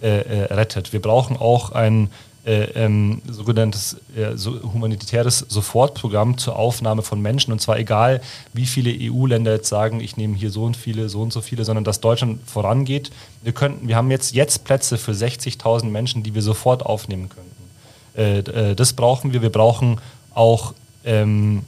äh, 0.03 0.21
äh, 0.21 0.55
rettet. 0.55 0.95
Wir 0.95 1.03
brauchen 1.03 1.37
auch 1.37 1.73
ein 1.73 2.09
äh, 2.47 2.63
ähm, 2.75 3.21
sogenanntes 3.29 3.99
äh, 4.17 4.37
so 4.37 4.63
humanitäres 4.73 5.45
Sofortprogramm 5.49 6.39
zur 6.39 6.57
Aufnahme 6.57 7.03
von 7.03 7.21
Menschen. 7.21 7.53
Und 7.53 7.61
zwar 7.61 7.79
egal, 7.79 8.23
wie 8.53 8.65
viele 8.65 8.91
EU-Länder 8.91 9.53
jetzt 9.53 9.69
sagen, 9.69 10.01
ich 10.01 10.17
nehme 10.17 10.37
hier 10.37 10.51
so 10.51 10.65
und 10.65 10.77
viele, 10.77 11.09
so 11.09 11.21
und 11.21 11.33
so 11.33 11.43
viele, 11.43 11.65
sondern 11.65 11.85
dass 11.85 12.01
Deutschland 12.01 12.41
vorangeht. 12.49 13.11
Wir, 13.43 13.53
könnten, 13.53 13.89
wir 13.89 13.97
haben 13.97 14.11
jetzt, 14.11 14.35
jetzt 14.35 14.65
Plätze 14.65 14.97
für 14.97 15.13
60.000 15.13 15.85
Menschen, 15.85 16.23
die 16.23 16.35
wir 16.35 16.43
sofort 16.43 16.85
aufnehmen 16.85 17.29
könnten. 17.29 17.51
Äh, 18.17 18.71
äh, 18.71 18.75
das 18.75 18.95
brauchen 18.95 19.33
wir. 19.33 19.43
Wir 19.43 19.51
brauchen 19.51 20.01
auch 20.35 20.75
ähm, 21.05 21.63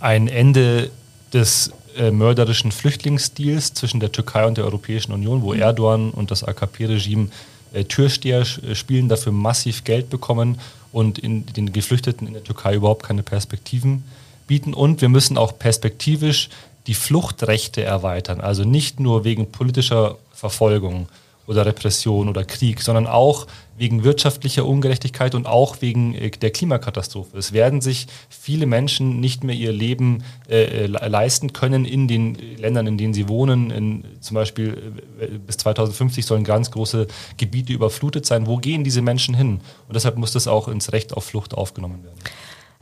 ein 0.00 0.26
Ende 0.26 0.90
des 1.32 1.70
äh, 1.96 2.10
mörderischen 2.10 2.72
Flüchtlingsdeals 2.72 3.74
zwischen 3.74 4.00
der 4.00 4.10
Türkei 4.12 4.46
und 4.46 4.56
der 4.56 4.64
Europäischen 4.64 5.12
Union, 5.12 5.42
wo 5.42 5.54
Erdogan 5.54 6.10
und 6.10 6.30
das 6.30 6.44
AKP-Regime 6.44 7.28
äh, 7.72 7.84
Türsteher 7.84 8.40
äh, 8.40 8.74
spielen, 8.74 9.08
dafür 9.08 9.32
massiv 9.32 9.84
Geld 9.84 10.10
bekommen 10.10 10.58
und 10.92 11.18
in 11.18 11.46
den 11.46 11.72
Geflüchteten 11.72 12.26
in 12.26 12.32
der 12.32 12.44
Türkei 12.44 12.74
überhaupt 12.74 13.04
keine 13.04 13.22
Perspektiven 13.22 14.04
bieten. 14.46 14.74
Und 14.74 15.00
wir 15.00 15.08
müssen 15.08 15.38
auch 15.38 15.58
perspektivisch 15.58 16.48
die 16.86 16.94
Fluchtrechte 16.94 17.82
erweitern, 17.82 18.40
also 18.40 18.64
nicht 18.64 19.00
nur 19.00 19.24
wegen 19.24 19.52
politischer 19.52 20.16
Verfolgung 20.32 21.08
oder 21.50 21.66
Repression 21.66 22.28
oder 22.28 22.44
Krieg, 22.44 22.80
sondern 22.80 23.08
auch 23.08 23.48
wegen 23.76 24.04
wirtschaftlicher 24.04 24.64
Ungerechtigkeit 24.64 25.34
und 25.34 25.46
auch 25.46 25.82
wegen 25.82 26.14
äh, 26.14 26.30
der 26.30 26.50
Klimakatastrophe. 26.50 27.36
Es 27.36 27.52
werden 27.52 27.80
sich 27.80 28.06
viele 28.28 28.66
Menschen 28.66 29.18
nicht 29.18 29.42
mehr 29.42 29.56
ihr 29.56 29.72
Leben 29.72 30.22
äh, 30.48 30.86
leisten 30.86 31.52
können 31.52 31.84
in 31.84 32.06
den 32.06 32.36
Ländern, 32.56 32.86
in 32.86 32.98
denen 32.98 33.14
sie 33.14 33.28
wohnen. 33.28 33.70
In, 33.70 34.04
zum 34.20 34.36
Beispiel 34.36 34.94
äh, 35.18 35.26
bis 35.38 35.56
2050 35.56 36.24
sollen 36.24 36.44
ganz 36.44 36.70
große 36.70 37.08
Gebiete 37.36 37.72
überflutet 37.72 38.26
sein. 38.26 38.46
Wo 38.46 38.58
gehen 38.58 38.84
diese 38.84 39.02
Menschen 39.02 39.34
hin? 39.34 39.60
Und 39.88 39.96
deshalb 39.96 40.18
muss 40.18 40.32
das 40.32 40.46
auch 40.46 40.68
ins 40.68 40.92
Recht 40.92 41.14
auf 41.14 41.24
Flucht 41.24 41.54
aufgenommen 41.54 42.04
werden. 42.04 42.18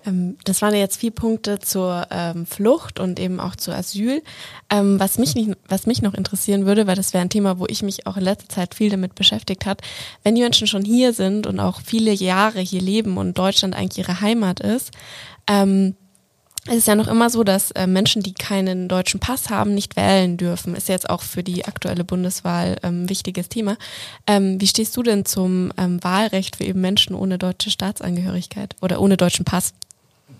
Ähm, 0.06 0.36
das 0.44 0.62
waren 0.62 0.74
jetzt 0.74 0.98
vier 0.98 1.10
Punkte 1.10 1.58
zur 1.58 2.06
ähm, 2.10 2.46
Flucht 2.46 3.00
und 3.00 3.18
eben 3.18 3.40
auch 3.40 3.56
zu 3.56 3.72
Asyl. 3.72 4.22
Ähm, 4.70 4.98
was, 5.00 5.18
mich 5.18 5.34
nicht, 5.34 5.56
was 5.68 5.86
mich 5.86 6.02
noch 6.02 6.14
interessieren 6.14 6.66
würde, 6.66 6.86
weil 6.86 6.96
das 6.96 7.12
wäre 7.12 7.22
ein 7.22 7.30
Thema, 7.30 7.58
wo 7.58 7.66
ich 7.66 7.82
mich 7.82 8.06
auch 8.06 8.16
in 8.16 8.24
letzter 8.24 8.48
Zeit 8.48 8.74
viel 8.74 8.90
damit 8.90 9.14
beschäftigt 9.14 9.66
habe, 9.66 9.82
wenn 10.22 10.34
die 10.34 10.42
Menschen 10.42 10.66
schon 10.66 10.84
hier 10.84 11.12
sind 11.12 11.46
und 11.46 11.60
auch 11.60 11.80
viele 11.80 12.12
Jahre 12.12 12.60
hier 12.60 12.80
leben 12.80 13.16
und 13.16 13.38
Deutschland 13.38 13.74
eigentlich 13.74 13.98
ihre 13.98 14.20
Heimat 14.20 14.60
ist, 14.60 14.92
ähm, 15.48 15.94
es 16.70 16.76
ist 16.76 16.88
ja 16.88 16.96
noch 16.96 17.08
immer 17.08 17.30
so, 17.30 17.44
dass 17.44 17.70
äh, 17.70 17.86
Menschen, 17.86 18.22
die 18.22 18.34
keinen 18.34 18.88
deutschen 18.88 19.20
Pass 19.20 19.48
haben, 19.48 19.72
nicht 19.72 19.96
wählen 19.96 20.36
dürfen. 20.36 20.74
Ist 20.74 20.88
jetzt 20.88 21.08
auch 21.08 21.22
für 21.22 21.42
die 21.42 21.64
aktuelle 21.64 22.04
Bundeswahl 22.04 22.76
ein 22.82 23.02
ähm, 23.02 23.08
wichtiges 23.08 23.48
Thema. 23.48 23.78
Ähm, 24.26 24.60
wie 24.60 24.66
stehst 24.66 24.94
du 24.94 25.02
denn 25.02 25.24
zum 25.24 25.72
ähm, 25.78 26.02
Wahlrecht 26.04 26.56
für 26.56 26.64
eben 26.64 26.82
Menschen 26.82 27.14
ohne 27.14 27.38
deutsche 27.38 27.70
Staatsangehörigkeit 27.70 28.76
oder 28.82 29.00
ohne 29.00 29.16
deutschen 29.16 29.46
Pass? 29.46 29.72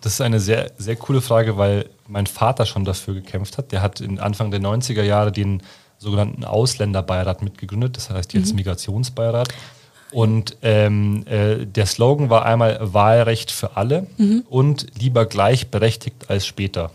Das 0.00 0.14
ist 0.14 0.20
eine 0.20 0.40
sehr, 0.40 0.70
sehr 0.78 0.96
coole 0.96 1.20
Frage, 1.20 1.56
weil 1.56 1.88
mein 2.06 2.26
Vater 2.26 2.66
schon 2.66 2.84
dafür 2.84 3.14
gekämpft 3.14 3.58
hat. 3.58 3.72
Der 3.72 3.82
hat 3.82 4.00
in 4.00 4.18
Anfang 4.18 4.50
der 4.50 4.60
90er 4.60 5.02
Jahre 5.02 5.32
den 5.32 5.62
sogenannten 5.98 6.44
Ausländerbeirat 6.44 7.42
mitgegründet, 7.42 7.96
das 7.96 8.10
heißt 8.10 8.32
jetzt 8.34 8.50
mhm. 8.50 8.56
Migrationsbeirat. 8.56 9.48
Und 10.10 10.56
ähm, 10.62 11.24
äh, 11.26 11.66
der 11.66 11.86
Slogan 11.86 12.30
war 12.30 12.46
einmal 12.46 12.78
Wahlrecht 12.80 13.50
für 13.50 13.76
alle 13.76 14.06
mhm. 14.16 14.44
und 14.48 14.86
lieber 14.98 15.26
gleichberechtigt 15.26 16.30
als 16.30 16.46
später. 16.46 16.90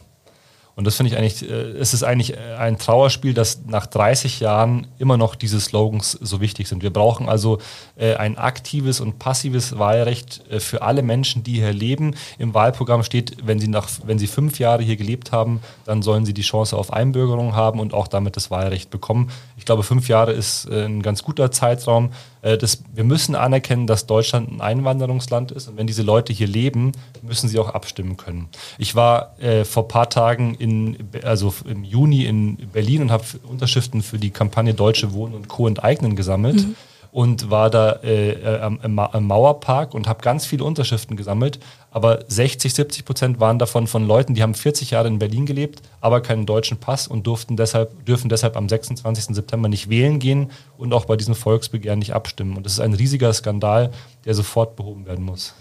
Und 0.76 0.86
das 0.86 0.96
finde 0.96 1.12
ich 1.12 1.18
eigentlich, 1.18 1.50
äh, 1.50 1.54
es 1.54 1.94
ist 1.94 2.04
eigentlich 2.04 2.34
äh, 2.34 2.56
ein 2.58 2.80
Trauerspiel, 2.80 3.34
dass 3.34 3.62
nach 3.68 3.86
30 3.86 4.40
Jahren 4.40 4.88
immer 4.98 5.18
noch 5.18 5.36
diese 5.36 5.60
Slogans 5.60 6.18
so 6.20 6.42
wichtig 6.42 6.68
sind. 6.68 6.82
Wir 6.82 6.92
brauchen 6.92 7.30
also 7.30 7.60
äh, 7.96 8.16
ein 8.16 8.38
aktives 8.38 9.00
und 9.00 9.20
passives 9.20 9.78
Wahlrecht 9.78 10.42
für 10.60 10.82
alle 10.82 11.04
Menschen, 11.04 11.44
die 11.44 11.56
hier 11.56 11.74
leben. 11.74 12.16
Im 12.38 12.54
Wahlprogramm 12.54 13.04
steht, 13.04 13.38
wenn 13.46 13.60
sie, 13.60 13.68
nach, 13.68 13.88
wenn 14.06 14.18
sie 14.18 14.28
fünf 14.28 14.60
Jahre 14.60 14.84
hier 14.84 14.96
gelebt 14.96 15.32
haben, 15.32 15.62
dann 15.86 16.02
sollen 16.02 16.26
sie 16.26 16.34
die 16.34 16.42
Chance 16.42 16.76
auf 16.78 16.92
Einbürgerung 16.92 17.56
haben 17.56 17.80
und 17.80 17.94
auch 17.94 18.08
damit 18.08 18.36
das 18.36 18.50
Wahlrecht 18.50 18.90
bekommen. 18.90 19.30
Ich 19.58 19.66
glaube, 19.66 19.84
fünf 19.84 20.08
Jahre 20.08 20.32
ist 20.32 20.70
ein 20.70 21.02
ganz 21.02 21.24
guter 21.24 21.52
Zeitraum. 21.52 22.12
Das, 22.42 22.84
wir 22.94 23.06
müssen 23.06 23.36
anerkennen, 23.36 23.88
dass 23.88 24.06
Deutschland 24.06 24.52
ein 24.52 24.60
Einwanderungsland 24.60 25.52
ist 25.52 25.70
und 25.70 25.78
wenn 25.78 25.88
diese 25.88 26.04
Leute 26.04 26.34
hier 26.34 26.48
leben, 26.48 26.92
müssen 27.22 27.48
sie 27.48 27.58
auch 27.58 27.70
abstimmen 27.70 28.18
können. 28.18 28.50
Ich 28.78 28.96
war 28.96 29.40
äh, 29.40 29.64
vor 29.64 29.84
ein 29.84 29.88
paar 29.88 30.10
Tagen 30.10 30.56
in, 30.63 30.97
also 31.23 31.54
im 31.69 31.84
Juni 31.84 32.26
in 32.26 32.56
Berlin 32.71 33.02
und 33.02 33.12
habe 33.12 33.26
Unterschriften 33.43 34.02
für 34.02 34.17
die 34.17 34.32
Kampagne 34.32 34.73
Deutsche 34.73 35.13
Wohnen 35.13 35.36
und 35.36 35.49
Co. 35.49 35.67
enteignen 35.67 36.15
gesammelt. 36.15 36.56
Mhm. 36.56 36.76
Und 37.12 37.52
war 37.52 37.69
da 37.69 37.99
äh, 38.04 38.32
äh 38.32 38.60
am, 38.62 38.80
am, 38.80 39.28
Mauerpark 39.28 39.93
und 39.93 40.08
habe 40.08 40.23
ganz 40.23 40.47
viele 40.47 40.63
Unterschriften 40.63 41.15
gesammelt. 41.15 41.60
Aber 41.91 42.23
60, 42.28 42.73
70 42.73 43.06
Prozent 43.06 43.39
waren 43.39 43.60
davon 43.60 43.86
von 43.86 44.08
Leuten, 44.08 44.34
die 44.34 44.41
haben 44.41 44.56
40 44.56 44.89
Jahre 44.89 45.10
in 45.10 45.19
Berlin 45.19 45.45
gelebt, 45.45 45.84
aber 46.02 46.21
keinen 46.21 46.47
deutschen 46.47 46.78
Pass 46.78 47.08
und 47.08 47.28
durften 47.28 47.56
deshalb, 47.56 48.04
dürfen 48.08 48.30
deshalb 48.30 48.58
am 48.58 48.67
26. 48.67 49.36
September 49.36 49.69
nicht 49.69 49.91
wählen 49.91 50.17
gehen 50.17 50.49
und 50.76 50.91
auch 50.91 51.06
bei 51.06 51.15
diesem 51.15 51.36
Volksbegehren 51.36 51.99
nicht 51.99 52.15
abstimmen. 52.15 52.58
Und 52.58 52.65
das 52.65 52.73
ist 52.73 52.80
ein 52.80 52.95
riesiger 52.95 53.32
Skandal, 53.32 53.91
der 54.26 54.34
sofort 54.34 54.76
behoben 54.76 55.06
werden 55.06 55.23
muss. 55.23 55.54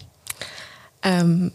Ähm, 1.03 1.51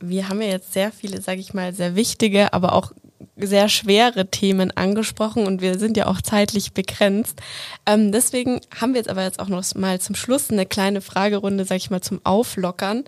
wir 0.00 0.28
haben 0.28 0.42
ja 0.42 0.48
jetzt 0.48 0.72
sehr 0.72 0.92
viele, 0.92 1.20
sage 1.20 1.40
ich 1.40 1.54
mal, 1.54 1.72
sehr 1.72 1.94
wichtige, 1.94 2.52
aber 2.52 2.72
auch 2.72 2.92
sehr 3.36 3.68
schwere 3.68 4.30
Themen 4.30 4.70
angesprochen 4.76 5.46
und 5.46 5.60
wir 5.62 5.78
sind 5.78 5.96
ja 5.96 6.06
auch 6.06 6.20
zeitlich 6.20 6.72
begrenzt. 6.72 7.40
Ähm, 7.86 8.12
deswegen 8.12 8.60
haben 8.78 8.94
wir 8.94 9.00
jetzt 9.00 9.10
aber 9.10 9.22
jetzt 9.22 9.40
auch 9.40 9.48
noch 9.48 9.64
mal 9.74 10.00
zum 10.00 10.14
Schluss 10.14 10.50
eine 10.50 10.66
kleine 10.66 11.00
Fragerunde, 11.00 11.64
sag 11.64 11.76
ich 11.76 11.90
mal, 11.90 12.00
zum 12.00 12.20
Auflockern. 12.24 13.04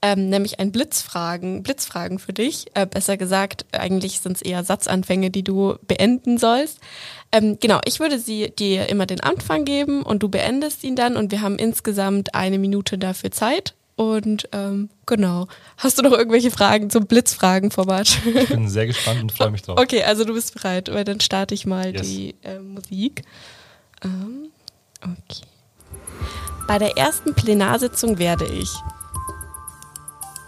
Ähm, 0.00 0.28
nämlich 0.28 0.60
ein 0.60 0.70
Blitzfragen, 0.70 1.64
Blitzfragen 1.64 2.20
für 2.20 2.32
dich. 2.32 2.66
Äh, 2.74 2.86
besser 2.86 3.16
gesagt, 3.16 3.66
eigentlich 3.72 4.20
sind 4.20 4.36
es 4.36 4.42
eher 4.42 4.62
Satzanfänge, 4.62 5.30
die 5.30 5.42
du 5.42 5.74
beenden 5.88 6.38
sollst. 6.38 6.78
Ähm, 7.32 7.58
genau, 7.60 7.80
ich 7.84 7.98
würde 7.98 8.20
sie 8.20 8.52
dir 8.56 8.88
immer 8.88 9.06
den 9.06 9.20
Anfang 9.20 9.64
geben 9.64 10.04
und 10.04 10.22
du 10.22 10.28
beendest 10.28 10.84
ihn 10.84 10.94
dann 10.94 11.16
und 11.16 11.32
wir 11.32 11.40
haben 11.40 11.58
insgesamt 11.58 12.36
eine 12.36 12.60
Minute 12.60 12.96
dafür 12.96 13.32
Zeit. 13.32 13.74
Und 13.98 14.48
ähm, 14.52 14.90
genau. 15.06 15.48
Hast 15.76 15.98
du 15.98 16.02
noch 16.02 16.12
irgendwelche 16.12 16.52
Fragen 16.52 16.88
zum 16.88 17.06
Blitzfragen-Format? 17.06 18.18
Ich 18.32 18.48
bin 18.48 18.68
sehr 18.68 18.86
gespannt 18.86 19.20
und 19.22 19.32
freue 19.32 19.50
mich 19.50 19.62
drauf. 19.62 19.76
Okay, 19.76 20.04
also 20.04 20.24
du 20.24 20.34
bist 20.34 20.54
bereit, 20.54 20.88
weil 20.94 21.02
dann 21.02 21.18
starte 21.18 21.52
ich 21.52 21.66
mal 21.66 21.92
yes. 21.92 22.02
die 22.02 22.36
äh, 22.44 22.60
Musik. 22.60 23.22
Ähm, 24.04 24.50
okay. 25.02 25.42
Bei 26.68 26.78
der 26.78 26.96
ersten 26.96 27.34
Plenarsitzung 27.34 28.20
werde 28.20 28.44
ich 28.46 28.70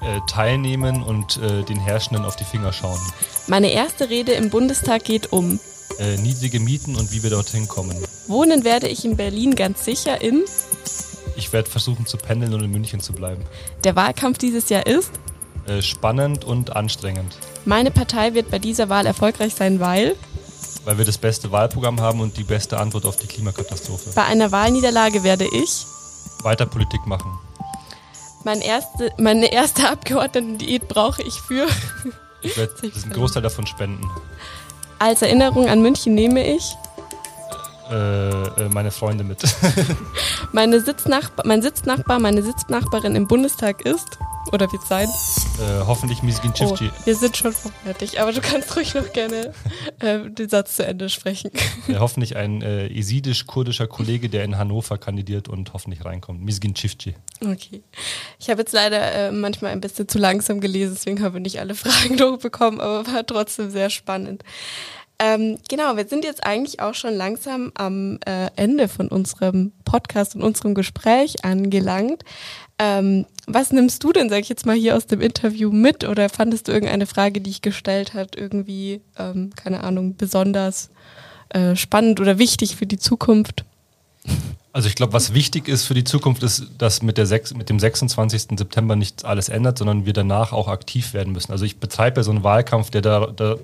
äh, 0.01 0.20
teilnehmen 0.28 1.03
und 1.03 1.38
äh, 1.38 1.64
den 1.64 1.80
Herrschenden 1.80 2.24
auf 2.24 2.36
die 2.36 2.44
Finger 2.44 2.72
schauen. 2.72 3.01
Meine 3.48 3.72
erste 3.72 4.11
Rede 4.11 4.30
im 4.30 4.51
Bundestag 4.51 5.03
geht 5.03 5.32
um 5.32 5.59
äh, 5.98 6.16
niedrige 6.18 6.61
Mieten 6.61 6.94
und 6.94 7.11
wie 7.11 7.24
wir 7.24 7.30
dorthin 7.30 7.66
kommen. 7.66 7.96
Wohnen 8.28 8.62
werde 8.62 8.86
ich 8.86 9.05
in 9.05 9.16
Berlin 9.16 9.57
ganz 9.57 9.84
sicher 9.84 10.20
in 10.20 10.44
ich 11.41 11.53
werde 11.53 11.68
versuchen 11.68 12.07
zu 12.07 12.16
pendeln 12.16 12.55
und 12.55 12.62
in 12.62 12.70
München 12.70 13.01
zu 13.01 13.12
bleiben. 13.12 13.43
Der 13.84 13.97
Wahlkampf 13.97 14.38
dieses 14.38 14.68
Jahr 14.68 14.86
ist? 14.86 15.11
Äh, 15.66 15.82
spannend 15.82 16.45
und 16.45 16.76
anstrengend. 16.76 17.36
Meine 17.64 17.91
Partei 17.91 18.34
wird 18.34 18.51
bei 18.51 18.59
dieser 18.59 18.88
Wahl 18.88 19.07
erfolgreich 19.07 19.55
sein, 19.55 19.80
weil? 19.80 20.16
Weil 20.84 20.99
wir 20.99 21.05
das 21.05 21.18
beste 21.18 21.51
Wahlprogramm 21.51 22.01
haben 22.01 22.20
und 22.20 22.36
die 22.36 22.45
beste 22.45 22.78
Antwort 22.78 23.05
auf 23.05 23.16
die 23.16 23.26
Klimakatastrophe. 23.26 24.11
Bei 24.14 24.24
einer 24.24 24.53
Wahlniederlage 24.53 25.24
werde 25.24 25.47
ich? 25.53 25.84
Weiter 26.43 26.66
Politik 26.66 27.07
machen. 27.07 27.38
Mein 28.45 28.62
erste, 28.62 29.12
meine 29.18 29.53
erste 29.53 29.88
Abgeordnetendiät 29.91 30.88
brauche 30.88 31.22
ich 31.22 31.34
für? 31.34 31.66
Ich 32.43 32.57
werde 32.57 32.72
einen 32.82 33.12
Großteil 33.12 33.43
davon 33.43 33.66
spenden. 33.66 34.09
Als 34.99 35.22
Erinnerung 35.22 35.68
an 35.68 35.82
München 35.82 36.14
nehme 36.14 36.47
ich? 36.55 36.76
Äh, 37.91 38.64
äh, 38.66 38.68
meine 38.68 38.91
Freunde 38.91 39.24
mit. 39.24 39.43
meine 40.53 40.80
Sitznachbar, 40.80 41.45
mein 41.47 41.61
Sitznachbar, 41.61 42.20
meine 42.20 42.43
Sitznachbarin 42.43 43.16
im 43.16 43.26
Bundestag 43.26 43.84
ist, 43.84 44.18
oder 44.53 44.70
wird 44.72 44.82
sein? 44.86 45.09
Äh, 45.09 45.84
hoffentlich 45.86 46.22
Misgin 46.22 46.53
Chifchi. 46.55 46.91
Oh, 46.93 47.07
wir 47.07 47.14
sind 47.14 47.36
schon 47.36 47.53
fertig, 47.53 48.20
aber 48.20 48.32
du 48.32 48.41
kannst 48.41 48.74
ruhig 48.76 48.95
noch 48.95 49.12
gerne 49.12 49.53
äh, 50.01 50.30
den 50.30 50.49
Satz 50.49 50.76
zu 50.76 50.86
Ende 50.86 51.09
sprechen. 51.09 51.51
hoffentlich 51.99 52.36
ein 52.36 52.62
äh, 52.62 52.86
isidisch-kurdischer 52.86 53.86
Kollege, 53.86 54.28
der 54.28 54.45
in 54.45 54.57
Hannover 54.57 54.99
kandidiert 54.99 55.49
und 55.49 55.72
hoffentlich 55.72 56.05
reinkommt. 56.05 56.43
Misgin 56.43 56.74
Chifchi. 56.74 57.14
Okay. 57.45 57.82
Ich 58.38 58.51
habe 58.51 58.61
jetzt 58.62 58.72
leider 58.72 59.12
äh, 59.12 59.32
manchmal 59.32 59.72
ein 59.72 59.80
bisschen 59.80 60.09
zu 60.09 60.18
langsam 60.18 60.61
gelesen, 60.61 60.95
deswegen 60.95 61.22
haben 61.22 61.34
wir 61.34 61.41
nicht 61.41 61.61
alle 61.61 61.74
Fragen 61.74 62.16
durchbekommen, 62.16 62.80
aber 62.80 63.07
war 63.07 63.26
trotzdem 63.26 63.70
sehr 63.70 63.91
spannend. 63.91 64.43
Ähm, 65.23 65.59
genau, 65.68 65.99
wir 65.99 66.07
sind 66.07 66.25
jetzt 66.25 66.45
eigentlich 66.47 66.81
auch 66.81 66.95
schon 66.95 67.14
langsam 67.14 67.73
am 67.75 68.18
äh, 68.25 68.49
Ende 68.57 68.89
von 68.89 69.09
unserem 69.09 69.73
Podcast 69.85 70.35
und 70.35 70.43
unserem 70.43 70.75
Gespräch 70.75 71.45
angelangt. 71.45 72.25
Ähm, 72.79 73.27
was 73.47 73.71
nimmst 73.71 74.03
du 74.03 74.14
denn, 74.14 74.31
sag 74.31 74.41
ich 74.41 74.49
jetzt 74.49 74.64
mal, 74.64 74.77
hier 74.77 74.97
aus 74.97 75.07
dem 75.07 75.21
Interview 75.21 75.71
mit? 75.71 76.09
Oder 76.09 76.31
fandest 76.31 76.68
du 76.68 76.73
irgendeine 76.73 77.05
Frage, 77.05 77.43
die 77.43 77.51
ich 77.51 77.61
gestellt 77.61 78.14
hat, 78.14 78.35
irgendwie, 78.35 79.03
ähm, 79.18 79.51
keine 79.55 79.85
Ahnung, 79.85 80.16
besonders 80.16 80.89
äh, 81.51 81.77
spannend 81.77 82.18
oder 82.18 82.39
wichtig 82.39 82.77
für 82.77 82.87
die 82.87 82.99
Zukunft? 82.99 83.66
Also 84.73 84.89
ich 84.89 84.95
glaube, 84.95 85.12
was 85.12 85.35
wichtig 85.35 85.68
ist 85.68 85.85
für 85.85 85.95
die 85.95 86.05
Zukunft, 86.05 86.43
ist, 86.43 86.68
dass 86.79 87.03
mit, 87.03 87.18
der 87.18 87.27
6, 87.27 87.55
mit 87.55 87.68
dem 87.68 87.79
26. 87.79 88.57
September 88.57 88.97
nicht 88.97 89.27
alles 89.27 89.51
ändert, 89.51 89.77
sondern 89.77 90.07
wir 90.07 90.14
danach 90.14 90.55
auch 90.55 90.68
aktiv 90.68 91.12
werden 91.12 91.35
müssen. 91.35 91.53
Also 91.53 91.66
ich 91.66 91.79
betreibe 91.79 92.21
ja 92.21 92.23
so 92.23 92.31
einen 92.31 92.45
Wahlkampf, 92.45 92.89
der 92.91 93.03
da, 93.03 93.27
da 93.27 93.57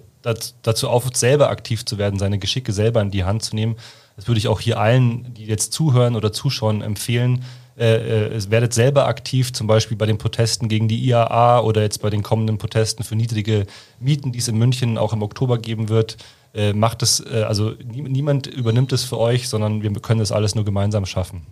dazu 0.63 0.89
aufruft, 0.89 1.17
selber 1.17 1.51
aktiv 1.51 1.85
zu 1.85 1.99
werden, 1.99 2.19
seine 2.19 2.39
Geschicke 2.39 2.73
selber 2.73 3.01
in 3.01 3.11
die 3.11 3.25
Hand 3.25 3.43
zu 3.43 3.55
nehmen. 3.55 3.77
Das 4.17 4.27
würde 4.27 4.39
ich 4.39 4.49
auch 4.49 4.61
hier 4.61 4.81
allen, 4.81 5.35
die 5.35 5.45
jetzt 5.45 5.73
zuhören 5.73 6.17
oder 6.17 6.33
zuschauen, 6.33 6.83
empfehlen. 6.83 7.45
Äh, 7.79 8.37
äh, 8.37 8.51
werdet 8.51 8.73
selber 8.73 9.07
aktiv, 9.07 9.53
zum 9.53 9.67
Beispiel 9.67 9.99
bei 9.99 10.07
den 10.07 10.17
Protesten 10.17 10.69
gegen 10.69 10.89
die 10.89 11.05
IAA 11.05 11.61
oder 11.61 11.83
jetzt 11.83 12.01
bei 12.01 12.09
den 12.09 12.23
kommenden 12.23 12.57
Protesten 12.57 13.05
für 13.05 13.17
niedrige 13.17 13.67
Mieten, 14.01 14.33
die 14.33 14.39
es 14.39 14.49
in 14.49 14.57
München 14.57 14.97
auch 14.97 15.13
im 15.13 15.23
Oktober 15.23 15.59
geben 15.59 15.91
wird. 15.91 16.17
Äh, 16.55 16.73
macht 16.73 17.03
es, 17.03 17.21
äh, 17.21 17.45
also 17.47 17.75
nie, 17.85 18.01
niemand 18.01 18.47
übernimmt 18.47 18.95
es 18.95 19.05
für 19.05 19.19
euch, 19.19 19.51
sondern 19.51 19.83
wir 19.83 19.93
können 20.01 20.21
das 20.21 20.33
alles 20.33 20.55
nur 20.55 20.65
gemeinsam 20.65 21.05
schaffen. 21.05 21.43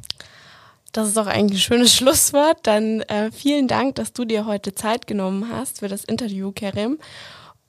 Das 0.93 1.09
ist 1.09 1.19
eigentlich 1.19 1.59
ein 1.59 1.63
schönes 1.63 1.95
Schlusswort. 1.95 2.59
Dann 2.63 3.03
äh, 3.03 3.31
vielen 3.31 3.69
Dank, 3.69 3.97
dass 3.97 4.15
du 4.15 4.25
dir 4.25 4.47
heute 4.47 4.75
Zeit 4.75 5.07
genommen 5.07 5.51
hast 5.53 5.81
für 5.81 5.89
das 5.89 6.05
Interview, 6.05 6.53
Kerem. 6.53 6.99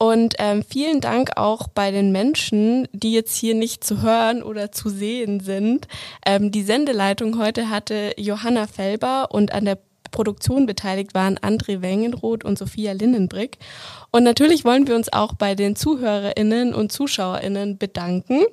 Und 0.05 0.35
ähm, 0.37 0.61
vielen 0.61 1.01
Dank 1.01 1.31
auch 1.35 1.67
bei 1.67 1.89
den 1.89 2.11
Menschen, 2.11 2.87
die 2.93 3.11
jetzt 3.11 3.35
hier 3.35 3.55
nicht 3.55 3.83
zu 3.83 4.03
hören 4.03 4.43
oder 4.43 4.71
zu 4.71 4.89
sehen 4.89 5.39
sind. 5.39 5.87
Ähm, 6.23 6.51
die 6.51 6.61
Sendeleitung 6.61 7.39
heute 7.39 7.71
hatte 7.71 8.13
Johanna 8.17 8.67
Felber 8.67 9.29
und 9.31 9.51
an 9.51 9.65
der 9.65 9.79
Produktion 10.11 10.67
beteiligt 10.67 11.15
waren 11.15 11.39
André 11.39 11.81
Wengenroth 11.81 12.45
und 12.45 12.59
Sophia 12.59 12.91
Lindenbrick. 12.91 13.57
Und 14.11 14.23
natürlich 14.23 14.63
wollen 14.63 14.87
wir 14.87 14.95
uns 14.95 15.11
auch 15.11 15.33
bei 15.33 15.55
den 15.55 15.75
ZuhörerInnen 15.75 16.75
und 16.75 16.91
ZuschauerInnen 16.91 17.79
bedanken. 17.79 18.43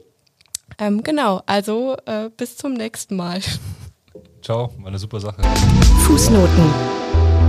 Ähm, 0.78 1.03
genau, 1.03 1.42
also 1.44 1.96
äh, 2.07 2.30
bis 2.34 2.57
zum 2.57 2.72
nächsten 2.72 3.14
Mal. 3.14 3.40
Ciao, 4.40 4.72
war 4.78 4.86
eine 4.86 4.98
super 4.98 5.20
Sache. 5.20 5.42
Fußnoten 6.07 7.11